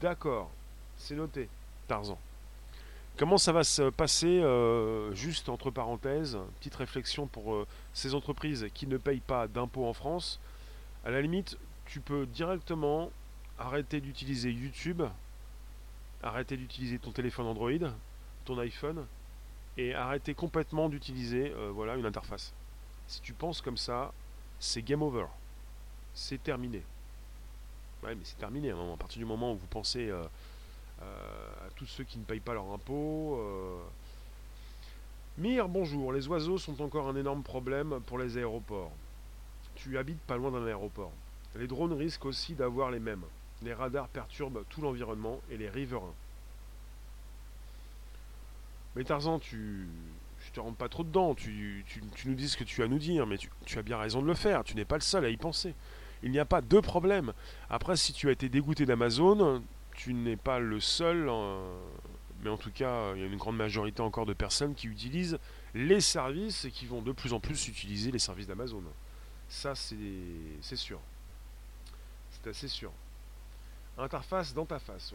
D'accord, 0.00 0.50
c'est 0.96 1.14
noté. 1.14 1.48
Tarzan. 1.88 2.18
Comment 3.16 3.38
ça 3.38 3.52
va 3.52 3.64
se 3.64 3.90
passer, 3.90 4.40
euh, 4.42 5.12
juste 5.14 5.48
entre 5.48 5.70
parenthèses, 5.70 6.38
petite 6.58 6.74
réflexion 6.74 7.26
pour 7.26 7.54
euh, 7.54 7.66
ces 7.92 8.14
entreprises 8.14 8.68
qui 8.74 8.86
ne 8.86 8.96
payent 8.96 9.20
pas 9.20 9.48
d'impôts 9.48 9.86
en 9.86 9.92
France. 9.92 10.40
À 11.04 11.10
la 11.10 11.20
limite, 11.20 11.58
tu 11.86 12.00
peux 12.00 12.26
directement 12.26 13.10
arrêter 13.58 14.00
d'utiliser 14.00 14.50
YouTube, 14.50 15.02
arrêter 16.22 16.56
d'utiliser 16.56 16.98
ton 16.98 17.12
téléphone 17.12 17.46
Android, 17.46 17.90
ton 18.44 18.58
iPhone, 18.58 19.06
et 19.76 19.94
arrêter 19.94 20.34
complètement 20.34 20.88
d'utiliser 20.88 21.52
euh, 21.52 21.70
voilà, 21.72 21.96
une 21.96 22.06
interface. 22.06 22.52
Si 23.12 23.20
tu 23.20 23.34
penses 23.34 23.60
comme 23.60 23.76
ça, 23.76 24.10
c'est 24.58 24.80
game 24.80 25.02
over. 25.02 25.26
C'est 26.14 26.42
terminé. 26.42 26.82
Ouais, 28.02 28.14
mais 28.14 28.22
c'est 28.24 28.38
terminé 28.38 28.70
à, 28.70 28.76
partir 28.98 29.18
du 29.18 29.26
moment 29.26 29.52
où 29.52 29.56
vous 29.56 29.66
pensez 29.66 30.08
euh, 30.08 30.24
euh, 31.02 31.66
à 31.66 31.70
tous 31.76 31.84
ceux 31.84 32.04
qui 32.04 32.18
ne 32.18 32.24
payent 32.24 32.40
pas 32.40 32.54
leur 32.54 32.72
impôt. 32.72 33.36
Euh. 33.38 33.82
Mire, 35.36 35.68
bonjour. 35.68 36.14
Les 36.14 36.26
oiseaux 36.26 36.56
sont 36.56 36.80
encore 36.80 37.06
un 37.06 37.14
énorme 37.14 37.42
problème 37.42 38.00
pour 38.06 38.16
les 38.16 38.38
aéroports. 38.38 38.92
Tu 39.74 39.98
habites 39.98 40.22
pas 40.22 40.38
loin 40.38 40.50
d'un 40.50 40.66
aéroport. 40.66 41.12
Les 41.56 41.66
drones 41.66 41.92
risquent 41.92 42.24
aussi 42.24 42.54
d'avoir 42.54 42.90
les 42.90 42.98
mêmes. 42.98 43.24
Les 43.62 43.74
radars 43.74 44.08
perturbent 44.08 44.64
tout 44.70 44.80
l'environnement 44.80 45.38
et 45.50 45.58
les 45.58 45.68
riverains. 45.68 46.14
Mais 48.96 49.04
Tarzan, 49.04 49.38
tu, 49.38 49.86
te 50.50 50.60
rentres 50.60 50.76
pas 50.76 50.88
trop 50.88 51.04
dedans, 51.04 51.34
tu, 51.34 51.84
nous 52.24 52.34
dis 52.34 52.48
ce 52.48 52.56
que 52.56 52.64
tu 52.64 52.82
as 52.82 52.86
à 52.86 52.88
nous 52.88 52.98
dire, 52.98 53.26
mais 53.26 53.38
tu, 53.38 53.78
as 53.78 53.82
bien 53.82 53.98
raison 53.98 54.20
de 54.22 54.26
le 54.26 54.34
faire, 54.34 54.64
tu 54.64 54.74
n'es 54.74 54.84
pas 54.84 54.96
le 54.96 55.02
seul 55.02 55.24
à 55.24 55.28
y 55.28 55.36
penser. 55.36 55.74
Il 56.22 56.30
n'y 56.30 56.38
a 56.38 56.44
pas 56.44 56.60
de 56.60 56.80
problème. 56.80 57.32
Après, 57.70 57.96
si 57.96 58.12
tu 58.12 58.28
as 58.28 58.32
été 58.32 58.48
dégoûté 58.48 58.86
d'Amazon, 58.86 59.62
tu 59.94 60.14
n'es 60.14 60.36
pas 60.36 60.58
le 60.58 60.80
seul, 60.80 61.30
mais 62.42 62.50
en 62.50 62.56
tout 62.56 62.70
cas, 62.70 63.14
il 63.14 63.20
y 63.20 63.24
a 63.24 63.26
une 63.26 63.36
grande 63.36 63.56
majorité 63.56 64.02
encore 64.02 64.26
de 64.26 64.32
personnes 64.32 64.74
qui 64.74 64.88
utilisent 64.88 65.38
les 65.74 66.00
services 66.00 66.64
et 66.64 66.70
qui 66.70 66.86
vont 66.86 67.02
de 67.02 67.12
plus 67.12 67.32
en 67.32 67.40
plus 67.40 67.68
utiliser 67.68 68.10
les 68.10 68.18
services 68.18 68.46
d'Amazon. 68.46 68.82
Ça, 69.48 69.74
c'est 69.74 70.76
sûr. 70.76 70.98
C'est 72.30 72.50
assez 72.50 72.68
sûr. 72.68 72.92
Interface 73.98 74.54
dans 74.54 74.64
ta 74.64 74.78
face, 74.78 75.14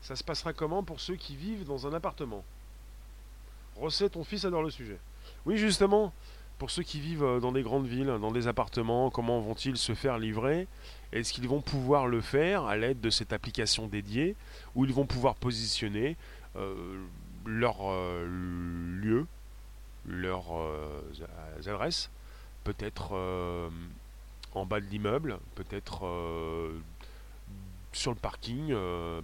Ça 0.00 0.16
se 0.16 0.24
passera 0.24 0.52
comment 0.52 0.82
pour 0.82 1.00
ceux 1.00 1.16
qui 1.16 1.36
vivent 1.36 1.64
dans 1.64 1.86
un 1.86 1.92
appartement? 1.94 2.44
Rosset, 3.76 4.10
ton 4.10 4.24
fils 4.24 4.44
adore 4.44 4.62
le 4.62 4.70
sujet. 4.70 4.98
Oui, 5.44 5.56
justement, 5.56 6.12
pour 6.62 6.70
ceux 6.70 6.84
qui 6.84 7.00
vivent 7.00 7.24
euh, 7.24 7.40
dans 7.40 7.50
des 7.50 7.62
grandes 7.62 7.88
villes, 7.88 8.06
dans 8.20 8.30
des 8.30 8.46
appartements, 8.46 9.10
comment 9.10 9.40
vont-ils 9.40 9.76
se 9.76 9.94
faire 9.94 10.18
livrer? 10.18 10.68
Est-ce 11.12 11.32
qu'ils 11.32 11.48
vont 11.48 11.60
pouvoir 11.60 12.06
le 12.06 12.20
faire 12.20 12.66
à 12.66 12.76
l'aide 12.76 13.00
de 13.00 13.10
cette 13.10 13.32
application 13.32 13.88
dédiée 13.88 14.36
où 14.76 14.84
ils 14.84 14.92
vont 14.92 15.04
pouvoir 15.04 15.34
positionner 15.34 16.16
euh, 16.54 17.02
leur 17.44 17.78
euh, 17.80 18.24
lieu, 19.02 19.26
leurs 20.06 20.52
adresses, 21.66 22.10
peut-être 22.62 23.12
en 24.54 24.64
bas 24.64 24.80
de 24.80 24.86
l'immeuble, 24.86 25.38
peut-être 25.54 26.02
sur 27.92 28.10
le 28.10 28.16
parking, 28.16 28.74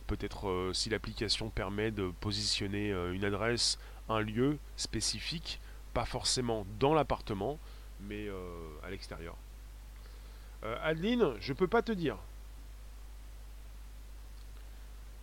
peut-être 0.07 0.71
si 0.73 0.89
l'application 0.89 1.51
permet 1.51 1.91
de 1.91 2.13
positionner 2.21 2.91
une 3.13 3.25
adresse 3.25 3.79
un 4.09 4.21
lieu 4.21 4.59
spécifique, 4.77 5.61
pas 5.95 6.05
forcément 6.05 6.67
dans 6.79 6.95
l'appartement, 6.95 7.59
mais 8.01 8.29
euh, 8.29 8.41
à 8.85 8.91
l'extérieur. 8.91 9.37
Euh, 10.65 10.77
Adeline, 10.83 11.35
je 11.41 11.53
peux 11.53 11.69
pas 11.69 11.83
te 11.83 11.93
dire. 11.93 12.17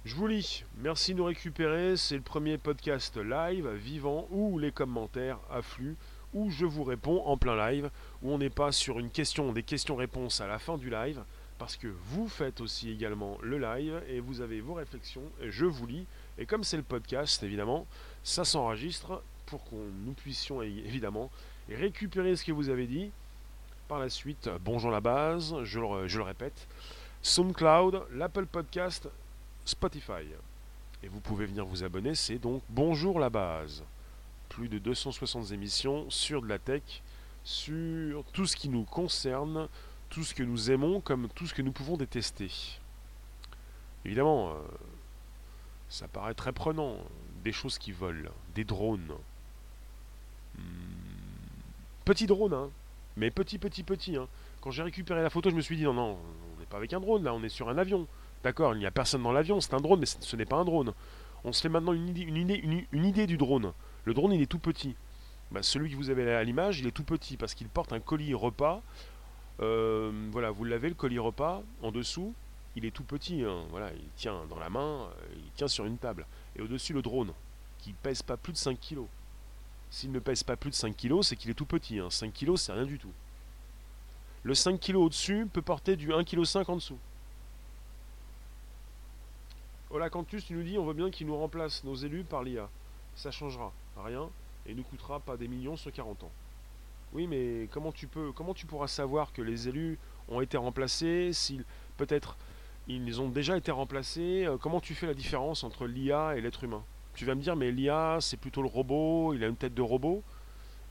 Je 0.06 0.14
vous 0.14 0.28
lis. 0.28 0.64
Merci 0.78 1.14
de 1.14 1.18
nous 1.18 1.26
récupérer. 1.26 1.98
C'est 1.98 2.16
le 2.16 2.22
premier 2.22 2.58
podcast 2.58 3.18
live, 3.18 3.68
vivant, 3.70 4.28
où 4.30 4.60
les 4.60 4.72
commentaires 4.72 5.40
affluent, 5.50 5.96
où 6.34 6.52
je 6.52 6.66
vous 6.66 6.84
réponds 6.84 7.24
en 7.26 7.38
plein 7.38 7.56
live, 7.72 7.90
où 8.22 8.32
on 8.32 8.38
n'est 8.38 8.52
pas 8.52 8.72
sur 8.72 9.00
une 9.00 9.10
question, 9.10 9.52
des 9.52 9.64
questions-réponses 9.64 10.42
à 10.42 10.48
la 10.48 10.60
fin 10.60 10.78
du 10.78 10.92
live, 10.92 11.24
parce 11.58 11.76
que 11.76 11.88
vous 11.88 12.28
faites 12.28 12.62
aussi 12.62 12.92
également 12.92 13.40
le 13.42 13.58
live 13.58 14.02
et 14.08 14.20
vous 14.20 14.42
avez 14.42 14.62
vos 14.62 14.76
réflexions, 14.76 15.24
et 15.42 15.50
je 15.50 15.66
vous 15.66 15.88
lis. 15.88 16.06
Et 16.38 16.46
comme 16.46 16.64
c'est 16.64 16.78
le 16.78 16.84
podcast, 16.84 17.42
évidemment, 17.42 17.88
ça 18.26 18.44
s'enregistre 18.44 19.22
pour 19.46 19.64
qu'on 19.66 19.86
nous 20.04 20.14
puissions 20.14 20.64
évidemment 20.64 21.30
récupérer 21.70 22.36
ce 22.36 22.44
que 22.44 22.52
vous 22.52 22.70
avez 22.70 22.88
dit. 22.88 23.12
Par 23.88 24.00
la 24.00 24.10
suite, 24.10 24.50
bonjour 24.66 24.90
la 24.90 25.00
base, 25.00 25.56
je 25.64 25.80
le, 25.80 26.08
je 26.08 26.18
le 26.18 26.24
répète, 26.24 26.68
SoundCloud, 27.22 28.08
l'Apple 28.14 28.48
Podcast, 28.48 29.08
Spotify. 29.64 30.26
Et 31.04 31.08
vous 31.08 31.20
pouvez 31.20 31.46
venir 31.46 31.66
vous 31.66 31.84
abonner, 31.84 32.16
c'est 32.16 32.40
donc 32.40 32.64
Bonjour 32.70 33.20
la 33.20 33.30
base. 33.30 33.84
Plus 34.50 34.70
de 34.70 34.80
260 34.80 35.52
émissions 35.52 36.10
sur 36.10 36.42
de 36.42 36.48
la 36.48 36.58
tech, 36.58 37.04
sur 37.44 38.24
tout 38.34 38.48
ce 38.48 38.56
qui 38.56 38.70
nous 38.70 38.86
concerne, 38.86 39.70
tout 40.10 40.24
ce 40.24 40.34
que 40.34 40.42
nous 40.42 40.72
aimons 40.72 41.00
comme 41.00 41.30
tout 41.30 41.46
ce 41.46 41.54
que 41.54 41.62
nous 41.62 41.72
pouvons 41.72 41.96
détester. 41.96 42.50
Évidemment, 44.04 44.50
euh, 44.50 44.54
ça 45.90 46.08
paraît 46.08 46.34
très 46.34 46.54
prenant, 46.54 46.98
des 47.46 47.54
choses 47.54 47.78
qui 47.78 47.94
volent, 47.94 48.32
des 48.56 48.66
drones. 48.66 49.14
Hmm. 50.58 50.62
Petit 52.04 52.26
drone, 52.26 52.54
hein. 52.54 52.70
Mais 53.18 53.32
petit, 53.32 53.58
petit, 53.58 53.84
petit, 53.84 54.18
hein. 54.18 54.28
Quand 54.62 54.72
j'ai 54.72 54.84
récupéré 54.84 55.22
la 55.22 55.30
photo, 55.30 55.52
je 55.52 55.56
me 55.56 55.62
suis 55.62 55.78
dit 55.78 55.84
non, 55.84 55.94
non, 55.94 56.18
on 56.56 56.60
n'est 56.60 56.66
pas 56.66 56.78
avec 56.78 56.92
un 56.92 57.00
drone 57.00 57.24
là, 57.24 57.34
on 57.34 57.44
est 57.44 57.50
sur 57.50 57.70
un 57.70 57.78
avion. 57.78 58.08
D'accord, 58.44 58.74
il 58.74 58.80
n'y 58.80 58.86
a 58.86 58.92
personne 58.92 59.24
dans 59.24 59.32
l'avion, 59.32 59.62
c'est 59.62 59.76
un 59.76 59.80
drone, 59.80 60.00
mais 60.00 60.06
ce 60.06 60.36
n'est 60.36 60.46
pas 60.46 60.58
un 60.58 60.66
drone. 60.66 60.94
On 61.44 61.54
se 61.54 61.62
fait 61.62 61.70
maintenant 61.70 61.94
une 61.94 62.10
idée, 62.10 62.24
une 62.92 63.06
idée, 63.06 63.28
du 63.28 63.38
drone. 63.38 63.72
Le 64.06 64.14
drone, 64.16 64.34
il 64.34 64.42
est 64.42 64.48
tout 64.48 64.60
petit. 64.60 64.96
Bah, 65.52 65.62
celui 65.62 65.92
que 65.92 65.96
vous 65.96 66.10
avez 66.10 66.34
à 66.34 66.44
l'image, 66.44 66.80
il 66.80 66.88
est 66.88 66.92
tout 66.92 67.04
petit 67.04 67.38
parce 67.38 67.54
qu'il 67.54 67.68
porte 67.68 67.94
un 67.94 68.00
colis 68.00 68.34
repas. 68.34 68.82
Euh, 69.62 70.12
voilà, 70.32 70.50
vous 70.50 70.64
l'avez, 70.64 70.90
le 70.90 70.96
colis 70.96 71.20
repas, 71.20 71.62
en 71.84 71.92
dessous, 71.92 72.34
il 72.76 72.86
est 72.86 72.92
tout 72.92 73.04
petit. 73.04 73.44
Hein. 73.44 73.66
Voilà, 73.70 73.92
il 73.94 74.10
tient 74.16 74.46
dans 74.50 74.60
la 74.60 74.72
main, 74.72 75.04
euh, 75.04 75.36
il 75.36 75.52
tient 75.52 75.68
sur 75.68 75.86
une 75.86 75.98
table. 75.98 76.26
Et 76.58 76.62
au-dessus, 76.62 76.94
le 76.94 77.02
drone, 77.02 77.34
qui 77.80 77.94
pèse 77.94 78.22
pas 78.22 78.38
plus 78.38 78.54
de 78.54 78.58
5 78.58 78.80
kg. 78.80 79.02
S'il 79.90 80.12
ne 80.12 80.20
pèse 80.20 80.44
pas 80.44 80.56
plus 80.56 80.72
de 80.72 80.76
5 80.76 80.96
kg, 80.96 81.22
c'est 81.22 81.36
qu'il 81.36 81.52
est 81.52 81.56
tout 81.56 81.66
petit. 81.66 82.00
5 82.10 82.28
hein. 82.28 82.32
kg, 82.34 82.56
c'est 82.56 82.74
rien 82.74 82.86
du 82.86 82.98
tout. 82.98 83.12
Le 84.44 84.54
5 84.54 84.80
kg 84.80 84.96
au-dessus 84.96 85.48
peut 85.52 85.62
porter 85.62 85.96
du 85.96 86.10
1,5 86.10 86.26
kg 86.26 86.70
en 86.70 86.76
dessous. 86.76 86.98
Voilà, 89.90 90.10
Cantus, 90.10 90.46
tu 90.46 90.54
nous 90.54 90.64
dis 90.64 90.78
on 90.78 90.86
veut 90.86 90.94
bien 90.94 91.10
qu'il 91.10 91.28
nous 91.28 91.38
remplace 91.38 91.84
nos 91.84 91.96
élus 91.96 92.24
par 92.24 92.44
l'IA. 92.44 92.70
Ça 93.16 93.32
changera 93.32 93.72
rien 93.98 94.30
et 94.66 94.74
nous 94.74 94.84
coûtera 94.84 95.20
pas 95.20 95.38
des 95.38 95.48
millions 95.48 95.78
sur 95.78 95.92
40 95.92 96.24
ans. 96.24 96.32
Oui, 97.14 97.28
mais 97.28 97.70
comment 97.72 97.92
tu 97.92 98.08
peux, 98.08 98.32
comment 98.34 98.54
tu 98.54 98.66
pourras 98.66 98.88
savoir 98.88 99.32
que 99.32 99.42
les 99.42 99.70
élus 99.70 99.98
ont 100.28 100.42
été 100.42 100.58
remplacés 100.58 101.32
s'ils 101.34 101.64
peut-être 101.98 102.36
ils 102.88 103.22
ont 103.22 103.30
déjà 103.30 103.58
été 103.58 103.72
remplacés 103.72 104.46
euh, 104.46 104.58
Comment 104.58 104.80
tu 104.80 104.94
fais 104.94 105.08
la 105.08 105.14
différence 105.14 105.64
entre 105.64 105.88
l'IA 105.88 106.36
et 106.38 106.42
l'être 106.42 106.64
humain? 106.64 106.84
Tu 107.16 107.26
vas 107.26 107.36
me 107.36 107.42
dire 107.42 107.56
mais 107.56 107.72
l'IA 107.72 108.18
c'est 108.22 108.38
plutôt 108.38 108.62
le 108.62 108.68
robot, 108.68 109.34
il 109.34 109.44
a 109.44 109.48
une 109.48 109.56
tête 109.56 109.74
de 109.74 109.82
robot. 109.82 110.24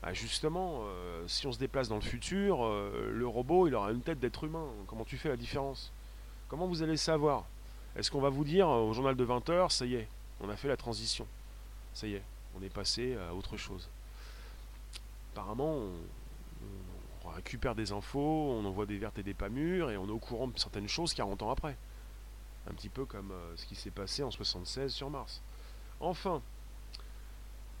Ah, 0.03 0.13
justement, 0.13 0.81
euh, 0.83 1.23
si 1.27 1.47
on 1.47 1.51
se 1.51 1.57
déplace 1.57 1.89
dans 1.89 1.95
le 1.95 2.01
futur, 2.01 2.63
euh, 2.63 3.11
le 3.11 3.27
robot, 3.27 3.67
il 3.67 3.73
aura 3.73 3.91
une 3.91 4.01
tête 4.01 4.19
d'être 4.19 4.43
humain. 4.43 4.67
Comment 4.85 5.03
tu 5.03 5.17
fais 5.17 5.29
la 5.29 5.37
différence? 5.37 5.91
Comment 6.47 6.67
vous 6.67 6.83
allez 6.83 6.97
savoir? 6.97 7.45
Est-ce 7.95 8.11
qu'on 8.11 8.21
va 8.21 8.29
vous 8.29 8.43
dire 8.43 8.67
au 8.67 8.93
journal 8.93 9.15
de 9.15 9.25
20h, 9.25 9.71
ça 9.71 9.85
y 9.85 9.95
est, 9.95 10.07
on 10.41 10.49
a 10.49 10.55
fait 10.55 10.67
la 10.67 10.77
transition 10.77 11.25
Ça 11.93 12.05
y 12.05 12.13
est, 12.13 12.23
on 12.59 12.63
est 12.63 12.69
passé 12.69 13.17
à 13.29 13.33
autre 13.33 13.57
chose. 13.57 13.89
Apparemment, 15.33 15.73
on, 15.73 15.91
récupère 17.35 17.75
des 17.75 17.91
infos, 17.91 18.51
on 18.51 18.65
envoie 18.65 18.85
des 18.85 18.97
vertes 18.97 19.19
et 19.19 19.23
des 19.23 19.33
pas 19.33 19.49
mûres, 19.49 19.91
et 19.91 19.97
on 19.97 20.07
est 20.07 20.11
au 20.11 20.19
courant 20.19 20.47
de 20.47 20.57
certaines 20.57 20.87
choses 20.87 21.13
40 21.13 21.43
ans 21.43 21.51
après. 21.51 21.75
Un 22.69 22.73
petit 22.73 22.89
peu 22.89 23.05
comme 23.05 23.31
euh, 23.31 23.55
ce 23.55 23.65
qui 23.65 23.75
s'est 23.75 23.91
passé 23.91 24.23
en 24.23 24.31
76 24.31 24.91
sur 24.91 25.09
Mars. 25.09 25.41
Enfin, 25.99 26.41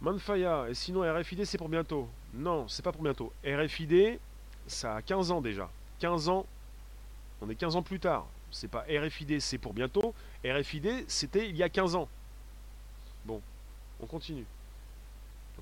Manfaya, 0.01 0.67
et 0.69 0.73
sinon 0.73 1.01
RFID 1.01 1.45
c'est 1.45 1.57
pour 1.57 1.69
bientôt. 1.69 2.07
Non, 2.33 2.67
c'est 2.67 2.83
pas 2.83 2.91
pour 2.91 3.01
bientôt. 3.01 3.33
RFID, 3.45 4.19
ça 4.67 4.97
a 4.97 5.01
15 5.01 5.31
ans 5.31 5.41
déjà. 5.41 5.69
15 5.99 6.29
ans, 6.29 6.45
on 7.41 7.49
est 7.49 7.55
15 7.55 7.75
ans 7.75 7.83
plus 7.83 7.99
tard. 7.99 8.27
C'est 8.51 8.67
pas 8.67 8.85
RFID, 8.89 9.39
c'est 9.41 9.57
pour 9.57 9.73
bientôt. 9.73 10.13
RFID, 10.45 11.05
c'était 11.07 11.49
il 11.49 11.55
y 11.55 11.63
a 11.63 11.69
15 11.69 11.95
ans. 11.95 12.07
Bon, 13.25 13.41
on 13.99 14.05
continue. 14.05 14.45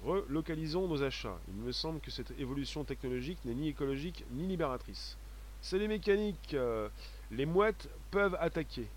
Relocalisons 0.05 0.87
nos 0.87 1.01
achats. 1.01 1.37
Il 1.47 1.63
me 1.63 1.71
semble 1.71 1.99
que 2.01 2.11
cette 2.11 2.31
évolution 2.39 2.83
technologique 2.83 3.39
n'est 3.45 3.53
ni 3.53 3.69
écologique 3.69 4.25
ni 4.31 4.47
libératrice. 4.47 5.17
C'est 5.61 5.79
les 5.79 5.87
mécaniques. 5.87 6.53
Euh, 6.53 6.89
les 7.31 7.45
mouettes 7.45 7.89
peuvent 8.11 8.37
attaquer. 8.39 8.87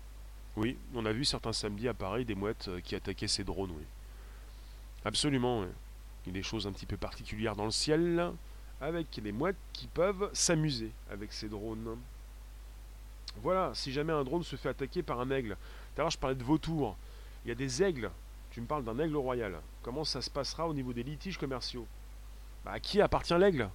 Oui, 0.57 0.77
on 0.93 1.05
a 1.05 1.13
vu 1.13 1.23
certains 1.23 1.53
samedis 1.53 1.87
à 1.87 1.93
Paris 1.93 2.25
des 2.25 2.35
mouettes 2.35 2.67
euh, 2.67 2.81
qui 2.81 2.95
attaquaient 2.95 3.27
ces 3.27 3.43
drones, 3.43 3.71
oui. 3.71 3.85
Absolument. 5.05 5.63
Il 6.25 6.29
y 6.29 6.29
a 6.31 6.33
des 6.33 6.43
choses 6.43 6.67
un 6.67 6.71
petit 6.73 6.85
peu 6.85 6.97
particulières 6.97 7.55
dans 7.55 7.65
le 7.65 7.71
ciel, 7.71 8.33
avec 8.81 9.07
les 9.23 9.31
mouettes 9.31 9.55
qui 9.71 9.87
peuvent 9.87 10.29
s'amuser 10.33 10.91
avec 11.09 11.31
ces 11.31 11.47
drones. 11.47 11.97
Voilà, 13.41 13.71
si 13.73 13.91
jamais 13.93 14.13
un 14.13 14.23
drone 14.23 14.43
se 14.43 14.55
fait 14.55 14.69
attaquer 14.69 15.03
par 15.03 15.21
un 15.21 15.29
aigle. 15.29 15.55
D'ailleurs, 15.95 16.09
je 16.09 16.17
parlais 16.17 16.35
de 16.35 16.43
vautours. 16.43 16.97
Il 17.45 17.49
y 17.49 17.51
a 17.51 17.55
des 17.55 17.83
aigles. 17.83 18.11
Tu 18.57 18.61
me 18.61 18.65
parles 18.65 18.83
d'un 18.83 18.97
aigle 18.97 19.17
royal. 19.17 19.61
Comment 19.83 20.03
ça 20.03 20.19
se 20.19 20.31
passera 20.31 20.67
au 20.67 20.73
niveau 20.73 20.91
des 20.91 21.03
litiges 21.03 21.37
commerciaux? 21.37 21.85
Bah, 22.65 22.71
À 22.71 22.79
qui 22.79 22.99
appartient 22.99 23.37
l'aigle? 23.37 23.69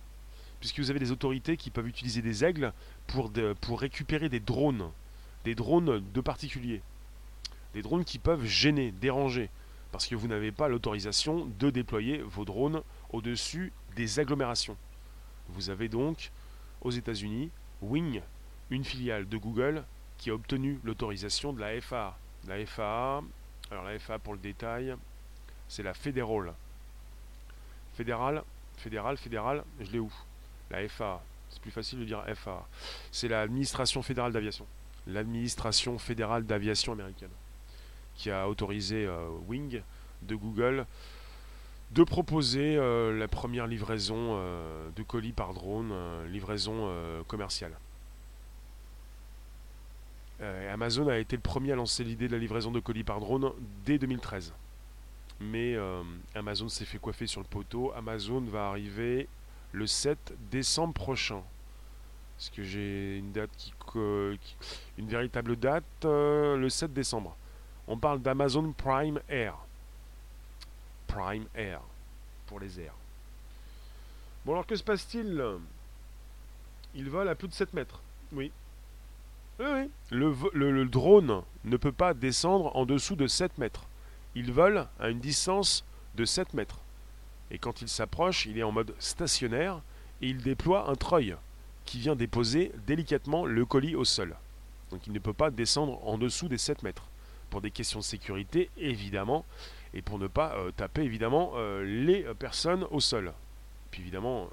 Puisque 0.59 0.81
vous 0.81 0.91
avez 0.91 0.99
des 0.99 1.13
autorités 1.13 1.57
qui 1.57 1.71
peuvent 1.71 1.87
utiliser 1.87 2.21
des 2.21 2.45
aigles 2.45 2.73
pour, 3.07 3.31
pour 3.61 3.81
récupérer 3.81 4.29
des 4.29 4.41
drones. 4.41 4.91
Des 5.45 5.55
drones 5.55 6.03
de 6.13 6.21
particuliers. 6.21 6.83
Des 7.75 7.83
drones 7.83 8.05
qui 8.05 8.19
peuvent 8.19 8.45
gêner, 8.45 8.91
déranger 8.91 9.51
parce 9.93 10.09
que 10.09 10.17
vous 10.17 10.27
n'avez 10.27 10.51
pas 10.51 10.67
l'autorisation 10.67 11.47
de 11.61 11.71
déployer 11.71 12.19
vos 12.19 12.45
drones 12.45 12.83
au-dessus 13.11 13.73
des 13.95 14.19
agglomérations. 14.19 14.77
Vous 15.51 15.71
avez 15.71 15.89
donc 15.89 16.33
aux 16.81 16.91
États-Unis 16.91 17.51
Wing, 17.83 18.21
une 18.71 18.83
filiale 18.83 19.29
de 19.29 19.37
Google, 19.37 19.85
qui 20.19 20.31
a 20.31 20.35
obtenu 20.35 20.81
l'autorisation 20.83 21.53
de 21.53 21.61
la 21.61 21.81
FAA. 21.81 22.19
La 22.49 22.67
FAA, 22.67 23.23
alors 23.73 23.85
la 23.85 23.99
FAA 23.99 24.19
pour 24.19 24.35
le 24.35 24.39
détail, 24.39 24.95
c'est 25.67 25.83
la 25.83 25.95
fédérale. 25.95 26.53
Fédérale, 27.95 28.43
fédérale, 28.77 29.17
fédérale, 29.17 29.65
je 29.81 29.91
l'ai 29.91 29.99
où? 29.99 30.13
La 30.71 30.87
FAA. 30.89 31.23
C'est 31.49 31.61
plus 31.61 31.71
facile 31.71 32.01
de 32.01 32.05
dire 32.05 32.23
FAA. 32.35 32.67
C'est 33.11 33.29
l'administration 33.29 34.03
fédérale 34.03 34.33
d'aviation. 34.33 34.67
L'administration 35.07 35.99
fédérale 35.99 36.45
d'aviation 36.45 36.93
américaine 36.93 37.31
qui 38.15 38.31
a 38.31 38.49
autorisé 38.49 39.07
euh, 39.07 39.29
Wing 39.49 39.81
de 40.23 40.35
Google 40.35 40.87
de 41.93 42.05
proposer 42.05 42.77
euh, 42.77 43.19
la 43.19 43.29
première 43.29 43.67
livraison 43.67 44.37
euh, 44.37 44.89
de 44.97 45.03
colis 45.03 45.33
par 45.33 45.55
drone, 45.55 45.93
livraison 46.31 46.91
commerciale. 47.27 47.73
Amazon 50.73 51.09
a 51.09 51.19
été 51.19 51.37
le 51.37 51.43
premier 51.43 51.73
à 51.73 51.77
lancer 51.77 52.05
l'idée 52.05 52.27
de 52.27 52.33
la 52.33 52.39
livraison 52.39 52.71
de 52.71 52.81
colis 52.81 53.05
par 53.05 53.21
drone 53.21 53.53
dès 53.85 53.99
2013. 53.99 54.53
Mais 55.41 55.77
Amazon 56.35 56.69
s'est 56.69 56.85
fait 56.85 56.99
coiffer 56.99 57.27
sur 57.27 57.41
le 57.41 57.47
poteau. 57.47 57.93
Amazon 57.97 58.41
va 58.41 58.69
arriver 58.69 59.29
le 59.73 59.87
7 59.87 60.35
décembre 60.51 60.95
prochain. 60.95 61.43
Est-ce 62.39 62.51
que 62.51 62.63
j'ai 62.65 63.19
une 63.19 63.33
date 63.33 63.51
qui, 63.57 63.73
une 64.99 65.09
véritable 65.09 65.57
date 65.57 65.85
le 66.05 66.69
7 66.69 66.93
décembre? 66.93 67.37
On 67.87 67.97
parle 67.97 68.21
d'Amazon 68.21 68.73
Prime 68.73 69.21
Air. 69.29 69.57
Prime 71.07 71.47
Air. 71.55 71.81
Pour 72.47 72.61
les 72.61 72.81
airs. 72.81 72.95
Bon 74.45 74.53
alors 74.53 74.67
que 74.67 74.77
se 74.77 74.83
passe-t-il? 74.83 75.43
Il 76.95 77.09
vole 77.09 77.29
à 77.29 77.35
plus 77.35 77.49
de 77.49 77.55
7 77.55 77.73
mètres. 77.73 78.03
Oui. 78.33 78.53
Oui, 79.59 79.67
oui. 79.71 79.91
Le, 80.11 80.71
le, 80.71 80.85
drone 80.87 81.43
ne 81.65 81.77
peut 81.77 81.93
pas 81.93 82.15
descendre 82.15 82.75
en 82.77 82.87
dessous 82.87 83.17
de 83.17 83.27
7 83.27 83.59
mètres. 83.59 83.87
Il 84.35 84.53
vole 84.53 84.87
à 84.99 85.11
une 85.11 85.21
distance 85.21 85.85
de 86.15 86.25
7 86.25 86.55
mètres. 86.55 86.81
Et 87.51 87.59
quand 87.59 87.83
il 87.83 87.89
s'approche, 87.89 88.47
il 88.47 88.59
est 88.59 88.63
en 88.63 88.73
mode 88.73 88.95
stationnaire 88.99 89.83
et 90.21 90.29
il 90.29 90.39
déploie 90.39 90.89
un 90.91 90.95
treuil 90.95 91.37
qui 91.85 91.99
vient 91.99 92.17
déposer 92.17 92.73
délicatement 92.87 93.45
le 93.45 93.65
colis 93.67 93.95
au 93.95 94.05
sol. 94.05 94.37
Donc 94.91 95.07
il 95.07 95.13
ne 95.13 95.19
peut 95.19 95.33
pas 95.33 95.51
descendre 95.51 96.01
en 96.07 96.19
dessous 96.19 96.49
des 96.49 96.59
7 96.59 96.83
mètres 96.83 97.07
pour 97.51 97.61
des 97.61 97.71
questions 97.71 97.99
de 97.99 98.05
sécurité, 98.05 98.71
évidemment, 98.79 99.45
et 99.93 100.01
pour 100.01 100.19
ne 100.19 100.27
pas 100.27 100.55
euh, 100.57 100.71
taper, 100.71 101.03
évidemment, 101.03 101.53
euh, 101.57 101.85
les 101.85 102.23
personnes 102.35 102.87
au 102.91 103.01
sol. 103.01 103.33
Puis 103.91 104.01
évidemment, 104.01 104.45
euh, 104.45 104.47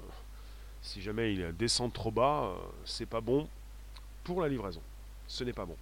si 0.82 1.00
jamais 1.00 1.32
il 1.32 1.56
descend 1.56 1.90
trop 1.92 2.10
bas, 2.10 2.54
c'est 2.84 3.06
pas 3.06 3.22
bon 3.22 3.48
pour 4.24 4.42
la 4.42 4.48
livraison. 4.48 4.82
Ce 5.30 5.44
n'est 5.44 5.52
pas 5.52 5.64
bon. 5.64 5.76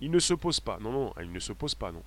Il 0.00 0.10
ne 0.10 0.18
se 0.18 0.32
pose 0.32 0.60
pas, 0.60 0.78
non, 0.80 0.92
non, 0.92 1.12
il 1.20 1.30
ne 1.30 1.38
se 1.38 1.52
pose 1.52 1.74
pas, 1.74 1.92
non. 1.92 2.02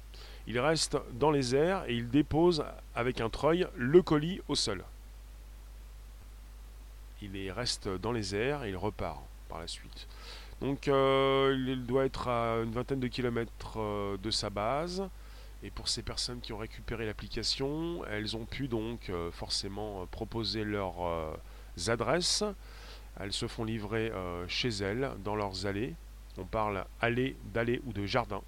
Il 0.47 0.59
reste 0.59 0.97
dans 1.13 1.29
les 1.29 1.55
airs 1.55 1.83
et 1.87 1.93
il 1.93 2.09
dépose 2.09 2.65
avec 2.95 3.21
un 3.21 3.29
treuil 3.29 3.67
le 3.75 4.01
colis 4.01 4.41
au 4.47 4.55
sol. 4.55 4.83
Il 7.21 7.51
reste 7.51 7.87
dans 7.87 8.11
les 8.11 8.33
airs 8.33 8.63
et 8.63 8.69
il 8.69 8.77
repart 8.77 9.21
par 9.47 9.59
la 9.59 9.67
suite. 9.67 10.07
Donc 10.59 10.87
euh, 10.87 11.55
il 11.55 11.85
doit 11.85 12.05
être 12.05 12.27
à 12.29 12.55
une 12.63 12.71
vingtaine 12.71 12.99
de 12.99 13.07
kilomètres 13.07 13.77
euh, 13.77 14.17
de 14.17 14.31
sa 14.31 14.49
base. 14.49 15.07
Et 15.61 15.69
pour 15.69 15.87
ces 15.87 16.01
personnes 16.01 16.39
qui 16.39 16.51
ont 16.51 16.57
récupéré 16.57 17.05
l'application, 17.05 18.03
elles 18.05 18.35
ont 18.35 18.45
pu 18.45 18.67
donc 18.67 19.09
euh, 19.09 19.29
forcément 19.31 20.07
proposer 20.07 20.63
leurs 20.63 21.37
adresses. 21.87 22.43
Elles 23.19 23.33
se 23.33 23.47
font 23.47 23.65
livrer 23.65 24.11
chez 24.47 24.69
elles, 24.69 25.11
dans 25.23 25.35
leurs 25.35 25.65
allées. 25.65 25.93
On 26.37 26.45
parle 26.45 26.85
allée, 27.01 27.35
d'allée 27.53 27.81
ou 27.85 27.91
de 27.91 28.05
jardin. 28.05 28.41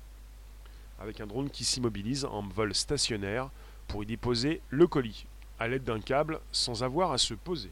Avec 1.00 1.20
un 1.20 1.28
drone 1.28 1.50
qui 1.50 1.66
s'immobilise 1.66 2.26
en 2.26 2.42
vol 2.48 2.74
stationnaire 2.74 3.50
pour 3.88 4.04
y 4.04 4.06
déposer 4.06 4.62
le 4.70 4.88
colis, 4.88 5.26
à 5.60 5.68
l'aide 5.68 5.84
d'un 5.84 6.00
câble, 6.00 6.40
sans 6.54 6.84
avoir 6.84 7.12
à 7.12 7.18
se 7.18 7.34
poser. 7.34 7.72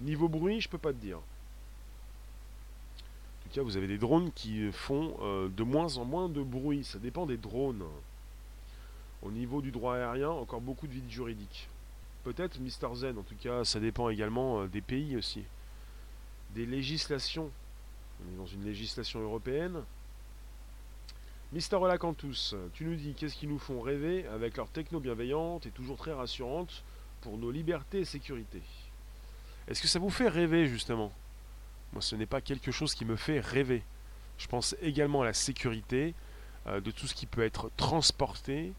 Niveau 0.00 0.28
bruit, 0.28 0.60
je 0.60 0.68
peux 0.68 0.78
pas 0.78 0.92
te 0.92 0.98
dire 0.98 1.20
vous 3.58 3.76
avez 3.76 3.88
des 3.88 3.98
drones 3.98 4.30
qui 4.32 4.70
font 4.70 5.16
euh, 5.22 5.48
de 5.48 5.62
moins 5.64 5.96
en 5.96 6.04
moins 6.04 6.28
de 6.28 6.42
bruit. 6.42 6.84
Ça 6.84 6.98
dépend 6.98 7.26
des 7.26 7.36
drones. 7.36 7.84
Au 9.22 9.30
niveau 9.30 9.60
du 9.60 9.72
droit 9.72 9.96
aérien, 9.96 10.30
encore 10.30 10.60
beaucoup 10.60 10.86
de 10.86 10.92
vides 10.92 11.10
juridiques. 11.10 11.68
Peut-être 12.24 12.58
Mister 12.60 12.88
Zen, 12.94 13.18
en 13.18 13.22
tout 13.22 13.34
cas, 13.36 13.64
ça 13.64 13.80
dépend 13.80 14.10
également 14.10 14.62
euh, 14.62 14.66
des 14.66 14.80
pays 14.80 15.16
aussi. 15.16 15.42
Des 16.54 16.66
législations. 16.66 17.50
On 18.20 18.34
est 18.34 18.36
dans 18.36 18.46
une 18.46 18.64
législation 18.64 19.20
européenne. 19.20 19.82
Mister 21.52 21.76
Olacantus, 21.76 22.54
tu 22.74 22.84
nous 22.84 22.94
dis 22.94 23.14
qu'est-ce 23.14 23.34
qu'ils 23.34 23.48
nous 23.48 23.58
font 23.58 23.80
rêver 23.80 24.26
avec 24.28 24.56
leur 24.56 24.68
techno 24.68 25.00
bienveillante 25.00 25.66
et 25.66 25.70
toujours 25.70 25.96
très 25.96 26.12
rassurante 26.12 26.84
pour 27.22 27.38
nos 27.38 27.50
libertés 27.50 28.00
et 28.00 28.04
sécurité. 28.04 28.62
Est-ce 29.66 29.82
que 29.82 29.88
ça 29.88 29.98
vous 29.98 30.10
fait 30.10 30.28
rêver 30.28 30.68
justement? 30.68 31.12
Moi, 31.92 32.02
ce 32.02 32.14
n'est 32.14 32.26
pas 32.26 32.40
quelque 32.40 32.70
chose 32.70 32.94
qui 32.94 33.04
me 33.04 33.16
fait 33.16 33.40
rêver. 33.40 33.82
Je 34.38 34.46
pense 34.46 34.76
également 34.80 35.22
à 35.22 35.24
la 35.24 35.34
sécurité 35.34 36.14
euh, 36.66 36.80
de 36.80 36.90
tout 36.92 37.08
ce 37.08 37.14
qui 37.14 37.26
peut 37.26 37.42
être 37.42 37.70
transporté, 37.76 38.72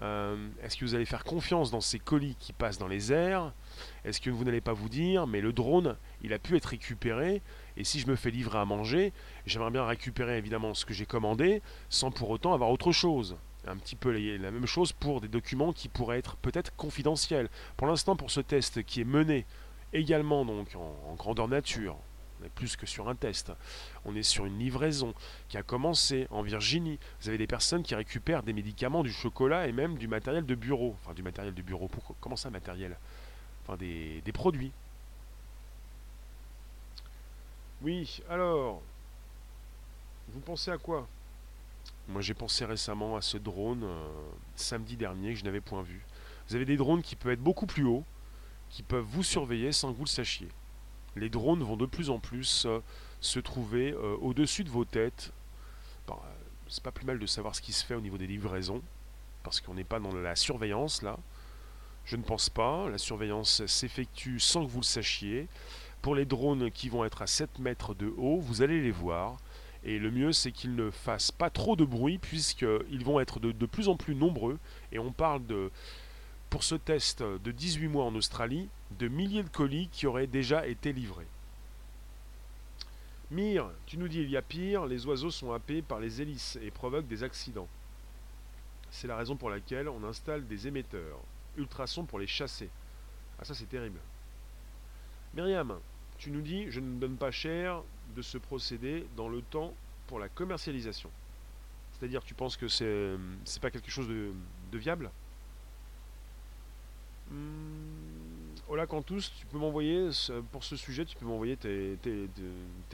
est-ce 0.00 0.76
que 0.76 0.84
vous 0.84 0.94
allez 0.94 1.04
faire 1.04 1.24
confiance 1.24 1.70
dans 1.70 1.80
ces 1.80 1.98
colis 1.98 2.36
qui 2.38 2.52
passent 2.52 2.78
dans 2.78 2.88
les 2.88 3.12
airs? 3.12 3.52
Est-ce 4.04 4.20
que 4.20 4.30
vous 4.30 4.44
n'allez 4.44 4.60
pas 4.60 4.72
vous 4.72 4.88
dire, 4.88 5.26
mais 5.26 5.40
le 5.40 5.52
drone, 5.52 5.96
il 6.22 6.32
a 6.32 6.38
pu 6.38 6.56
être 6.56 6.66
récupéré, 6.66 7.42
et 7.76 7.84
si 7.84 8.00
je 8.00 8.08
me 8.08 8.16
fais 8.16 8.30
livrer 8.30 8.58
à 8.58 8.64
manger, 8.64 9.12
j'aimerais 9.46 9.70
bien 9.70 9.84
récupérer 9.84 10.38
évidemment 10.38 10.74
ce 10.74 10.84
que 10.84 10.94
j'ai 10.94 11.06
commandé, 11.06 11.62
sans 11.88 12.10
pour 12.10 12.30
autant 12.30 12.52
avoir 12.52 12.70
autre 12.70 12.92
chose 12.92 13.36
un 13.66 13.76
petit 13.76 13.94
peu 13.94 14.10
la 14.10 14.50
même 14.50 14.66
chose 14.66 14.92
pour 14.92 15.20
des 15.20 15.28
documents 15.28 15.72
qui 15.72 15.88
pourraient 15.88 16.18
être 16.18 16.36
peut-être 16.36 16.74
confidentiels. 16.74 17.48
Pour 17.76 17.86
l'instant, 17.86 18.16
pour 18.16 18.30
ce 18.30 18.40
test 18.40 18.82
qui 18.82 19.00
est 19.00 19.04
mené 19.04 19.46
également 19.92 20.44
donc 20.44 20.74
en 20.74 21.14
grandeur 21.14 21.46
nature, 21.46 21.96
plus 22.48 22.76
que 22.76 22.86
sur 22.86 23.08
un 23.08 23.14
test. 23.14 23.52
On 24.04 24.14
est 24.16 24.22
sur 24.22 24.46
une 24.46 24.58
livraison 24.58 25.14
qui 25.48 25.56
a 25.56 25.62
commencé 25.62 26.26
en 26.30 26.42
Virginie. 26.42 26.98
Vous 27.20 27.28
avez 27.28 27.38
des 27.38 27.46
personnes 27.46 27.82
qui 27.82 27.94
récupèrent 27.94 28.42
des 28.42 28.52
médicaments, 28.52 29.02
du 29.02 29.12
chocolat 29.12 29.66
et 29.66 29.72
même 29.72 29.98
du 29.98 30.08
matériel 30.08 30.44
de 30.44 30.54
bureau. 30.54 30.96
Enfin, 31.02 31.14
du 31.14 31.22
matériel 31.22 31.54
de 31.54 31.62
bureau. 31.62 31.88
Pourquoi 31.88 32.16
Comment 32.20 32.36
ça, 32.36 32.50
matériel? 32.50 32.96
Enfin, 33.62 33.76
des, 33.76 34.20
des 34.22 34.32
produits. 34.32 34.72
Oui, 37.82 38.20
alors, 38.28 38.80
vous 40.28 40.40
pensez 40.40 40.70
à 40.70 40.78
quoi? 40.78 41.08
Moi, 42.08 42.22
j'ai 42.22 42.34
pensé 42.34 42.64
récemment 42.64 43.16
à 43.16 43.22
ce 43.22 43.36
drone 43.38 43.84
euh, 43.84 44.08
samedi 44.54 44.96
dernier 44.96 45.32
que 45.32 45.38
je 45.38 45.44
n'avais 45.44 45.60
point 45.60 45.82
vu. 45.82 46.04
Vous 46.48 46.56
avez 46.56 46.64
des 46.64 46.76
drones 46.76 47.02
qui 47.02 47.16
peuvent 47.16 47.32
être 47.32 47.42
beaucoup 47.42 47.66
plus 47.66 47.84
hauts, 47.84 48.04
qui 48.70 48.82
peuvent 48.82 49.04
vous 49.04 49.22
surveiller 49.22 49.72
sans 49.72 49.92
que 49.92 49.96
vous 49.96 50.04
le 50.04 50.08
sachiez 50.08 50.48
les 51.16 51.28
drones 51.28 51.62
vont 51.62 51.76
de 51.76 51.86
plus 51.86 52.10
en 52.10 52.18
plus 52.18 52.64
euh, 52.66 52.80
se 53.20 53.38
trouver 53.38 53.92
euh, 53.92 54.16
au-dessus 54.20 54.64
de 54.64 54.70
vos 54.70 54.84
têtes. 54.84 55.32
Euh, 56.10 56.14
c'est 56.68 56.82
pas 56.82 56.92
plus 56.92 57.06
mal 57.06 57.18
de 57.18 57.26
savoir 57.26 57.54
ce 57.54 57.60
qui 57.60 57.72
se 57.72 57.84
fait 57.84 57.94
au 57.94 58.00
niveau 58.00 58.18
des 58.18 58.26
livraisons, 58.26 58.82
parce 59.42 59.60
qu'on 59.60 59.74
n'est 59.74 59.84
pas 59.84 60.00
dans 60.00 60.14
la 60.14 60.36
surveillance 60.36 61.02
là. 61.02 61.18
Je 62.04 62.16
ne 62.16 62.22
pense 62.22 62.48
pas. 62.50 62.88
La 62.88 62.98
surveillance 62.98 63.64
s'effectue 63.66 64.40
sans 64.40 64.66
que 64.66 64.70
vous 64.70 64.80
le 64.80 64.84
sachiez. 64.84 65.46
Pour 66.00 66.16
les 66.16 66.24
drones 66.24 66.70
qui 66.70 66.88
vont 66.88 67.04
être 67.04 67.22
à 67.22 67.28
7 67.28 67.60
mètres 67.60 67.94
de 67.94 68.12
haut, 68.16 68.40
vous 68.40 68.62
allez 68.62 68.80
les 68.80 68.90
voir. 68.90 69.38
Et 69.84 69.98
le 69.98 70.10
mieux, 70.10 70.32
c'est 70.32 70.50
qu'ils 70.50 70.74
ne 70.74 70.90
fassent 70.90 71.30
pas 71.30 71.50
trop 71.50 71.76
de 71.76 71.84
bruit, 71.84 72.18
puisqu'ils 72.18 73.04
vont 73.04 73.20
être 73.20 73.38
de, 73.40 73.66
plus 73.66 73.88
en 73.88 73.96
plus 73.96 74.14
nombreux. 74.14 74.58
Et 74.90 74.98
on 74.98 75.12
parle 75.12 75.46
de 75.46 75.70
pour 76.52 76.64
ce 76.64 76.74
test 76.74 77.22
de 77.22 77.50
18 77.50 77.88
mois 77.88 78.04
en 78.04 78.14
Australie, 78.14 78.68
de 78.98 79.08
milliers 79.08 79.42
de 79.42 79.48
colis 79.48 79.88
qui 79.90 80.06
auraient 80.06 80.26
déjà 80.26 80.66
été 80.66 80.92
livrés. 80.92 81.26
Mire, 83.30 83.70
tu 83.86 83.96
nous 83.96 84.06
dis 84.06 84.20
il 84.20 84.28
y 84.28 84.36
a 84.36 84.42
pire, 84.42 84.84
les 84.84 85.06
oiseaux 85.06 85.30
sont 85.30 85.52
happés 85.52 85.80
par 85.80 85.98
les 85.98 86.20
hélices 86.20 86.58
et 86.60 86.70
provoquent 86.70 87.08
des 87.08 87.22
accidents. 87.22 87.68
C'est 88.90 89.06
la 89.06 89.16
raison 89.16 89.34
pour 89.34 89.48
laquelle 89.48 89.88
on 89.88 90.04
installe 90.04 90.46
des 90.46 90.68
émetteurs, 90.68 91.20
ultrasons 91.56 92.04
pour 92.04 92.18
les 92.18 92.26
chasser. 92.26 92.68
Ah 93.40 93.46
ça 93.46 93.54
c'est 93.54 93.70
terrible. 93.70 93.98
Myriam, 95.32 95.78
tu 96.18 96.30
nous 96.30 96.42
dis 96.42 96.70
je 96.70 96.80
ne 96.80 97.00
donne 97.00 97.16
pas 97.16 97.30
cher 97.30 97.82
de 98.14 98.20
ce 98.20 98.36
procédé 98.36 99.06
dans 99.16 99.30
le 99.30 99.40
temps 99.40 99.72
pour 100.06 100.18
la 100.18 100.28
commercialisation. 100.28 101.08
C'est-à-dire 101.94 102.22
tu 102.22 102.34
penses 102.34 102.58
que 102.58 102.68
c'est 102.68 103.16
c'est 103.46 103.62
pas 103.62 103.70
quelque 103.70 103.90
chose 103.90 104.08
de 104.10 104.78
viable? 104.78 105.10
Hola 108.68 108.86
Cantus, 108.86 109.32
tu 109.38 109.44
peux 109.46 109.58
m'envoyer, 109.58 110.08
pour 110.50 110.64
ce 110.64 110.76
sujet, 110.76 111.04
tu 111.04 111.14
peux 111.16 111.26
m'envoyer 111.26 111.56
tes, 111.58 111.98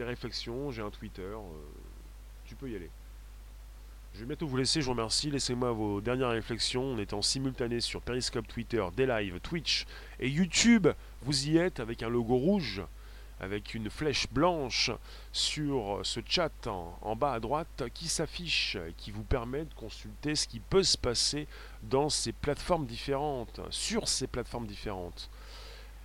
réflexions, 0.01 0.73
j'ai 0.73 0.83
un 0.83 0.91
Twitter, 0.91 1.23
euh, 1.23 1.39
tu 2.47 2.57
peux 2.57 2.69
y 2.69 2.75
aller. 2.75 2.91
Je 4.15 4.21
vais 4.21 4.27
bientôt 4.27 4.49
vous 4.49 4.57
laisser, 4.57 4.81
je 4.81 4.87
vous 4.87 4.93
remercie. 4.93 5.31
Laissez-moi 5.31 5.71
vos 5.71 6.01
dernières 6.01 6.31
réflexions. 6.31 6.83
On 6.83 6.99
est 6.99 7.13
en 7.13 7.23
simultané 7.23 7.81
sur 7.81 8.03
Periscope, 8.03 8.49
Twitter, 8.49 8.85
Daylive, 8.97 9.39
Twitch 9.39 9.87
et 10.19 10.29
YouTube. 10.29 10.89
Vous 11.23 11.49
y 11.49 11.59
êtes 11.59 11.79
avec 11.79 12.03
un 12.03 12.09
logo 12.09 12.37
rouge 12.37 12.83
avec 13.41 13.75
une 13.75 13.91
flèche 13.91 14.27
blanche 14.31 14.91
sur 15.33 16.01
ce 16.03 16.21
chat 16.27 16.67
en, 16.67 17.17
bas 17.17 17.33
à 17.33 17.41
droite 17.41 17.85
qui 17.95 18.09
s'affiche 18.09 18.77
qui 18.97 19.11
vous 19.11 19.23
permet 19.23 19.65
de 19.65 19.75
consulter 19.75 20.35
ce 20.35 20.49
qui 20.49 20.61
peut 20.61 20.83
se 20.83 20.99
passer 20.99 21.47
dans 21.83 22.09
ces 22.09 22.33
plateformes 22.33 22.87
différentes, 22.87 23.61
sur 23.71 24.09
ces 24.09 24.27
plateformes 24.27 24.67
différentes. 24.67 25.31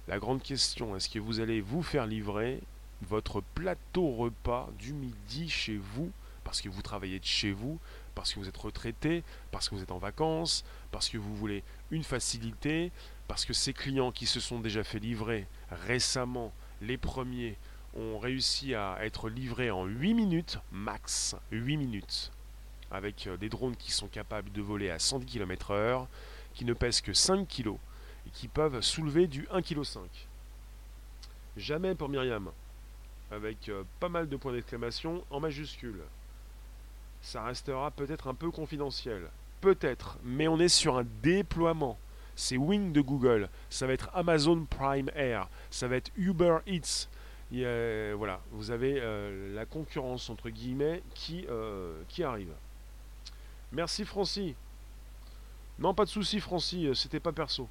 La 0.07 0.19
grande 0.19 0.43
question, 0.43 0.95
est-ce 0.95 1.09
que 1.09 1.19
vous 1.19 1.39
allez 1.39 1.61
vous 1.61 1.81
faire 1.81 2.05
livrer 2.05 2.61
votre 3.01 3.41
plateau 3.41 4.15
repas 4.15 4.69
du 4.77 4.93
midi 4.93 5.49
chez 5.49 5.77
vous 5.77 6.11
parce 6.43 6.61
que 6.61 6.69
vous 6.69 6.81
travaillez 6.81 7.19
de 7.19 7.25
chez 7.25 7.51
vous, 7.51 7.79
parce 8.15 8.33
que 8.33 8.39
vous 8.39 8.47
êtes 8.47 8.57
retraité, 8.57 9.23
parce 9.51 9.69
que 9.69 9.75
vous 9.75 9.81
êtes 9.81 9.91
en 9.91 9.97
vacances, 9.97 10.63
parce 10.91 11.09
que 11.09 11.17
vous 11.17 11.35
voulez 11.35 11.63
une 11.89 12.03
facilité, 12.03 12.91
parce 13.27 13.45
que 13.45 13.53
ces 13.53 13.73
clients 13.73 14.11
qui 14.11 14.25
se 14.25 14.39
sont 14.39 14.59
déjà 14.59 14.83
fait 14.83 14.99
livrer 14.99 15.47
récemment 15.71 16.51
les 16.83 16.97
premiers 16.97 17.57
ont 17.95 18.19
réussi 18.19 18.75
à 18.75 18.97
être 19.01 19.29
livrés 19.29 19.71
en 19.71 19.85
8 19.85 20.13
minutes, 20.13 20.59
max 20.71 21.35
8 21.51 21.77
minutes, 21.77 22.31
avec 22.91 23.27
euh, 23.27 23.37
des 23.37 23.49
drones 23.49 23.75
qui 23.75 23.91
sont 23.91 24.07
capables 24.07 24.51
de 24.51 24.61
voler 24.61 24.89
à 24.89 24.99
110 24.99 25.25
km/h, 25.25 26.07
qui 26.53 26.65
ne 26.65 26.73
pèsent 26.73 27.01
que 27.01 27.13
5 27.13 27.47
kg 27.47 27.75
et 28.27 28.29
qui 28.31 28.47
peuvent 28.47 28.81
soulever 28.81 29.27
du 29.27 29.43
1,5 29.47 29.61
kg. 29.63 30.07
Jamais 31.55 31.95
pour 31.95 32.09
Myriam, 32.09 32.51
avec 33.31 33.69
euh, 33.69 33.83
pas 33.99 34.09
mal 34.09 34.27
de 34.27 34.35
points 34.35 34.53
d'exclamation 34.53 35.23
en 35.29 35.39
majuscule. 35.39 36.01
Ça 37.21 37.43
restera 37.43 37.91
peut-être 37.91 38.27
un 38.27 38.33
peu 38.33 38.51
confidentiel. 38.51 39.29
Peut-être, 39.61 40.17
mais 40.23 40.47
on 40.47 40.59
est 40.59 40.67
sur 40.67 40.97
un 40.97 41.05
déploiement 41.21 41.97
c'est 42.35 42.57
Wing 42.57 42.91
de 42.91 43.01
Google, 43.01 43.49
ça 43.69 43.87
va 43.87 43.93
être 43.93 44.09
Amazon 44.13 44.65
Prime 44.69 45.09
Air, 45.15 45.49
ça 45.69 45.87
va 45.87 45.95
être 45.95 46.11
Uber 46.17 46.57
Eats. 46.67 47.07
voilà, 48.17 48.39
vous 48.51 48.71
avez 48.71 48.99
euh, 48.99 49.53
la 49.53 49.65
concurrence 49.65 50.29
entre 50.29 50.49
guillemets 50.49 51.03
qui, 51.13 51.45
euh, 51.49 52.01
arrive. 52.23 52.53
Merci 53.71 54.05
Francis. 54.05 54.55
Non, 55.79 55.93
pas 55.93 56.05
de 56.05 56.09
souci 56.09 56.39
Francis, 56.39 56.87
euh, 56.87 56.93
c'était 56.93 57.19
pas 57.19 57.31
perso. 57.31 57.67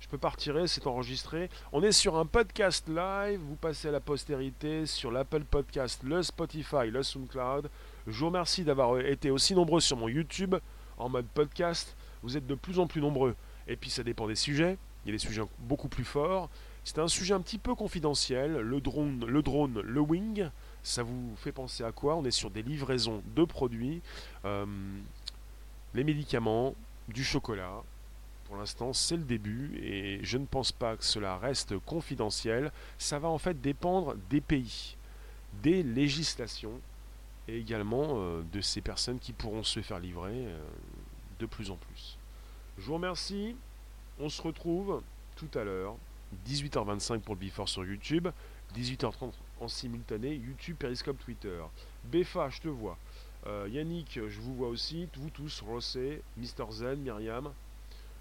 Je 0.00 0.08
peux 0.08 0.18
pas 0.18 0.32
c'est 0.66 0.86
enregistré. 0.86 1.48
On 1.72 1.82
est 1.82 1.92
sur 1.92 2.16
un 2.16 2.26
podcast 2.26 2.88
live, 2.88 3.40
vous 3.40 3.54
passez 3.54 3.88
à 3.88 3.92
la 3.92 4.00
postérité 4.00 4.84
sur 4.84 5.12
l'Apple 5.12 5.44
Podcast, 5.44 6.02
le 6.02 6.22
Spotify, 6.22 6.90
le 6.90 7.02
SoundCloud. 7.02 7.70
Je 8.08 8.18
vous 8.18 8.26
remercie 8.26 8.64
d'avoir 8.64 8.98
été 8.98 9.30
aussi 9.30 9.54
nombreux 9.54 9.80
sur 9.80 9.96
mon 9.96 10.08
YouTube 10.08 10.56
en 10.98 11.08
mode 11.08 11.26
podcast 11.32 11.96
vous 12.22 12.36
êtes 12.36 12.46
de 12.46 12.54
plus 12.54 12.78
en 12.78 12.86
plus 12.86 13.00
nombreux. 13.00 13.34
Et 13.66 13.76
puis 13.76 13.90
ça 13.90 14.02
dépend 14.02 14.26
des 14.26 14.34
sujets. 14.34 14.78
Il 15.04 15.08
y 15.08 15.10
a 15.10 15.14
des 15.14 15.18
sujets 15.18 15.42
beaucoup 15.60 15.88
plus 15.88 16.04
forts. 16.04 16.48
C'est 16.84 16.98
un 16.98 17.08
sujet 17.08 17.34
un 17.34 17.40
petit 17.40 17.58
peu 17.58 17.74
confidentiel. 17.74 18.52
Le 18.52 18.80
drone, 18.80 19.24
le 19.26 19.42
drone, 19.42 19.80
le 19.80 20.00
wing. 20.00 20.48
Ça 20.82 21.02
vous 21.02 21.34
fait 21.36 21.52
penser 21.52 21.84
à 21.84 21.92
quoi? 21.92 22.16
On 22.16 22.24
est 22.24 22.32
sur 22.32 22.50
des 22.50 22.62
livraisons 22.62 23.22
de 23.36 23.44
produits, 23.44 24.02
euh, 24.44 24.66
les 25.94 26.04
médicaments, 26.04 26.74
du 27.08 27.24
chocolat. 27.24 27.82
Pour 28.46 28.56
l'instant, 28.56 28.92
c'est 28.92 29.16
le 29.16 29.22
début 29.22 29.78
et 29.82 30.20
je 30.22 30.36
ne 30.38 30.44
pense 30.44 30.72
pas 30.72 30.96
que 30.96 31.04
cela 31.04 31.38
reste 31.38 31.78
confidentiel. 31.78 32.72
Ça 32.98 33.18
va 33.18 33.28
en 33.28 33.38
fait 33.38 33.60
dépendre 33.60 34.14
des 34.28 34.40
pays, 34.40 34.96
des 35.62 35.82
législations 35.82 36.80
et 37.48 37.58
également 37.58 38.14
euh, 38.16 38.42
de 38.52 38.60
ces 38.60 38.80
personnes 38.80 39.18
qui 39.18 39.32
pourront 39.32 39.62
se 39.62 39.80
faire 39.80 40.00
livrer. 40.00 40.46
Euh, 40.46 40.58
plus 41.46 41.70
en 41.70 41.76
plus. 41.76 42.18
Je 42.78 42.84
vous 42.84 42.94
remercie. 42.94 43.56
On 44.18 44.28
se 44.28 44.42
retrouve 44.42 45.02
tout 45.36 45.58
à 45.58 45.64
l'heure, 45.64 45.96
18h25 46.46 47.20
pour 47.20 47.34
le 47.34 47.40
Before 47.40 47.68
sur 47.68 47.84
YouTube, 47.84 48.28
18h30 48.76 49.32
en 49.60 49.68
simultané, 49.68 50.34
YouTube, 50.34 50.76
Periscope, 50.78 51.18
Twitter. 51.24 51.60
Befa, 52.04 52.50
je 52.50 52.60
te 52.60 52.68
vois. 52.68 52.98
Euh, 53.46 53.68
Yannick, 53.70 54.20
je 54.28 54.40
vous 54.40 54.54
vois 54.54 54.68
aussi. 54.68 55.08
Vous 55.16 55.30
tous, 55.30 55.62
Rossé, 55.62 56.22
Mister 56.36 56.64
Zen, 56.70 57.00
Myriam. 57.00 57.50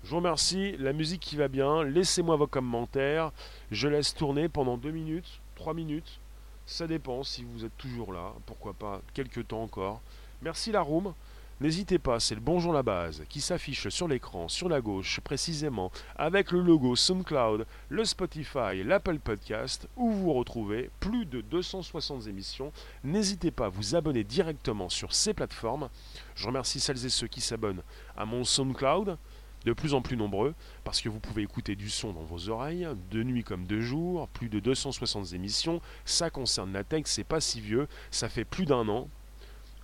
Je 0.04 0.10
vous 0.10 0.18
remercie. 0.18 0.76
La 0.78 0.94
musique 0.94 1.22
qui 1.22 1.36
va 1.36 1.48
bien. 1.48 1.84
Laissez-moi 1.84 2.36
vos 2.36 2.48
commentaires. 2.48 3.32
Je 3.72 3.88
laisse 3.88 4.14
tourner 4.14 4.50
pendant 4.50 4.78
2 4.78 4.92
minutes, 4.92 5.40
3 5.56 5.74
minutes. 5.74 6.20
Ça 6.66 6.88
dépend 6.88 7.24
si 7.24 7.44
vous 7.44 7.66
êtes 7.66 7.78
toujours 7.78 8.14
là. 8.14 8.34
Pourquoi 8.46 8.74
pas 8.74 9.02
quelques 9.14 9.48
temps 9.48 9.64
encore. 9.64 10.02
Merci 10.42 10.72
la 10.72 10.82
room. 10.82 11.14
N'hésitez 11.62 12.00
pas, 12.00 12.20
c'est 12.20 12.34
le 12.34 12.42
Bonjour 12.42 12.74
la 12.74 12.82
base 12.82 13.22
qui 13.30 13.40
s'affiche 13.40 13.88
sur 13.90 14.08
l'écran, 14.08 14.48
sur 14.48 14.68
la 14.68 14.82
gauche 14.82 15.20
précisément, 15.20 15.92
avec 16.16 16.52
le 16.52 16.60
logo 16.60 16.96
SoundCloud, 16.96 17.68
le 17.90 18.04
Spotify, 18.04 18.84
l'Apple 18.84 19.20
Podcast, 19.20 19.88
où 19.96 20.10
vous 20.10 20.34
retrouvez 20.34 20.90
plus 21.00 21.28
de 21.28 21.42
260 21.42 22.26
émissions. 22.26 22.74
N'hésitez 23.04 23.52
pas 23.52 23.68
à 23.68 23.70
vous 23.70 23.94
abonner 23.94 24.24
directement 24.24 24.90
sur 24.90 25.14
ces 25.14 25.36
plateformes. 25.36 25.90
Je 26.34 26.48
remercie 26.48 26.80
celles 26.80 27.06
et 27.06 27.10
ceux 27.10 27.28
qui 27.28 27.42
s'abonnent 27.42 27.84
à 28.18 28.26
mon 28.26 28.44
SoundCloud, 28.44 29.20
de 29.64 29.74
plus 29.74 29.94
en 29.94 30.02
plus 30.02 30.18
nombreux, 30.18 30.56
parce 30.84 31.00
que 31.00 31.10
vous 31.10 31.20
pouvez 31.20 31.44
écouter 31.44 31.76
du 31.76 31.92
son 31.92 32.12
dans 32.12 32.24
vos 32.24 32.50
oreilles, 32.50 32.88
de 33.12 33.22
nuit 33.22 33.44
comme 33.44 33.68
de 33.68 33.80
jour, 33.80 34.28
plus 34.30 34.50
de 34.50 34.60
260 34.60 35.34
émissions. 35.34 35.80
Ça 36.06 36.32
concerne 36.32 36.74
la 36.74 36.84
tech, 36.84 37.04
c'est 37.06 37.24
pas 37.24 37.40
si 37.40 37.62
vieux, 37.62 37.88
ça 38.10 38.30
fait 38.30 38.46
plus 38.46 38.66
d'un 38.66 38.90
an, 38.90 39.08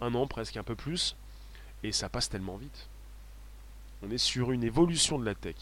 un 0.01 0.15
an 0.15 0.25
presque 0.25 0.57
un 0.57 0.63
peu 0.63 0.73
plus. 0.73 1.15
Et 1.83 1.91
ça 1.91 2.09
passe 2.09 2.29
tellement 2.29 2.57
vite. 2.57 2.87
On 4.03 4.11
est 4.11 4.17
sur 4.17 4.51
une 4.51 4.63
évolution 4.63 5.17
de 5.19 5.25
la 5.25 5.35
tech. 5.35 5.55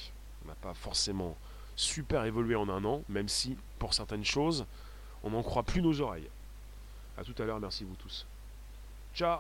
On 0.44 0.48
n'a 0.48 0.56
pas 0.56 0.74
forcément 0.74 1.36
super 1.76 2.24
évolué 2.26 2.56
en 2.56 2.70
un 2.70 2.84
an, 2.86 3.02
même 3.10 3.30
si 3.30 3.58
pour 3.80 3.94
certaines 3.94 4.26
choses, 4.26 4.66
on 5.24 5.32
n'en 5.32 5.44
croit 5.44 5.64
plus 5.64 5.82
nos 5.82 6.02
oreilles. 6.02 6.30
A 7.18 7.24
tout 7.24 7.36
à 7.42 7.46
l'heure, 7.46 7.60
merci 7.60 7.84
vous 7.84 7.96
tous. 7.96 8.26
Ciao. 9.14 9.40